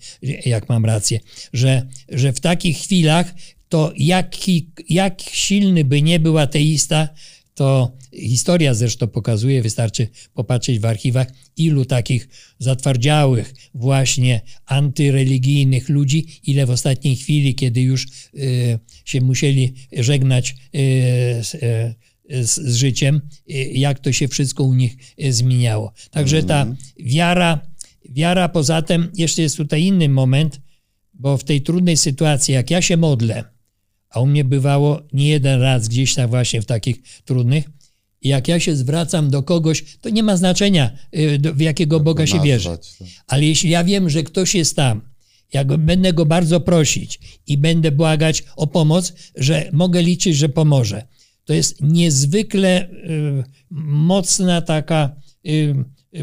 jak 0.45 0.69
mam 0.69 0.86
rację, 0.86 1.19
że, 1.53 1.88
że 2.09 2.34
w 2.34 2.39
takich 2.39 2.77
chwilach 2.77 3.34
to 3.69 3.93
jaki, 3.97 4.69
jak 4.89 5.21
silny 5.21 5.84
by 5.84 6.01
nie 6.01 6.19
był 6.19 6.38
ateista, 6.38 7.09
to 7.53 7.91
historia 8.13 8.73
zresztą 8.73 9.07
pokazuje, 9.07 9.61
wystarczy 9.61 10.07
popatrzeć 10.34 10.80
w 10.80 10.86
archiwach, 10.86 11.27
ilu 11.57 11.86
takich 11.86 12.27
zatwardziałych, 12.59 13.53
właśnie 13.73 14.41
antyreligijnych 14.65 15.89
ludzi, 15.89 16.25
ile 16.43 16.65
w 16.65 16.69
ostatniej 16.69 17.15
chwili, 17.15 17.55
kiedy 17.55 17.82
już 17.82 18.07
y, 18.36 18.80
się 19.05 19.21
musieli 19.21 19.73
żegnać 19.93 20.49
y, 20.49 20.55
z, 21.43 21.53
y, 21.53 22.09
z, 22.30 22.55
z, 22.55 22.75
życiem, 22.75 23.21
y, 23.49 23.53
jak 23.53 23.99
to 23.99 24.11
się 24.11 24.27
wszystko 24.27 24.63
u 24.63 24.73
nich 24.73 24.97
y, 25.23 25.34
zmieniało. 25.34 25.93
Także 26.11 26.43
ta 26.43 26.61
mhm. 26.61 26.77
wiara, 26.99 27.59
wiara 28.09 28.49
poza 28.49 28.82
tym, 28.82 29.11
jeszcze 29.15 29.41
jest 29.41 29.57
tutaj 29.57 29.84
inny 29.84 30.09
moment, 30.09 30.61
bo 31.13 31.38
w 31.38 31.43
tej 31.43 31.61
trudnej 31.61 31.97
sytuacji, 31.97 32.53
jak 32.53 32.71
ja 32.71 32.82
się 32.82 32.97
modlę, 32.97 33.43
a 34.09 34.19
u 34.19 34.25
mnie 34.25 34.43
bywało 34.43 35.01
nie 35.13 35.27
jeden 35.27 35.61
raz 35.61 35.88
gdzieś 35.88 36.15
tam 36.15 36.30
właśnie 36.30 36.61
w 36.61 36.65
takich 36.65 37.01
trudnych. 37.25 37.69
Jak 38.21 38.47
ja 38.47 38.59
się 38.59 38.75
zwracam 38.75 39.30
do 39.30 39.43
kogoś, 39.43 39.97
to 40.01 40.09
nie 40.09 40.23
ma 40.23 40.38
znaczenia, 40.38 40.91
y, 41.15 41.39
w 41.53 41.61
jakiego 41.61 41.99
Boga 41.99 42.27
się 42.27 42.41
wierzy. 42.41 42.69
Tak. 42.69 42.82
Ale 43.27 43.45
jeśli 43.45 43.69
ja 43.69 43.84
wiem, 43.84 44.09
że 44.09 44.23
ktoś 44.23 44.55
jest 44.55 44.75
tam, 44.75 45.01
jak 45.53 45.77
będę 45.77 46.13
go 46.13 46.25
bardzo 46.25 46.59
prosić 46.59 47.19
i 47.47 47.57
będę 47.57 47.91
błagać 47.91 48.43
o 48.55 48.67
pomoc, 48.67 49.13
że 49.36 49.69
mogę 49.73 50.03
liczyć, 50.03 50.36
że 50.36 50.49
pomoże. 50.49 51.07
To 51.50 51.54
jest 51.54 51.82
niezwykle 51.82 52.89
y, 52.89 53.43
mocna 53.72 54.62
taka 54.62 55.16
y, 55.47 55.76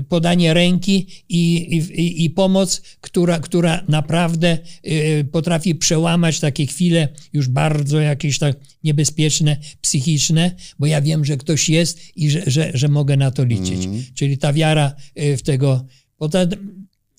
podanie 0.09 0.55
ręki 0.55 1.07
i, 1.29 1.57
i, 1.57 2.25
i, 2.25 2.31
pomoc, 2.31 2.83
która, 3.01 3.39
która 3.39 3.85
naprawdę 3.89 4.59
y, 4.87 5.29
potrafi 5.33 5.75
przełamać 5.75 6.41
takie 6.41 6.67
chwile 6.67 7.09
już 7.33 7.49
bardzo 7.49 8.01
jakieś 8.01 8.39
tak 8.39 8.57
niebezpieczne, 8.85 9.57
psychiczne, 9.81 10.55
bo 10.79 10.87
ja 10.87 11.03
wiem, 11.03 11.25
że 11.25 11.37
ktoś 11.37 11.69
jest 11.69 12.17
i 12.17 12.31
że, 12.31 12.43
że, 12.47 12.71
że 12.75 12.89
mogę 12.89 13.17
na 13.17 13.31
to 13.31 13.45
liczyć. 13.45 13.85
Mm. 13.85 14.03
Czyli 14.15 14.39
ta 14.39 14.53
wiara 14.53 14.95
y, 15.21 15.37
w 15.37 15.43
tego. 15.43 15.87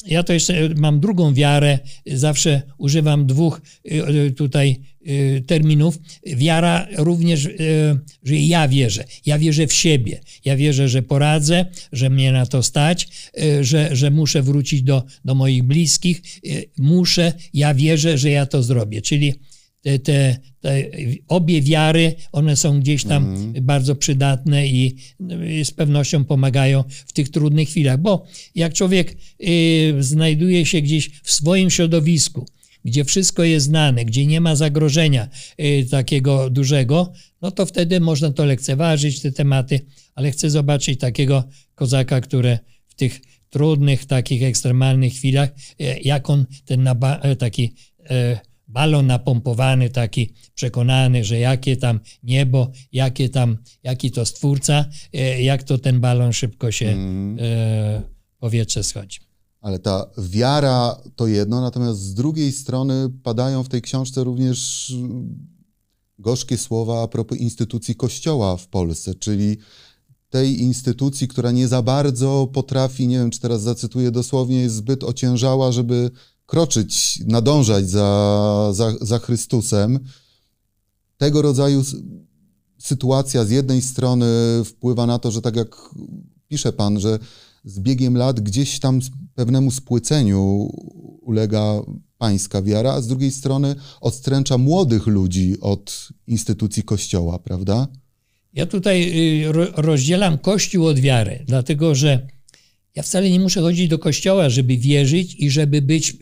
Ja 0.07 0.23
to 0.23 0.33
jeszcze 0.33 0.69
mam 0.75 0.99
drugą 0.99 1.33
wiarę, 1.33 1.79
zawsze 2.05 2.61
używam 2.77 3.25
dwóch 3.25 3.61
y, 3.91 4.31
tutaj 4.31 4.79
y, 5.07 5.43
terminów. 5.47 5.99
Wiara 6.25 6.87
również, 6.97 7.47
że 8.23 8.35
ja 8.35 8.67
wierzę. 8.67 9.03
Ja 9.25 9.39
wierzę 9.39 9.67
w 9.67 9.73
siebie. 9.73 10.19
Ja 10.45 10.55
wierzę, 10.55 10.89
że 10.89 11.01
poradzę, 11.01 11.65
że 11.91 12.09
mnie 12.09 12.31
na 12.31 12.45
to 12.45 12.63
stać, 12.63 13.07
że, 13.61 13.95
że 13.95 14.11
muszę 14.11 14.41
wrócić 14.41 14.83
do, 14.83 15.03
do 15.25 15.35
moich 15.35 15.63
bliskich. 15.63 16.21
Muszę, 16.77 17.33
ja 17.53 17.73
wierzę, 17.73 18.17
że 18.17 18.29
ja 18.29 18.45
to 18.45 18.63
zrobię. 18.63 19.01
Czyli 19.01 19.33
te, 19.87 19.99
te, 19.99 20.37
te, 20.61 20.91
obie 21.27 21.61
wiary, 21.61 22.15
one 22.31 22.55
są 22.55 22.79
gdzieś 22.79 23.03
tam 23.03 23.35
mm. 23.35 23.53
bardzo 23.65 23.95
przydatne 23.95 24.67
i, 24.67 24.95
i, 25.49 25.65
z 25.65 25.71
pewnością 25.71 26.25
pomagają 26.25 26.83
w 27.05 27.13
tych 27.13 27.29
trudnych 27.29 27.69
chwilach, 27.69 28.01
bo 28.01 28.25
jak 28.55 28.73
człowiek 28.73 29.17
y, 29.43 29.95
znajduje 29.99 30.65
się 30.65 30.81
gdzieś 30.81 31.09
w 31.23 31.31
swoim 31.31 31.69
środowisku, 31.69 32.45
gdzie 32.85 33.05
wszystko 33.05 33.43
jest 33.43 33.65
znane, 33.65 34.05
gdzie 34.05 34.25
nie 34.25 34.41
ma 34.41 34.55
zagrożenia 34.55 35.29
y, 35.59 35.87
takiego 35.91 36.49
dużego, 36.49 37.13
no 37.41 37.51
to 37.51 37.65
wtedy 37.65 37.99
można 37.99 38.31
to 38.31 38.45
lekceważyć, 38.45 39.21
te 39.21 39.31
tematy, 39.31 39.79
ale 40.15 40.31
chcę 40.31 40.49
zobaczyć 40.49 40.99
takiego 40.99 41.43
kozaka, 41.75 42.21
który 42.21 42.59
w 42.87 42.95
tych 42.95 43.21
trudnych, 43.49 44.05
takich 44.05 44.43
ekstremalnych 44.43 45.13
chwilach, 45.13 45.49
y, 45.81 45.99
jak 46.03 46.29
on 46.29 46.45
ten 46.65 46.89
taki 47.39 47.73
balon 48.67 49.07
napompowany, 49.07 49.89
taki 49.89 50.33
przekonany, 50.55 51.23
że 51.23 51.39
jakie 51.39 51.77
tam 51.77 51.99
niebo, 52.23 52.71
jakie 52.91 53.29
tam, 53.29 53.57
jaki 53.83 54.11
to 54.11 54.25
stwórca, 54.25 54.85
e, 55.13 55.41
jak 55.43 55.63
to 55.63 55.77
ten 55.77 55.99
balon 55.99 56.33
szybko 56.33 56.71
się 56.71 56.87
mm. 56.87 57.37
powietrze 58.39 58.83
schodzi. 58.83 59.19
Ale 59.61 59.79
ta 59.79 60.05
wiara 60.17 61.01
to 61.15 61.27
jedno, 61.27 61.61
natomiast 61.61 61.99
z 61.99 62.13
drugiej 62.13 62.51
strony 62.51 63.09
padają 63.23 63.63
w 63.63 63.69
tej 63.69 63.81
książce 63.81 64.23
również 64.23 64.91
gorzkie 66.19 66.57
słowa 66.57 67.03
a 67.03 67.07
propos 67.07 67.37
instytucji 67.37 67.95
Kościoła 67.95 68.57
w 68.57 68.67
Polsce, 68.67 69.15
czyli 69.15 69.57
tej 70.29 70.61
instytucji, 70.61 71.27
która 71.27 71.51
nie 71.51 71.67
za 71.67 71.81
bardzo 71.81 72.47
potrafi, 72.53 73.07
nie 73.07 73.17
wiem 73.17 73.29
czy 73.29 73.39
teraz 73.39 73.61
zacytuję 73.61 74.11
dosłownie, 74.11 74.61
jest 74.61 74.75
zbyt 74.75 75.03
ociężała, 75.03 75.71
żeby 75.71 76.11
kroczyć, 76.47 77.19
nadążać 77.25 77.89
za, 77.89 78.69
za, 78.73 78.93
za 79.01 79.19
Chrystusem, 79.19 79.99
tego 81.17 81.41
rodzaju 81.41 81.83
sytuacja 82.77 83.45
z 83.45 83.49
jednej 83.49 83.81
strony 83.81 84.25
wpływa 84.65 85.05
na 85.05 85.19
to, 85.19 85.31
że 85.31 85.41
tak 85.41 85.55
jak 85.55 85.75
pisze 86.47 86.73
Pan, 86.73 86.99
że 86.99 87.19
z 87.65 87.79
biegiem 87.79 88.17
lat 88.17 88.39
gdzieś 88.39 88.79
tam 88.79 88.99
pewnemu 89.35 89.71
spłyceniu 89.71 90.69
ulega 91.21 91.81
pańska 92.17 92.61
wiara, 92.61 92.93
a 92.93 93.01
z 93.01 93.07
drugiej 93.07 93.31
strony 93.31 93.75
odstręcza 94.01 94.57
młodych 94.57 95.07
ludzi 95.07 95.55
od 95.61 96.09
instytucji 96.27 96.83
Kościoła, 96.83 97.39
prawda? 97.39 97.87
Ja 98.53 98.65
tutaj 98.65 99.11
y, 99.45 99.51
rozdzielam 99.75 100.37
Kościół 100.37 100.85
od 100.85 100.99
wiary, 100.99 101.43
dlatego 101.47 101.95
że 101.95 102.27
ja 102.95 103.03
wcale 103.03 103.29
nie 103.29 103.39
muszę 103.39 103.61
chodzić 103.61 103.87
do 103.89 103.99
kościoła, 103.99 104.49
żeby 104.49 104.77
wierzyć 104.77 105.35
i 105.35 105.49
żeby 105.49 105.81
być 105.81 106.17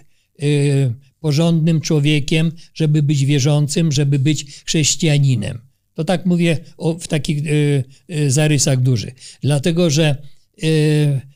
porządnym 1.20 1.82
człowiekiem, 1.82 2.52
żeby 2.74 3.04
być 3.04 3.26
wierzącym, 3.26 3.92
żeby 3.92 4.20
być 4.20 4.46
chrześcijaninem. 4.66 5.60
To 5.94 6.04
tak 6.04 6.26
mówię 6.26 6.58
o, 6.78 6.94
w 6.94 7.08
takich 7.08 7.46
y, 7.46 7.84
y, 8.12 8.32
zarysach 8.32 8.82
dużych. 8.82 9.14
Dlatego, 9.42 9.90
że 9.90 10.16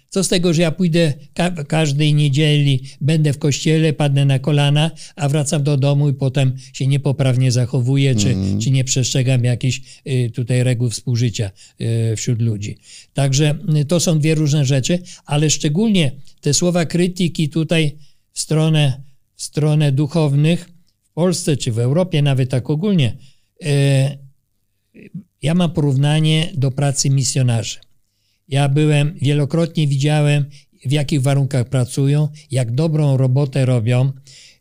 Co 0.10 0.24
z 0.24 0.28
tego, 0.28 0.54
że 0.54 0.62
ja 0.62 0.72
pójdę 0.72 1.14
ka 1.34 1.52
każdej 1.52 2.14
niedzieli, 2.14 2.84
będę 3.02 3.34
w 3.34 3.38
kościele, 3.38 3.94
padnę 3.94 4.26
na 4.26 4.40
kolana, 4.40 4.92
a 5.16 5.30
wracam 5.30 5.64
do 5.64 5.78
domu 5.78 6.10
i 6.10 6.14
potem 6.14 6.58
się 6.74 6.88
niepoprawnie 6.88 7.52
zachowuję, 7.52 8.16
czy, 8.16 8.30
mm. 8.30 8.60
czy 8.60 8.72
nie 8.72 8.84
przestrzegam 8.84 9.44
jakichś 9.44 9.82
y, 10.08 10.32
tutaj 10.34 10.64
reguł 10.64 10.90
współżycia 10.90 11.52
y, 11.82 12.16
wśród 12.16 12.42
ludzi. 12.42 12.78
Także 13.14 13.56
y, 13.82 13.86
to 13.86 14.00
są 14.00 14.20
dwie 14.20 14.36
różne 14.36 14.66
rzeczy, 14.66 15.00
ale 15.26 15.50
szczególnie 15.50 16.12
te 16.42 16.54
słowa 16.54 16.86
krytyki 16.86 17.50
tutaj 17.50 17.96
w 18.40 18.42
stronę, 18.42 19.02
w 19.36 19.44
stronę 19.44 19.92
duchownych 19.92 20.70
w 21.04 21.12
Polsce 21.14 21.58
czy 21.58 21.72
w 21.72 21.80
Europie, 21.80 22.22
nawet 22.22 22.50
tak 22.50 22.70
ogólnie, 22.70 23.18
ja 25.42 25.54
mam 25.54 25.72
porównanie 25.72 26.50
do 26.54 26.72
pracy 26.72 27.10
misjonarzy. 27.10 27.80
Ja 28.48 28.70
byłem, 28.70 29.14
wielokrotnie 29.22 29.88
widziałem, 29.88 30.46
w 30.86 30.92
jakich 30.92 31.22
warunkach 31.22 31.70
pracują, 31.70 32.28
jak 32.52 32.72
dobrą 32.72 33.18
robotę 33.18 33.66
robią, 33.66 34.12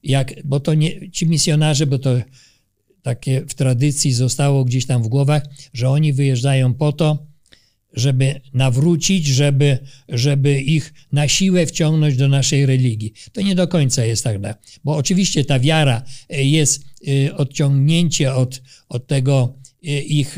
jak, 0.02 0.34
bo 0.44 0.60
to 0.60 0.74
nie, 0.74 1.10
ci 1.10 1.26
misjonarze, 1.26 1.86
bo 1.86 1.98
to 1.98 2.10
takie 3.02 3.46
w 3.46 3.54
tradycji 3.54 4.12
zostało 4.12 4.64
gdzieś 4.64 4.86
tam 4.86 5.02
w 5.02 5.08
głowach, 5.08 5.42
że 5.72 5.90
oni 5.90 6.12
wyjeżdżają 6.12 6.74
po 6.74 6.92
to, 6.92 7.26
żeby 7.98 8.40
nawrócić, 8.54 9.26
żeby, 9.26 9.78
żeby 10.08 10.60
ich 10.60 10.94
na 11.12 11.28
siłę 11.28 11.66
wciągnąć 11.66 12.16
do 12.16 12.28
naszej 12.28 12.66
religii. 12.66 13.12
To 13.32 13.40
nie 13.40 13.54
do 13.54 13.68
końca 13.68 14.04
jest 14.04 14.24
tak, 14.24 14.38
bo 14.84 14.96
oczywiście 14.96 15.44
ta 15.44 15.58
wiara 15.58 16.02
jest 16.28 16.84
y, 17.08 17.34
odciągnięcie 17.36 18.34
od, 18.34 18.62
od 18.88 19.06
tego 19.06 19.54
y, 19.84 19.88
ich 20.00 20.36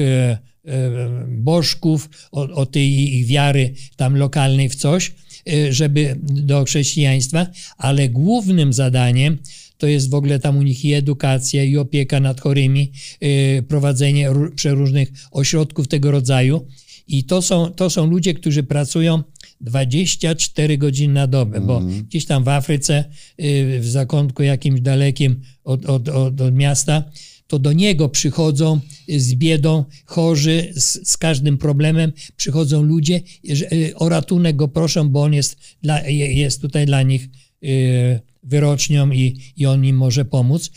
E, 0.66 1.26
bożków, 1.28 2.08
o, 2.32 2.40
o 2.42 2.66
tej 2.66 3.14
ich 3.14 3.26
wiary 3.26 3.74
tam 3.96 4.16
lokalnej 4.16 4.68
w 4.68 4.74
coś, 4.74 5.12
e, 5.48 5.72
żeby 5.72 6.16
do 6.22 6.64
chrześcijaństwa, 6.64 7.46
ale 7.78 8.08
głównym 8.08 8.72
zadaniem 8.72 9.38
to 9.78 9.86
jest 9.86 10.10
w 10.10 10.14
ogóle 10.14 10.38
tam 10.38 10.56
u 10.56 10.62
nich 10.62 10.84
i 10.84 10.92
edukacja, 10.92 11.64
i 11.64 11.76
opieka 11.76 12.20
nad 12.20 12.40
chorymi, 12.40 12.92
e, 13.20 13.62
prowadzenie 13.62 14.30
przeróżnych 14.54 15.12
ośrodków 15.30 15.88
tego 15.88 16.10
rodzaju. 16.10 16.66
I 17.10 17.24
to 17.24 17.42
są, 17.42 17.70
to 17.70 17.90
są 17.90 18.06
ludzie, 18.06 18.34
którzy 18.34 18.62
pracują 18.62 19.22
24 19.60 20.78
godziny 20.78 21.14
na 21.14 21.26
dobę, 21.26 21.56
mm. 21.56 21.66
bo 21.66 21.76
mhm. 21.78 22.04
gdzieś 22.04 22.26
tam 22.26 22.44
w 22.44 22.48
Afryce, 22.48 23.04
w 23.78 23.86
zakątku 23.88 24.42
jakimś 24.42 24.80
dalekim 24.80 25.40
od, 25.64 25.86
od, 25.86 26.08
od, 26.08 26.40
od 26.40 26.54
miasta, 26.54 27.04
to 27.46 27.58
do 27.58 27.72
niego 27.72 28.08
przychodzą 28.08 28.80
z 29.08 29.34
biedą 29.34 29.84
chorzy, 30.04 30.72
z, 30.76 31.08
z 31.08 31.16
każdym 31.16 31.58
problemem, 31.58 32.12
przychodzą 32.36 32.82
ludzie, 32.82 33.20
y, 33.72 33.92
o 33.96 34.08
ratunek 34.08 34.56
go 34.56 34.68
proszą, 34.68 35.08
bo 35.08 35.22
on 35.22 35.34
jest, 35.34 35.56
dla, 35.82 36.08
jest 36.08 36.60
tutaj 36.60 36.86
dla 36.86 37.02
nich 37.02 37.28
y, 37.64 38.20
wyrocznią 38.42 39.10
i, 39.10 39.36
i 39.56 39.66
on 39.66 39.84
im 39.84 39.96
może 39.96 40.24
pomóc. 40.24 40.70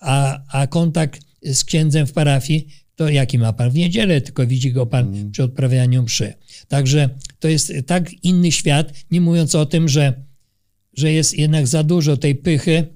A, 0.00 0.40
a 0.48 0.66
kontakt 0.66 1.20
z 1.42 1.64
księdzem 1.64 2.06
w 2.06 2.12
parafii, 2.12 2.66
to 2.96 3.08
jaki 3.08 3.38
ma 3.38 3.52
pan 3.52 3.70
w 3.70 3.74
niedzielę, 3.74 4.20
tylko 4.20 4.46
widzi 4.46 4.72
go 4.72 4.86
pan 4.86 5.14
mm. 5.14 5.30
przy 5.30 5.42
odprawianiu 5.42 6.02
mszy. 6.02 6.34
Także 6.68 7.10
to 7.38 7.48
jest 7.48 7.72
tak 7.86 8.24
inny 8.24 8.52
świat, 8.52 8.92
nie 9.10 9.20
mówiąc 9.20 9.54
o 9.54 9.66
tym, 9.66 9.88
że, 9.88 10.24
że 10.92 11.12
jest 11.12 11.38
jednak 11.38 11.66
za 11.66 11.82
dużo 11.82 12.16
tej 12.16 12.34
pychy, 12.34 12.86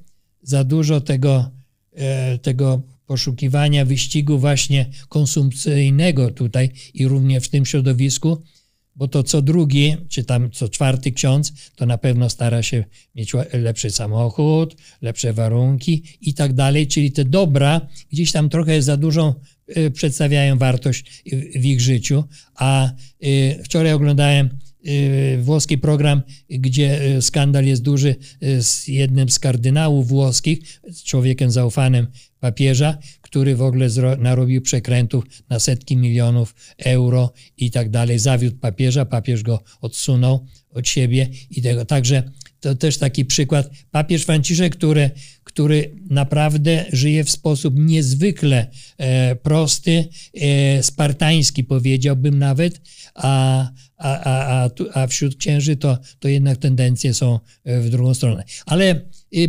za 0.43 0.65
dużo 0.65 1.01
tego, 1.01 1.51
e, 1.95 2.39
tego 2.39 2.83
poszukiwania 3.07 3.85
wyścigu 3.85 4.39
właśnie 4.39 4.87
konsumpcyjnego 5.09 6.31
tutaj 6.31 6.71
i 6.95 7.09
również 7.09 7.45
w 7.45 7.49
tym 7.49 7.67
środowisku, 7.67 8.43
bo 8.97 9.09
to 9.09 9.23
co 9.23 9.43
drugi, 9.43 9.97
czy 10.09 10.25
tam 10.25 10.51
co 10.51 10.69
czwarty 10.69 11.13
ksiądz, 11.13 11.53
to 11.77 11.87
na 11.87 11.99
pewno 11.99 12.31
stara 12.31 12.63
się 12.63 12.85
mieć 13.15 13.33
lepszy 13.53 13.91
samochód, 13.91 14.77
lepsze 15.03 15.33
warunki 15.33 16.03
i 16.21 16.35
tak 16.35 16.53
dalej, 16.53 16.87
czyli 16.87 17.13
te 17.13 17.25
dobra 17.25 17.81
gdzieś 18.13 18.33
tam 18.33 18.49
trochę 18.49 18.83
za 18.83 18.97
dużą 18.97 19.35
przedstawiają 19.95 20.59
wartość 20.59 21.23
w 21.57 21.65
ich 21.65 21.81
życiu, 21.81 22.25
a 22.55 22.93
y, 23.25 23.61
wczoraj 23.65 23.93
oglądałem 23.93 24.49
y, 24.87 25.39
włoski 25.43 25.79
program, 25.79 26.23
gdzie 26.51 27.01
skandal 27.21 27.65
jest 27.65 27.83
duży 27.83 28.17
z 28.61 28.89
jednym 28.89 29.29
z 29.29 29.39
kardynałów 29.39 30.09
włoskich, 30.09 30.81
człowiekiem 31.05 31.51
zaufanym 31.51 32.07
papieża, 32.41 32.99
który 33.21 33.57
w 33.57 33.63
ogóle 33.63 33.89
narobił 34.19 34.63
przekrętów 34.63 35.25
na 35.49 35.59
setki 35.59 35.97
milionów 35.97 36.55
euro 36.79 37.33
i 37.57 37.71
tak 37.71 37.91
dalej. 37.91 38.19
Zawiódł 38.19 38.57
papieża, 38.57 39.05
papież 39.05 39.43
go 39.43 39.63
odsunął 39.81 40.47
od 40.71 40.89
siebie 40.89 41.29
i 41.51 41.63
tego. 41.63 41.85
Także 41.85 42.23
to 42.61 42.75
też 42.75 42.99
taki 42.99 43.25
przykład. 43.25 43.71
Papież 43.91 44.25
Franciszek, 44.25 44.77
który, 44.77 45.11
który 45.45 45.95
naprawdę 46.11 46.85
żyje 46.93 47.25
w 47.25 47.31
sposób 47.31 47.75
niezwykle 47.77 48.67
e, 48.99 49.37
prosty, 49.37 50.09
e, 50.35 50.83
spartański 50.83 51.65
powiedziałbym 51.65 52.39
nawet, 52.39 52.81
a, 53.15 53.69
a, 53.97 54.21
a, 54.25 54.71
a, 54.95 55.07
wśród 55.07 55.37
księży 55.37 55.77
to, 55.77 55.99
to 56.19 56.29
jednak 56.29 56.59
tendencje 56.59 57.15
są 57.15 57.41
e, 57.65 57.81
w 57.81 57.91
drugą 57.91 58.15
stronę. 58.15 58.45
Ale 58.67 59.01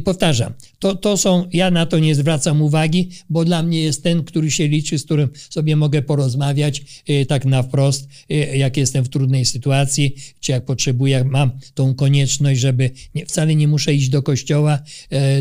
powtarzam, 0.03 0.53
to, 0.79 0.95
to 0.95 1.17
są, 1.17 1.47
ja 1.53 1.71
na 1.71 1.85
to 1.85 1.99
nie 1.99 2.15
zwracam 2.15 2.61
uwagi, 2.61 3.09
bo 3.29 3.45
dla 3.45 3.63
mnie 3.63 3.81
jest 3.81 4.03
ten, 4.03 4.23
który 4.23 4.51
się 4.51 4.67
liczy, 4.67 4.99
z 4.99 5.03
którym 5.03 5.29
sobie 5.49 5.75
mogę 5.75 6.01
porozmawiać 6.01 7.03
y, 7.09 7.25
tak 7.25 7.45
na 7.45 7.63
wprost, 7.63 8.07
y, 8.31 8.35
jak 8.57 8.77
jestem 8.77 9.03
w 9.03 9.09
trudnej 9.09 9.45
sytuacji, 9.45 10.15
czy 10.39 10.51
jak 10.51 10.65
potrzebuję, 10.65 11.23
mam 11.23 11.51
tą 11.73 11.95
konieczność, 11.95 12.59
żeby 12.59 12.91
nie, 13.15 13.25
wcale 13.25 13.55
nie 13.55 13.67
muszę 13.67 13.93
iść 13.93 14.09
do 14.09 14.23
kościoła, 14.23 14.79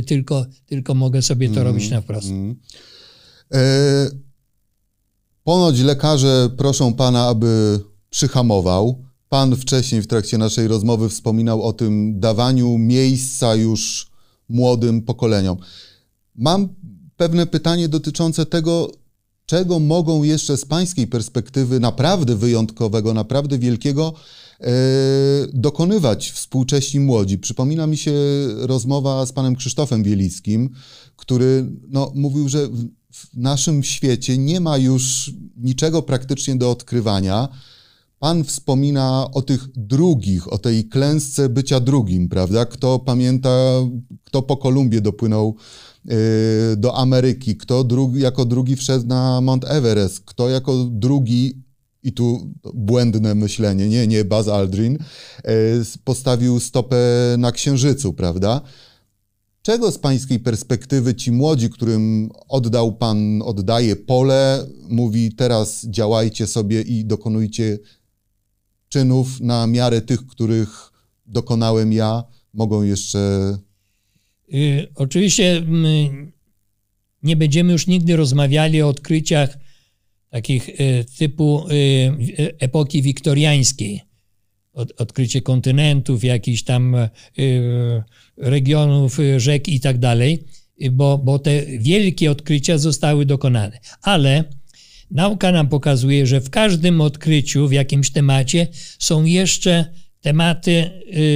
tylko, 0.07 0.47
tylko 0.67 0.95
mogę 0.95 1.23
sobie 1.23 1.49
to 1.49 1.61
mm, 1.61 1.67
robić 1.67 1.91
na 1.91 2.01
wprost. 2.01 2.29
Mm. 2.29 2.57
E, 3.55 4.11
ponoć 5.45 5.81
lekarze 5.81 6.51
proszą 6.57 6.95
pana, 6.95 7.27
aby 7.27 7.81
przyhamował. 8.11 9.05
Pan 9.29 9.57
wcześniej 9.57 10.03
w 10.03 10.07
trakcie 10.07 10.39
naszej 10.39 10.69
rozmowy 10.69 11.09
wspominał 11.09 11.63
o 11.63 11.73
tym 11.73 12.21
dawaniu 12.21 12.79
miejsca 12.79 13.55
już 13.55 14.10
młodym 14.51 15.03
pokoleniom. 15.03 15.57
Mam 16.37 16.69
pewne 17.17 17.47
pytanie 17.47 17.89
dotyczące 17.89 18.47
tego, 18.47 18.93
czego 19.47 19.79
mogą 19.79 20.23
jeszcze 20.23 20.57
z 20.57 20.65
pańskiej 20.65 21.07
perspektywy 21.07 21.81
naprawdę 21.81 22.37
wyjątkowego, 22.37 23.15
naprawdę 23.15 23.59
wielkiego 23.59 24.15
e, 24.61 24.67
dokonywać 25.53 26.31
współcześni 26.31 27.01
młodzi. 27.01 27.39
Przypomina 27.39 27.87
mi 27.87 27.97
się 27.97 28.13
rozmowa 28.57 29.27
z 29.27 29.33
panem 29.33 29.57
Krzysztofem 29.57 30.03
Bielickim, 30.03 30.71
który 31.17 31.67
no, 31.89 32.13
mówił, 32.15 32.49
że 32.49 32.69
w 33.13 33.37
naszym 33.37 33.83
świecie 33.83 34.39
nie 34.39 34.61
ma 34.61 34.79
już 34.79 35.33
niczego 35.57 36.03
praktycznie 36.03 36.57
do 36.57 36.71
odkrywania 36.71 37.49
Pan 38.21 38.45
wspomina 38.45 39.31
o 39.33 39.43
tych 39.43 39.69
drugich, 39.77 40.53
o 40.53 40.59
tej 40.59 40.89
klęsce 40.89 41.49
bycia 41.49 41.81
drugim, 41.81 42.29
prawda? 42.29 42.65
Kto 42.65 42.99
pamięta, 42.99 43.51
kto 44.25 44.43
po 44.43 44.57
Kolumbię 44.57 45.01
dopłynął 45.01 45.57
yy, 46.05 46.15
do 46.77 46.97
Ameryki, 46.97 47.57
kto 47.57 47.85
drugi, 47.85 48.21
jako 48.21 48.45
drugi 48.45 48.77
wszedł 48.77 49.07
na 49.07 49.41
Mount 49.41 49.65
Everest, 49.65 50.21
kto 50.25 50.49
jako 50.49 50.85
drugi, 50.85 51.63
i 52.03 52.13
tu 52.13 52.53
błędne 52.75 53.35
myślenie, 53.35 53.89
nie, 53.89 54.07
nie 54.07 54.25
Buzz 54.25 54.49
Aldrin, 54.49 54.93
yy, 54.93 55.51
postawił 56.05 56.61
stopę 56.61 56.97
na 57.39 57.53
Księżycu, 57.53 58.13
prawda? 58.13 58.61
Czego 59.63 59.93
z 59.93 59.99
pańskiej 59.99 60.41
perspektywy 60.41 61.15
ci 61.15 61.33
młodzi, 61.33 61.71
którym 61.71 62.31
oddał 62.49 62.93
pan, 62.93 63.43
oddaje 63.43 63.97
pole, 63.97 64.67
mówi 64.89 65.35
teraz 65.35 65.87
działajcie 65.87 66.47
sobie 66.47 66.83
i 66.83 67.05
dokonujcie 67.05 67.79
czynów 68.91 69.41
na 69.41 69.67
miarę 69.67 70.01
tych, 70.01 70.27
których 70.27 70.93
dokonałem 71.27 71.93
ja, 71.93 72.25
mogą 72.55 72.83
jeszcze. 72.83 73.19
Y, 74.55 74.89
oczywiście 74.95 75.63
nie 77.23 77.37
będziemy 77.37 77.73
już 77.73 77.87
nigdy 77.87 78.17
rozmawiali 78.17 78.83
o 78.83 78.89
odkryciach 78.89 79.59
takich 80.31 80.69
y, 80.69 81.05
typu 81.19 81.67
y, 81.71 82.55
epoki 82.59 83.03
wiktoriańskiej. 83.03 84.01
odkrycie 84.99 85.43
kontynentów, 85.43 86.25
jakichś 86.25 86.63
tam 86.63 86.97
regionów, 88.37 89.19
rzek 89.37 89.69
i 89.69 89.81
tak 89.81 89.99
dalej, 89.99 90.45
bo, 90.93 91.19
bo 91.19 91.39
te 91.39 91.67
wielkie 91.67 92.31
odkrycia 92.31 92.79
zostały 92.79 93.27
dokonane. 93.27 93.79
Ale 94.03 94.45
Nauka 95.11 95.53
nam 95.53 95.69
pokazuje, 95.69 96.27
że 96.27 96.41
w 96.41 96.51
każdym 96.51 97.01
odkryciu, 97.01 97.69
w 97.69 97.73
jakimś 97.73 98.11
temacie 98.11 98.67
są 98.99 99.25
jeszcze 99.25 99.85
tematy 100.21 100.91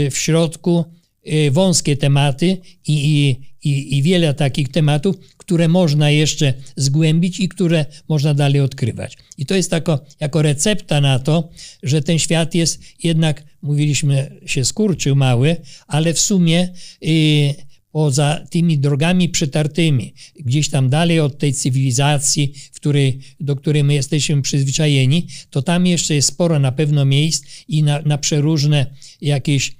y, 0.07 0.11
w 0.11 0.19
środku, 0.19 0.85
y, 1.27 1.51
wąskie 1.51 1.97
tematy 1.97 2.59
i, 2.87 3.37
i, 3.65 3.97
i, 3.99 4.03
wiele 4.03 4.35
takich 4.35 4.69
tematów, 4.69 5.17
które 5.37 5.69
można 5.69 6.11
jeszcze 6.11 6.55
zgłębić 6.77 7.41
i 7.41 7.49
które 7.49 7.87
można 8.09 8.35
dalej 8.35 8.61
odkrywać. 8.61 9.17
I 9.39 9.47
to 9.47 9.55
jest 9.55 9.71
tako, 9.71 10.01
jako 10.21 10.43
recepta 10.43 11.01
na 11.01 11.19
to, 11.19 11.49
że 11.83 12.03
ten 12.03 12.19
świat 12.19 12.55
jest 12.55 12.83
jednak, 13.03 13.45
mówiliśmy, 13.63 14.41
się 14.47 14.65
skurczył 14.65 15.17
mały, 15.17 15.57
ale 15.87 16.15
w 16.15 16.21
sumie 16.21 16.69
yy, 17.01 17.55
poza 17.95 18.47
tymi 18.51 18.79
drogami 18.79 19.29
przetartymi, 19.29 20.15
gdzieś 20.41 20.69
tam 20.69 20.89
dalej 20.89 21.21
od 21.21 21.39
tej 21.39 21.53
cywilizacji, 21.53 22.55
której, 22.75 23.19
do 23.41 23.57
której 23.57 23.85
my 23.85 23.95
jesteśmy 23.95 24.43
przyzwyczajeni, 24.43 25.27
to 25.51 25.63
tam 25.63 25.87
jeszcze 25.87 26.15
jest 26.15 26.29
sporo 26.29 26.59
na 26.59 26.73
pewno 26.73 27.05
miejsc 27.05 27.45
i 27.69 27.83
na, 27.83 28.03
na 28.03 28.19
przeróżne 28.19 28.87
jakieś 29.21 29.77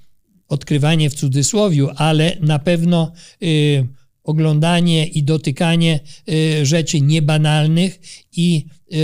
odkrywanie 0.49 1.11
w 1.11 1.15
cudzysłowiu, 1.15 1.89
ale 1.97 2.37
na 2.41 2.59
pewno 2.59 3.13
y, 3.43 3.87
oglądanie 4.25 5.07
i 5.07 5.23
dotykanie 5.23 6.01
y, 6.29 6.67
rzeczy 6.67 7.01
niebanalnych 7.01 8.01
i 8.37 8.67
y, 8.93 8.97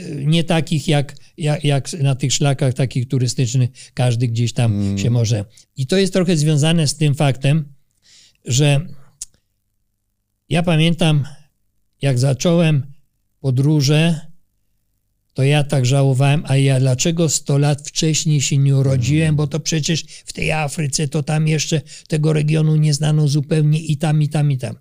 y, 0.00 0.24
nie 0.26 0.44
takich 0.44 0.88
jak, 0.88 1.16
jak, 1.38 1.64
jak, 1.64 1.92
na 1.92 2.14
tych 2.14 2.32
szlakach 2.32 2.74
takich 2.74 3.08
turystycznych 3.08 3.70
każdy 3.94 4.28
gdzieś 4.28 4.52
tam 4.52 4.72
mm. 4.72 4.98
się 4.98 5.10
może. 5.10 5.44
I 5.76 5.86
to 5.86 5.96
jest 5.96 6.12
trochę 6.12 6.36
związane 6.36 6.86
z 6.88 6.96
tym 6.96 7.14
faktem, 7.14 7.73
że 8.44 8.86
ja 10.48 10.62
pamiętam, 10.62 11.26
jak 12.02 12.18
zacząłem 12.18 12.86
podróże, 13.40 14.20
to 15.34 15.42
ja 15.42 15.64
tak 15.64 15.86
żałowałem, 15.86 16.42
a 16.46 16.56
ja 16.56 16.80
dlaczego 16.80 17.28
100 17.28 17.58
lat 17.58 17.88
wcześniej 17.88 18.40
się 18.40 18.58
nie 18.58 18.76
urodziłem, 18.76 19.36
bo 19.36 19.46
to 19.46 19.60
przecież 19.60 20.02
w 20.02 20.32
tej 20.32 20.52
Afryce 20.52 21.08
to 21.08 21.22
tam 21.22 21.48
jeszcze 21.48 21.80
tego 22.08 22.32
regionu 22.32 22.76
nie 22.76 22.94
znano 22.94 23.28
zupełnie 23.28 23.80
i 23.80 23.96
tam, 23.96 24.22
i 24.22 24.28
tam, 24.28 24.52
i 24.52 24.58
tam. 24.58 24.76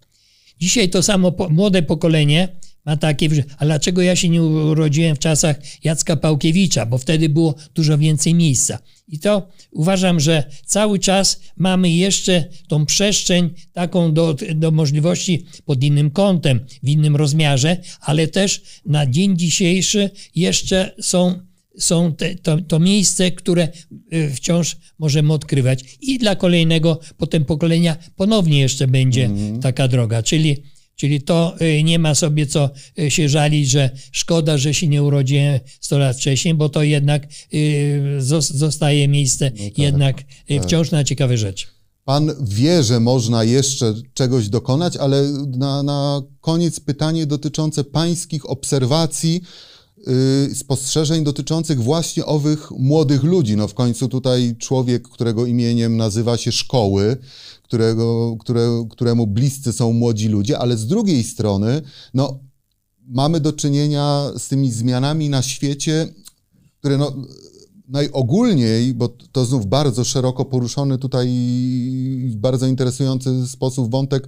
Dzisiaj 0.64 0.90
to 0.90 1.04
samo 1.04 1.32
po, 1.32 1.50
młode 1.50 1.84
pokolenie 1.84 2.48
ma 2.86 2.98
takie, 2.98 3.30
a 3.58 3.66
dlaczego 3.66 4.02
ja 4.02 4.16
się 4.16 4.30
nie 4.30 4.44
urodziłem 4.44 5.16
w 5.16 5.20
czasach 5.20 5.56
Jacka 5.84 6.16
Pałkiewicza, 6.16 6.86
bo 6.86 6.98
wtedy 6.98 7.30
było 7.30 7.56
dużo 7.76 7.98
więcej 7.98 8.34
miejsca. 8.34 8.80
I 9.08 9.20
to 9.20 9.48
uważam, 9.72 10.20
że 10.20 10.44
cały 10.66 11.00
czas 11.00 11.42
mamy 11.58 11.90
jeszcze 11.90 12.46
tą 12.68 12.86
przestrzeń 12.86 13.50
taką 13.74 14.14
do, 14.14 14.36
do 14.56 14.72
możliwości 14.72 15.46
pod 15.66 15.84
innym 15.84 16.12
kątem, 16.12 16.60
w 16.84 16.90
innym 16.90 17.16
rozmiarze, 17.16 17.78
ale 18.02 18.28
też 18.28 18.62
na 18.86 19.06
dzień 19.06 19.38
dzisiejszy 19.38 20.10
jeszcze 20.36 20.96
są 21.02 21.40
są 21.78 22.16
te, 22.16 22.36
to, 22.36 22.58
to, 22.62 22.80
miejsce, 22.80 23.32
które 23.32 23.68
y, 24.14 24.30
wciąż 24.36 24.78
możemy 25.00 25.34
odkrywać. 25.34 25.98
I 26.02 26.18
dla 26.18 26.36
kolejnego 26.36 27.00
potem 27.18 27.46
pokolenia 27.46 27.98
ponownie 28.16 28.60
jeszcze 28.60 28.88
będzie 28.88 29.26
mm. 29.26 29.60
taka 29.60 29.88
droga. 29.88 30.24
Czyli 30.24 30.64
Czyli 30.96 31.22
to 31.22 31.56
y, 31.62 31.84
nie 31.84 32.00
ma 32.00 32.16
sobie 32.16 32.48
co 32.48 32.70
y, 33.00 33.12
się 33.12 33.30
żalić, 33.30 33.70
że 33.70 33.90
szkoda, 34.12 34.58
że 34.58 34.74
się 34.74 34.88
nie 34.88 35.04
urodziłem 35.04 35.60
100 35.82 35.98
lat 35.98 36.18
wcześniej, 36.18 36.54
bo 36.54 36.70
to 36.70 36.84
jednak 36.84 37.28
zostaje 38.40 39.08
miejsce 39.08 39.52
no 39.56 39.64
tak, 39.64 39.78
jednak 39.78 40.24
tak. 40.48 40.64
wciąż 40.64 40.92
na 40.92 41.04
ciekawe 41.04 41.38
rzeczy. 41.38 41.68
Pan 42.06 42.32
wie, 42.42 42.84
że 42.84 43.00
można 43.00 43.44
jeszcze 43.44 43.94
czegoś 44.14 44.50
dokonać, 44.50 44.98
ale 44.98 45.24
na, 45.58 45.84
na 45.84 46.22
koniec 46.42 46.80
pytanie 46.80 47.26
dotyczące 47.26 47.84
pańskich 47.84 48.50
obserwacji, 48.50 49.42
spostrzeżeń 50.54 51.24
dotyczących 51.24 51.84
właśnie 51.84 52.26
owych 52.26 52.72
młodych 52.72 53.24
ludzi. 53.24 53.58
No 53.58 53.68
w 53.68 53.74
końcu 53.74 54.08
tutaj 54.08 54.56
człowiek, 54.60 55.08
którego 55.08 55.46
imieniem 55.46 55.98
nazywa 55.98 56.38
się 56.38 56.52
szkoły, 56.52 57.18
którego, 57.64 58.38
które, 58.40 58.88
któremu 58.90 59.28
bliscy 59.28 59.74
są 59.74 59.94
młodzi 59.94 60.28
ludzie, 60.28 60.60
ale 60.60 60.78
z 60.78 60.88
drugiej 60.88 61.24
strony, 61.24 61.82
no, 62.14 62.40
mamy 63.08 63.40
do 63.40 63.54
czynienia 63.54 64.32
z 64.38 64.48
tymi 64.48 64.72
zmianami 64.72 65.30
na 65.30 65.42
świecie, 65.42 66.14
które 66.80 66.98
no, 66.98 67.14
najogólniej, 67.88 68.94
bo 68.94 69.08
to 69.32 69.46
znów 69.46 69.66
bardzo 69.66 70.04
szeroko 70.04 70.46
poruszony 70.46 70.98
tutaj 70.98 71.28
w 72.30 72.36
bardzo 72.36 72.68
interesujący 72.68 73.48
sposób 73.48 73.92
wątek 73.92 74.28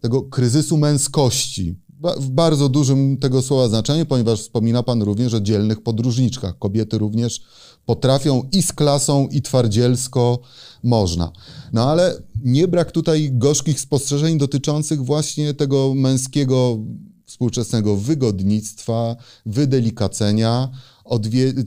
tego 0.00 0.22
kryzysu 0.22 0.76
męskości. 0.76 1.76
W 2.16 2.28
bardzo 2.28 2.68
dużym 2.68 3.16
tego 3.16 3.42
słowa 3.42 3.68
znaczeniu, 3.68 4.06
ponieważ 4.06 4.40
wspomina 4.40 4.82
Pan 4.82 5.02
również 5.02 5.34
o 5.34 5.40
dzielnych 5.40 5.82
podróżniczkach. 5.82 6.58
Kobiety 6.58 6.98
również 6.98 7.42
potrafią 7.86 8.48
i 8.52 8.62
z 8.62 8.72
klasą, 8.72 9.28
i 9.28 9.42
twardzielsko 9.42 10.38
można. 10.82 11.32
No 11.72 11.90
ale 11.90 12.22
nie 12.44 12.68
brak 12.68 12.92
tutaj 12.92 13.30
gorzkich 13.32 13.80
spostrzeżeń 13.80 14.38
dotyczących 14.38 15.04
właśnie 15.04 15.54
tego 15.54 15.94
męskiego 15.94 16.78
współczesnego 17.26 17.96
wygodnictwa, 17.96 19.16
wydelikacenia, 19.46 20.70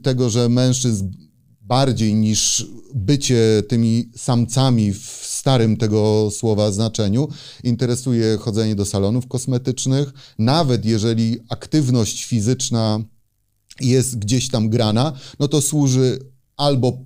tego, 0.03 0.30
że 0.30 0.49
mężczyzn 0.49 1.11
bardziej 1.61 2.15
niż 2.15 2.67
bycie 2.95 3.63
tymi 3.67 4.09
samcami 4.15 4.93
w 4.93 5.28
starym 5.39 5.77
tego 5.77 6.29
słowa 6.31 6.71
znaczeniu, 6.71 7.27
interesuje 7.63 8.37
chodzenie 8.37 8.75
do 8.75 8.85
salonów 8.85 9.27
kosmetycznych, 9.27 10.13
nawet 10.39 10.85
jeżeli 10.85 11.39
aktywność 11.49 12.25
fizyczna 12.25 12.99
jest 13.81 14.19
gdzieś 14.19 14.49
tam 14.49 14.69
grana, 14.69 15.13
no 15.39 15.47
to 15.47 15.61
służy 15.61 16.19
albo 16.57 16.97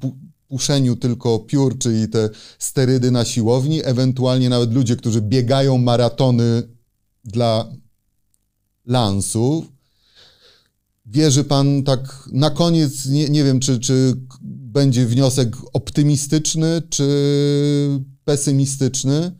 puszeniu 0.47 0.95
tylko 0.95 1.39
piór, 1.39 1.77
czyli 1.77 2.07
te 2.07 2.29
sterydy 2.59 3.11
na 3.11 3.25
siłowni, 3.25 3.81
ewentualnie 3.85 4.49
nawet 4.49 4.73
ludzie, 4.73 4.95
którzy 4.95 5.21
biegają 5.21 5.77
maratony 5.77 6.63
dla 7.23 7.71
lansów. 8.85 9.65
Wierzy 11.05 11.43
pan 11.43 11.83
tak 11.83 12.29
na 12.31 12.49
koniec, 12.49 13.05
nie, 13.05 13.29
nie 13.29 13.43
wiem, 13.43 13.59
czy, 13.59 13.79
czy 13.79 14.13
będzie 14.41 15.05
wniosek 15.05 15.55
optymistyczny, 15.73 16.81
czy 16.89 17.05
pesymistyczny, 18.25 19.31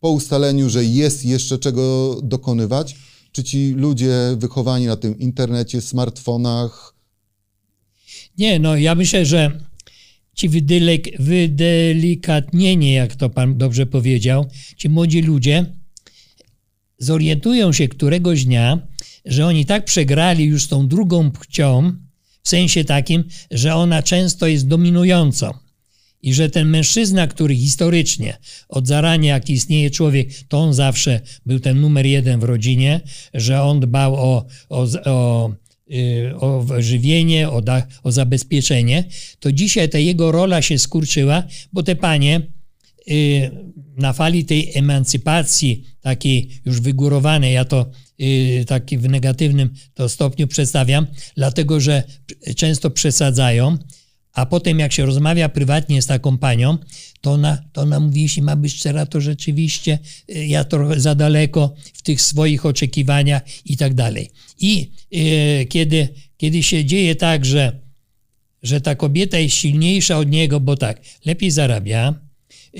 po 0.00 0.10
ustaleniu, 0.10 0.70
że 0.70 0.84
jest 0.84 1.24
jeszcze 1.24 1.58
czego 1.58 2.16
dokonywać? 2.22 2.96
Czy 3.32 3.44
ci 3.44 3.70
ludzie 3.76 4.12
wychowani 4.36 4.86
na 4.86 4.96
tym 4.96 5.18
internecie, 5.18 5.80
smartfonach? 5.80 6.94
Nie, 8.38 8.58
no 8.58 8.76
ja 8.76 8.94
myślę, 8.94 9.26
że 9.26 9.60
ci 10.34 10.48
wydelikatnieni, 11.18 12.92
jak 12.92 13.16
to 13.16 13.30
pan 13.30 13.58
dobrze 13.58 13.86
powiedział, 13.86 14.46
ci 14.76 14.88
młodzi 14.88 15.22
ludzie 15.22 15.66
zorientują 16.98 17.72
się 17.72 17.88
któregoś 17.88 18.44
dnia, 18.44 18.78
że 19.24 19.46
oni 19.46 19.66
tak 19.66 19.84
przegrali 19.84 20.44
już 20.44 20.66
tą 20.66 20.88
drugą 20.88 21.30
płcią, 21.30 21.92
w 22.42 22.48
sensie 22.48 22.84
takim, 22.84 23.24
że 23.50 23.74
ona 23.74 24.02
często 24.02 24.46
jest 24.46 24.68
dominującą. 24.68 25.67
I 26.22 26.34
że 26.34 26.50
ten 26.50 26.68
mężczyzna, 26.68 27.26
który 27.26 27.56
historycznie, 27.56 28.38
od 28.68 28.86
zarania 28.86 29.34
jak 29.34 29.50
istnieje 29.50 29.90
człowiek, 29.90 30.28
to 30.48 30.58
on 30.58 30.74
zawsze 30.74 31.20
był 31.46 31.60
ten 31.60 31.80
numer 31.80 32.06
jeden 32.06 32.40
w 32.40 32.44
rodzinie, 32.44 33.00
że 33.34 33.62
on 33.62 33.80
dbał 33.80 34.14
o, 34.14 34.46
o, 34.68 34.86
o 35.04 35.50
Y, 35.92 36.36
o 36.36 36.64
żywienie, 36.78 37.50
o, 37.50 37.62
da, 37.62 37.86
o 38.02 38.12
zabezpieczenie, 38.12 39.04
to 39.40 39.52
dzisiaj 39.52 39.88
ta 39.88 39.98
jego 39.98 40.32
rola 40.32 40.62
się 40.62 40.78
skurczyła, 40.78 41.42
bo 41.72 41.82
te 41.82 41.96
panie 41.96 42.40
y, 43.10 43.50
na 43.96 44.12
fali 44.12 44.44
tej 44.44 44.78
emancypacji, 44.78 45.84
takiej 46.00 46.60
już 46.64 46.80
wygórowanej, 46.80 47.54
ja 47.54 47.64
to 47.64 47.90
y, 48.20 48.64
taki 48.66 48.98
w 48.98 49.08
negatywnym 49.08 49.74
to 49.94 50.08
stopniu 50.08 50.46
przedstawiam, 50.46 51.06
dlatego 51.36 51.80
że 51.80 52.02
często 52.56 52.90
przesadzają, 52.90 53.78
a 54.38 54.46
potem 54.46 54.78
jak 54.78 54.92
się 54.92 55.06
rozmawia 55.06 55.48
prywatnie 55.48 56.02
z 56.02 56.06
taką 56.06 56.38
panią, 56.38 56.78
to 57.20 57.32
ona, 57.32 57.58
to 57.72 57.80
ona 57.80 58.00
mówi, 58.00 58.22
jeśli 58.22 58.42
ma 58.42 58.56
być 58.56 58.74
szczera, 58.74 59.06
to 59.06 59.20
rzeczywiście 59.20 59.98
y, 60.30 60.46
ja 60.46 60.64
trochę 60.64 61.00
za 61.00 61.14
daleko 61.14 61.74
w 61.94 62.02
tych 62.02 62.22
swoich 62.22 62.66
oczekiwaniach 62.66 63.42
i 63.64 63.76
tak 63.76 63.94
dalej. 63.94 64.30
I 64.58 64.90
y, 65.14 65.66
kiedy, 65.66 66.08
kiedy 66.36 66.62
się 66.62 66.84
dzieje 66.84 67.14
tak, 67.14 67.44
że, 67.44 67.80
że 68.62 68.80
ta 68.80 68.94
kobieta 68.94 69.38
jest 69.38 69.56
silniejsza 69.56 70.18
od 70.18 70.30
niego, 70.30 70.60
bo 70.60 70.76
tak, 70.76 71.00
lepiej 71.24 71.50
zarabia, 71.50 72.14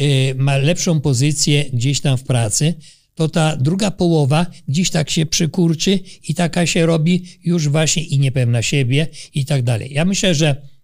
y, 0.00 0.34
ma 0.36 0.56
lepszą 0.56 1.00
pozycję 1.00 1.64
gdzieś 1.72 2.00
tam 2.00 2.18
w 2.18 2.24
pracy, 2.24 2.74
to 3.14 3.28
ta 3.28 3.56
druga 3.56 3.90
połowa 3.90 4.46
gdzieś 4.68 4.90
tak 4.90 5.10
się 5.10 5.26
przykurczy 5.26 6.00
i 6.28 6.34
taka 6.34 6.66
się 6.66 6.86
robi 6.86 7.24
już 7.44 7.68
właśnie 7.68 8.02
i 8.02 8.18
niepewna 8.18 8.62
siebie 8.62 9.06
i 9.34 9.44
tak 9.44 9.62
dalej. 9.62 9.92
Ja 9.92 10.04
myślę, 10.04 10.34
że 10.34 10.77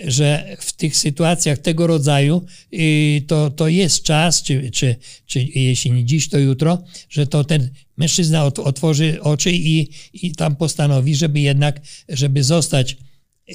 że 0.00 0.56
w 0.60 0.72
tych 0.72 0.96
sytuacjach 0.96 1.58
tego 1.58 1.86
rodzaju 1.86 2.46
y, 2.72 3.22
to, 3.26 3.50
to 3.50 3.68
jest 3.68 4.02
czas, 4.02 4.42
czy, 4.42 4.70
czy, 4.70 4.96
czy 5.26 5.42
jeśli 5.42 5.90
nie 5.90 6.04
dziś, 6.04 6.28
to 6.28 6.38
jutro, 6.38 6.82
że 7.10 7.26
to 7.26 7.44
ten 7.44 7.70
mężczyzna 7.96 8.44
otworzy 8.44 9.22
oczy 9.22 9.52
i, 9.52 9.88
i 10.12 10.32
tam 10.32 10.56
postanowi, 10.56 11.14
żeby 11.14 11.40
jednak, 11.40 11.80
żeby 12.08 12.44
zostać 12.44 12.96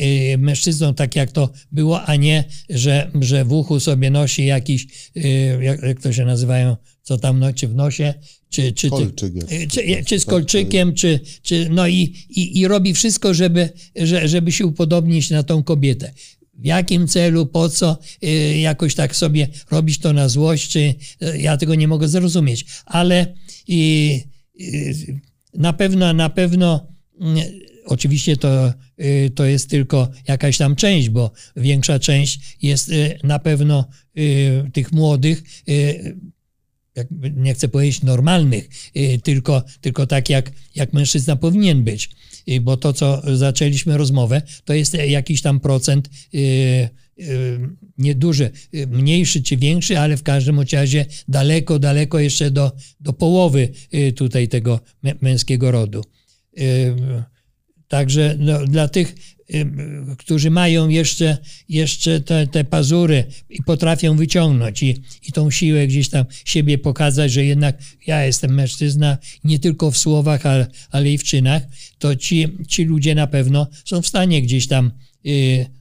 y, 0.02 0.38
mężczyzną 0.38 0.94
tak 0.94 1.16
jak 1.16 1.32
to 1.32 1.50
było, 1.72 2.02
a 2.02 2.16
nie, 2.16 2.44
że, 2.70 3.12
że 3.22 3.46
w 3.46 3.54
uchu 3.54 3.80
sobie 3.80 4.10
nosi 4.10 4.46
jakiś, 4.46 4.88
y, 5.18 5.60
jak, 5.62 5.84
jak 5.84 6.02
to 6.02 6.14
się 6.14 6.26
nazywają, 6.26 6.78
co 7.02 7.18
tam 7.18 7.40
no, 7.40 7.54
czy 7.54 7.68
w 7.68 7.76
nosie, 7.76 8.14
czy, 8.50 8.72
czy, 8.72 8.90
Kolczyk 8.90 9.34
czy, 9.50 9.68
czy, 9.68 10.04
czy 10.06 10.20
z 10.20 10.26
kolczykiem, 10.26 10.94
czy, 10.94 11.20
czy 11.42 11.68
no 11.70 11.88
i, 11.88 12.16
i, 12.30 12.60
i 12.60 12.68
robi 12.68 12.94
wszystko, 12.94 13.34
żeby, 13.34 13.70
że, 13.96 14.28
żeby 14.28 14.52
się 14.52 14.66
upodobnić 14.66 15.30
na 15.30 15.44
tą 15.44 15.64
kobietę. 15.64 16.14
W 16.54 16.66
jakim 16.66 17.08
celu, 17.08 17.46
po 17.46 17.70
co, 17.70 17.98
y, 18.24 18.58
jakoś 18.58 18.96
tak 18.96 19.16
sobie 19.16 19.48
robić 19.72 20.00
to 20.00 20.14
na 20.14 20.30
złość, 20.30 20.70
czy 20.70 20.80
y, 20.80 20.96
ja 21.38 21.58
tego 21.58 21.76
nie 21.76 21.88
mogę 21.88 22.08
zrozumieć, 22.08 22.66
ale 22.86 23.34
y, 23.70 24.24
na 25.54 25.74
pewno, 25.74 26.14
na 26.14 26.30
pewno 26.30 26.88
mm, 27.22 27.38
Oczywiście 27.86 28.38
to, 28.38 28.74
to 29.36 29.46
jest 29.46 29.70
tylko 29.70 30.10
jakaś 30.28 30.58
tam 30.58 30.76
część, 30.76 31.10
bo 31.10 31.32
większa 31.56 32.00
część 32.00 32.40
jest 32.62 32.92
na 33.24 33.40
pewno 33.40 33.86
tych 34.74 34.92
młodych, 34.92 35.44
jakby 37.00 37.32
nie 37.32 37.54
chcę 37.54 37.68
powiedzieć 37.68 38.04
normalnych, 38.04 38.70
tylko, 39.24 39.64
tylko 39.82 40.08
tak 40.08 40.30
jak, 40.30 40.52
jak 40.76 40.94
mężczyzna 40.94 41.36
powinien 41.36 41.84
być. 41.84 42.10
Bo 42.62 42.78
to, 42.78 42.94
co 42.94 43.22
zaczęliśmy 43.38 43.98
rozmowę, 43.98 44.42
to 44.66 44.74
jest 44.74 44.94
jakiś 44.94 45.42
tam 45.42 45.60
procent 45.60 46.10
nieduży, 47.98 48.52
mniejszy 48.88 49.44
czy 49.44 49.58
większy, 49.58 50.00
ale 50.00 50.18
w 50.18 50.24
każdym 50.24 50.60
razie 50.60 51.06
daleko, 51.28 51.80
daleko 51.80 52.20
jeszcze 52.20 52.52
do, 52.52 52.72
do 53.00 53.14
połowy 53.14 53.70
tutaj 54.16 54.48
tego 54.48 54.80
męskiego 55.22 55.72
rodu. 55.72 56.04
Także 57.90 58.36
no, 58.40 58.66
dla 58.68 58.88
tych, 58.88 59.16
którzy 60.18 60.52
mają 60.52 60.90
jeszcze, 60.90 61.38
jeszcze 61.70 62.22
te, 62.22 62.48
te 62.48 62.64
pazury 62.64 63.24
i 63.50 63.64
potrafią 63.64 64.18
wyciągnąć 64.18 64.84
i, 64.84 64.96
i 65.28 65.32
tą 65.32 65.52
siłę 65.52 65.88
gdzieś 65.88 66.10
tam 66.10 66.26
siebie 66.46 66.78
pokazać, 66.78 67.32
że 67.32 67.46
jednak 67.46 67.78
ja 68.08 68.26
jestem 68.26 68.54
mężczyzna 68.54 69.18
nie 69.44 69.60
tylko 69.60 69.92
w 69.92 69.98
słowach, 69.98 70.46
ale, 70.46 70.68
ale 70.92 71.10
i 71.10 71.18
w 71.18 71.24
czynach, 71.24 71.64
to 72.00 72.16
ci, 72.16 72.48
ci 72.68 72.84
ludzie 72.84 73.16
na 73.16 73.28
pewno 73.28 73.68
są 73.86 74.02
w 74.02 74.08
stanie 74.08 74.42
gdzieś 74.42 74.68
tam 74.68 74.92
y, 75.26 75.79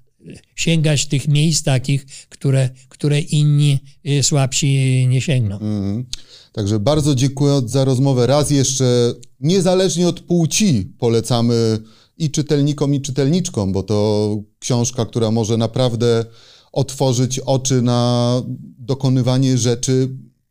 sięgać 0.55 1.07
tych 1.07 1.29
miejsc 1.29 1.63
takich, 1.63 2.07
które, 2.29 2.71
które 2.89 3.21
inni 3.21 3.79
y, 4.09 4.23
słabsi 4.23 5.07
nie 5.09 5.21
sięgną. 5.21 5.59
Mm. 5.59 6.05
Także 6.53 6.81
bardzo 6.81 7.15
dziękuję 7.15 7.63
za 7.67 7.85
rozmowę. 7.85 8.27
Raz 8.27 8.51
jeszcze, 8.51 9.15
niezależnie 9.41 10.09
od 10.09 10.21
płci, 10.21 10.93
polecamy 10.99 11.79
i 12.19 12.31
czytelnikom, 12.31 12.95
i 12.95 13.01
czytelniczkom, 13.01 13.73
bo 13.73 13.83
to 13.83 14.39
książka, 14.59 15.07
która 15.07 15.31
może 15.31 15.57
naprawdę 15.57 16.25
otworzyć 16.73 17.39
oczy 17.39 17.83
na 17.83 18.43
dokonywanie 18.79 19.59
rzeczy, 19.59 20.09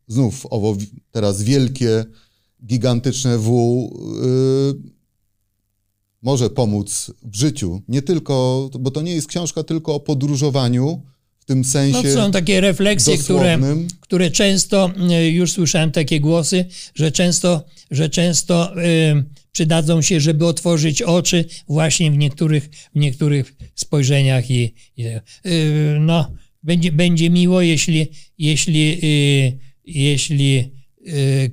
znów 0.08 0.46
owo 0.50 0.76
teraz 1.10 1.42
wielkie, 1.42 2.04
gigantyczne 2.66 3.38
W, 3.38 3.50
yy, 4.74 4.97
może 6.22 6.50
pomóc 6.50 7.10
w 7.22 7.36
życiu. 7.36 7.82
Nie 7.88 8.02
tylko, 8.02 8.70
bo 8.80 8.90
to 8.90 9.02
nie 9.02 9.14
jest 9.14 9.26
książka 9.26 9.62
tylko 9.62 9.94
o 9.94 10.00
podróżowaniu, 10.00 11.02
w 11.38 11.44
tym 11.44 11.64
sensie. 11.64 12.02
No, 12.04 12.14
są 12.14 12.30
takie 12.32 12.60
refleksje, 12.60 13.18
które, 13.18 13.58
które 14.00 14.30
często, 14.30 14.90
y, 15.10 15.30
już 15.30 15.52
słyszałem 15.52 15.90
takie 15.90 16.20
głosy, 16.20 16.64
że 16.94 17.12
często, 17.12 17.64
że 17.90 18.08
często 18.08 18.72
yy, 18.76 19.24
przydadzą 19.52 20.02
się, 20.02 20.20
żeby 20.20 20.46
otworzyć 20.46 21.02
oczy 21.02 21.44
właśnie 21.68 22.10
w 22.10 22.18
niektórych, 22.18 22.70
w 22.94 22.98
niektórych 22.98 23.54
spojrzeniach 23.74 24.50
i, 24.50 24.74
i 24.96 25.02
yy, 25.02 25.20
no, 26.00 26.32
będzie, 26.62 26.92
będzie 26.92 27.30
miło, 27.30 27.62
jeśli, 27.62 28.06
jeśli, 28.38 28.88
yy, 28.88 29.58
jeśli 29.84 30.77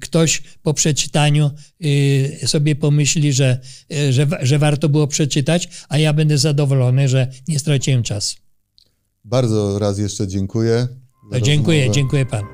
ktoś 0.01 0.41
po 0.61 0.73
przeczytaniu 0.73 1.51
yy, 1.79 2.47
sobie 2.47 2.75
pomyśli, 2.75 3.33
że, 3.33 3.59
yy, 3.89 4.13
że, 4.13 4.27
że 4.41 4.59
warto 4.59 4.89
było 4.89 5.07
przeczytać, 5.07 5.69
a 5.89 5.97
ja 5.97 6.13
będę 6.13 6.37
zadowolony, 6.37 7.07
że 7.07 7.31
nie 7.47 7.59
straciłem 7.59 8.03
czasu. 8.03 8.37
Bardzo 9.23 9.79
raz 9.79 9.99
jeszcze 9.99 10.27
dziękuję. 10.27 10.87
Dziękuję, 11.41 11.79
rozmowę. 11.79 11.95
dziękuję 11.95 12.25
panu. 12.25 12.47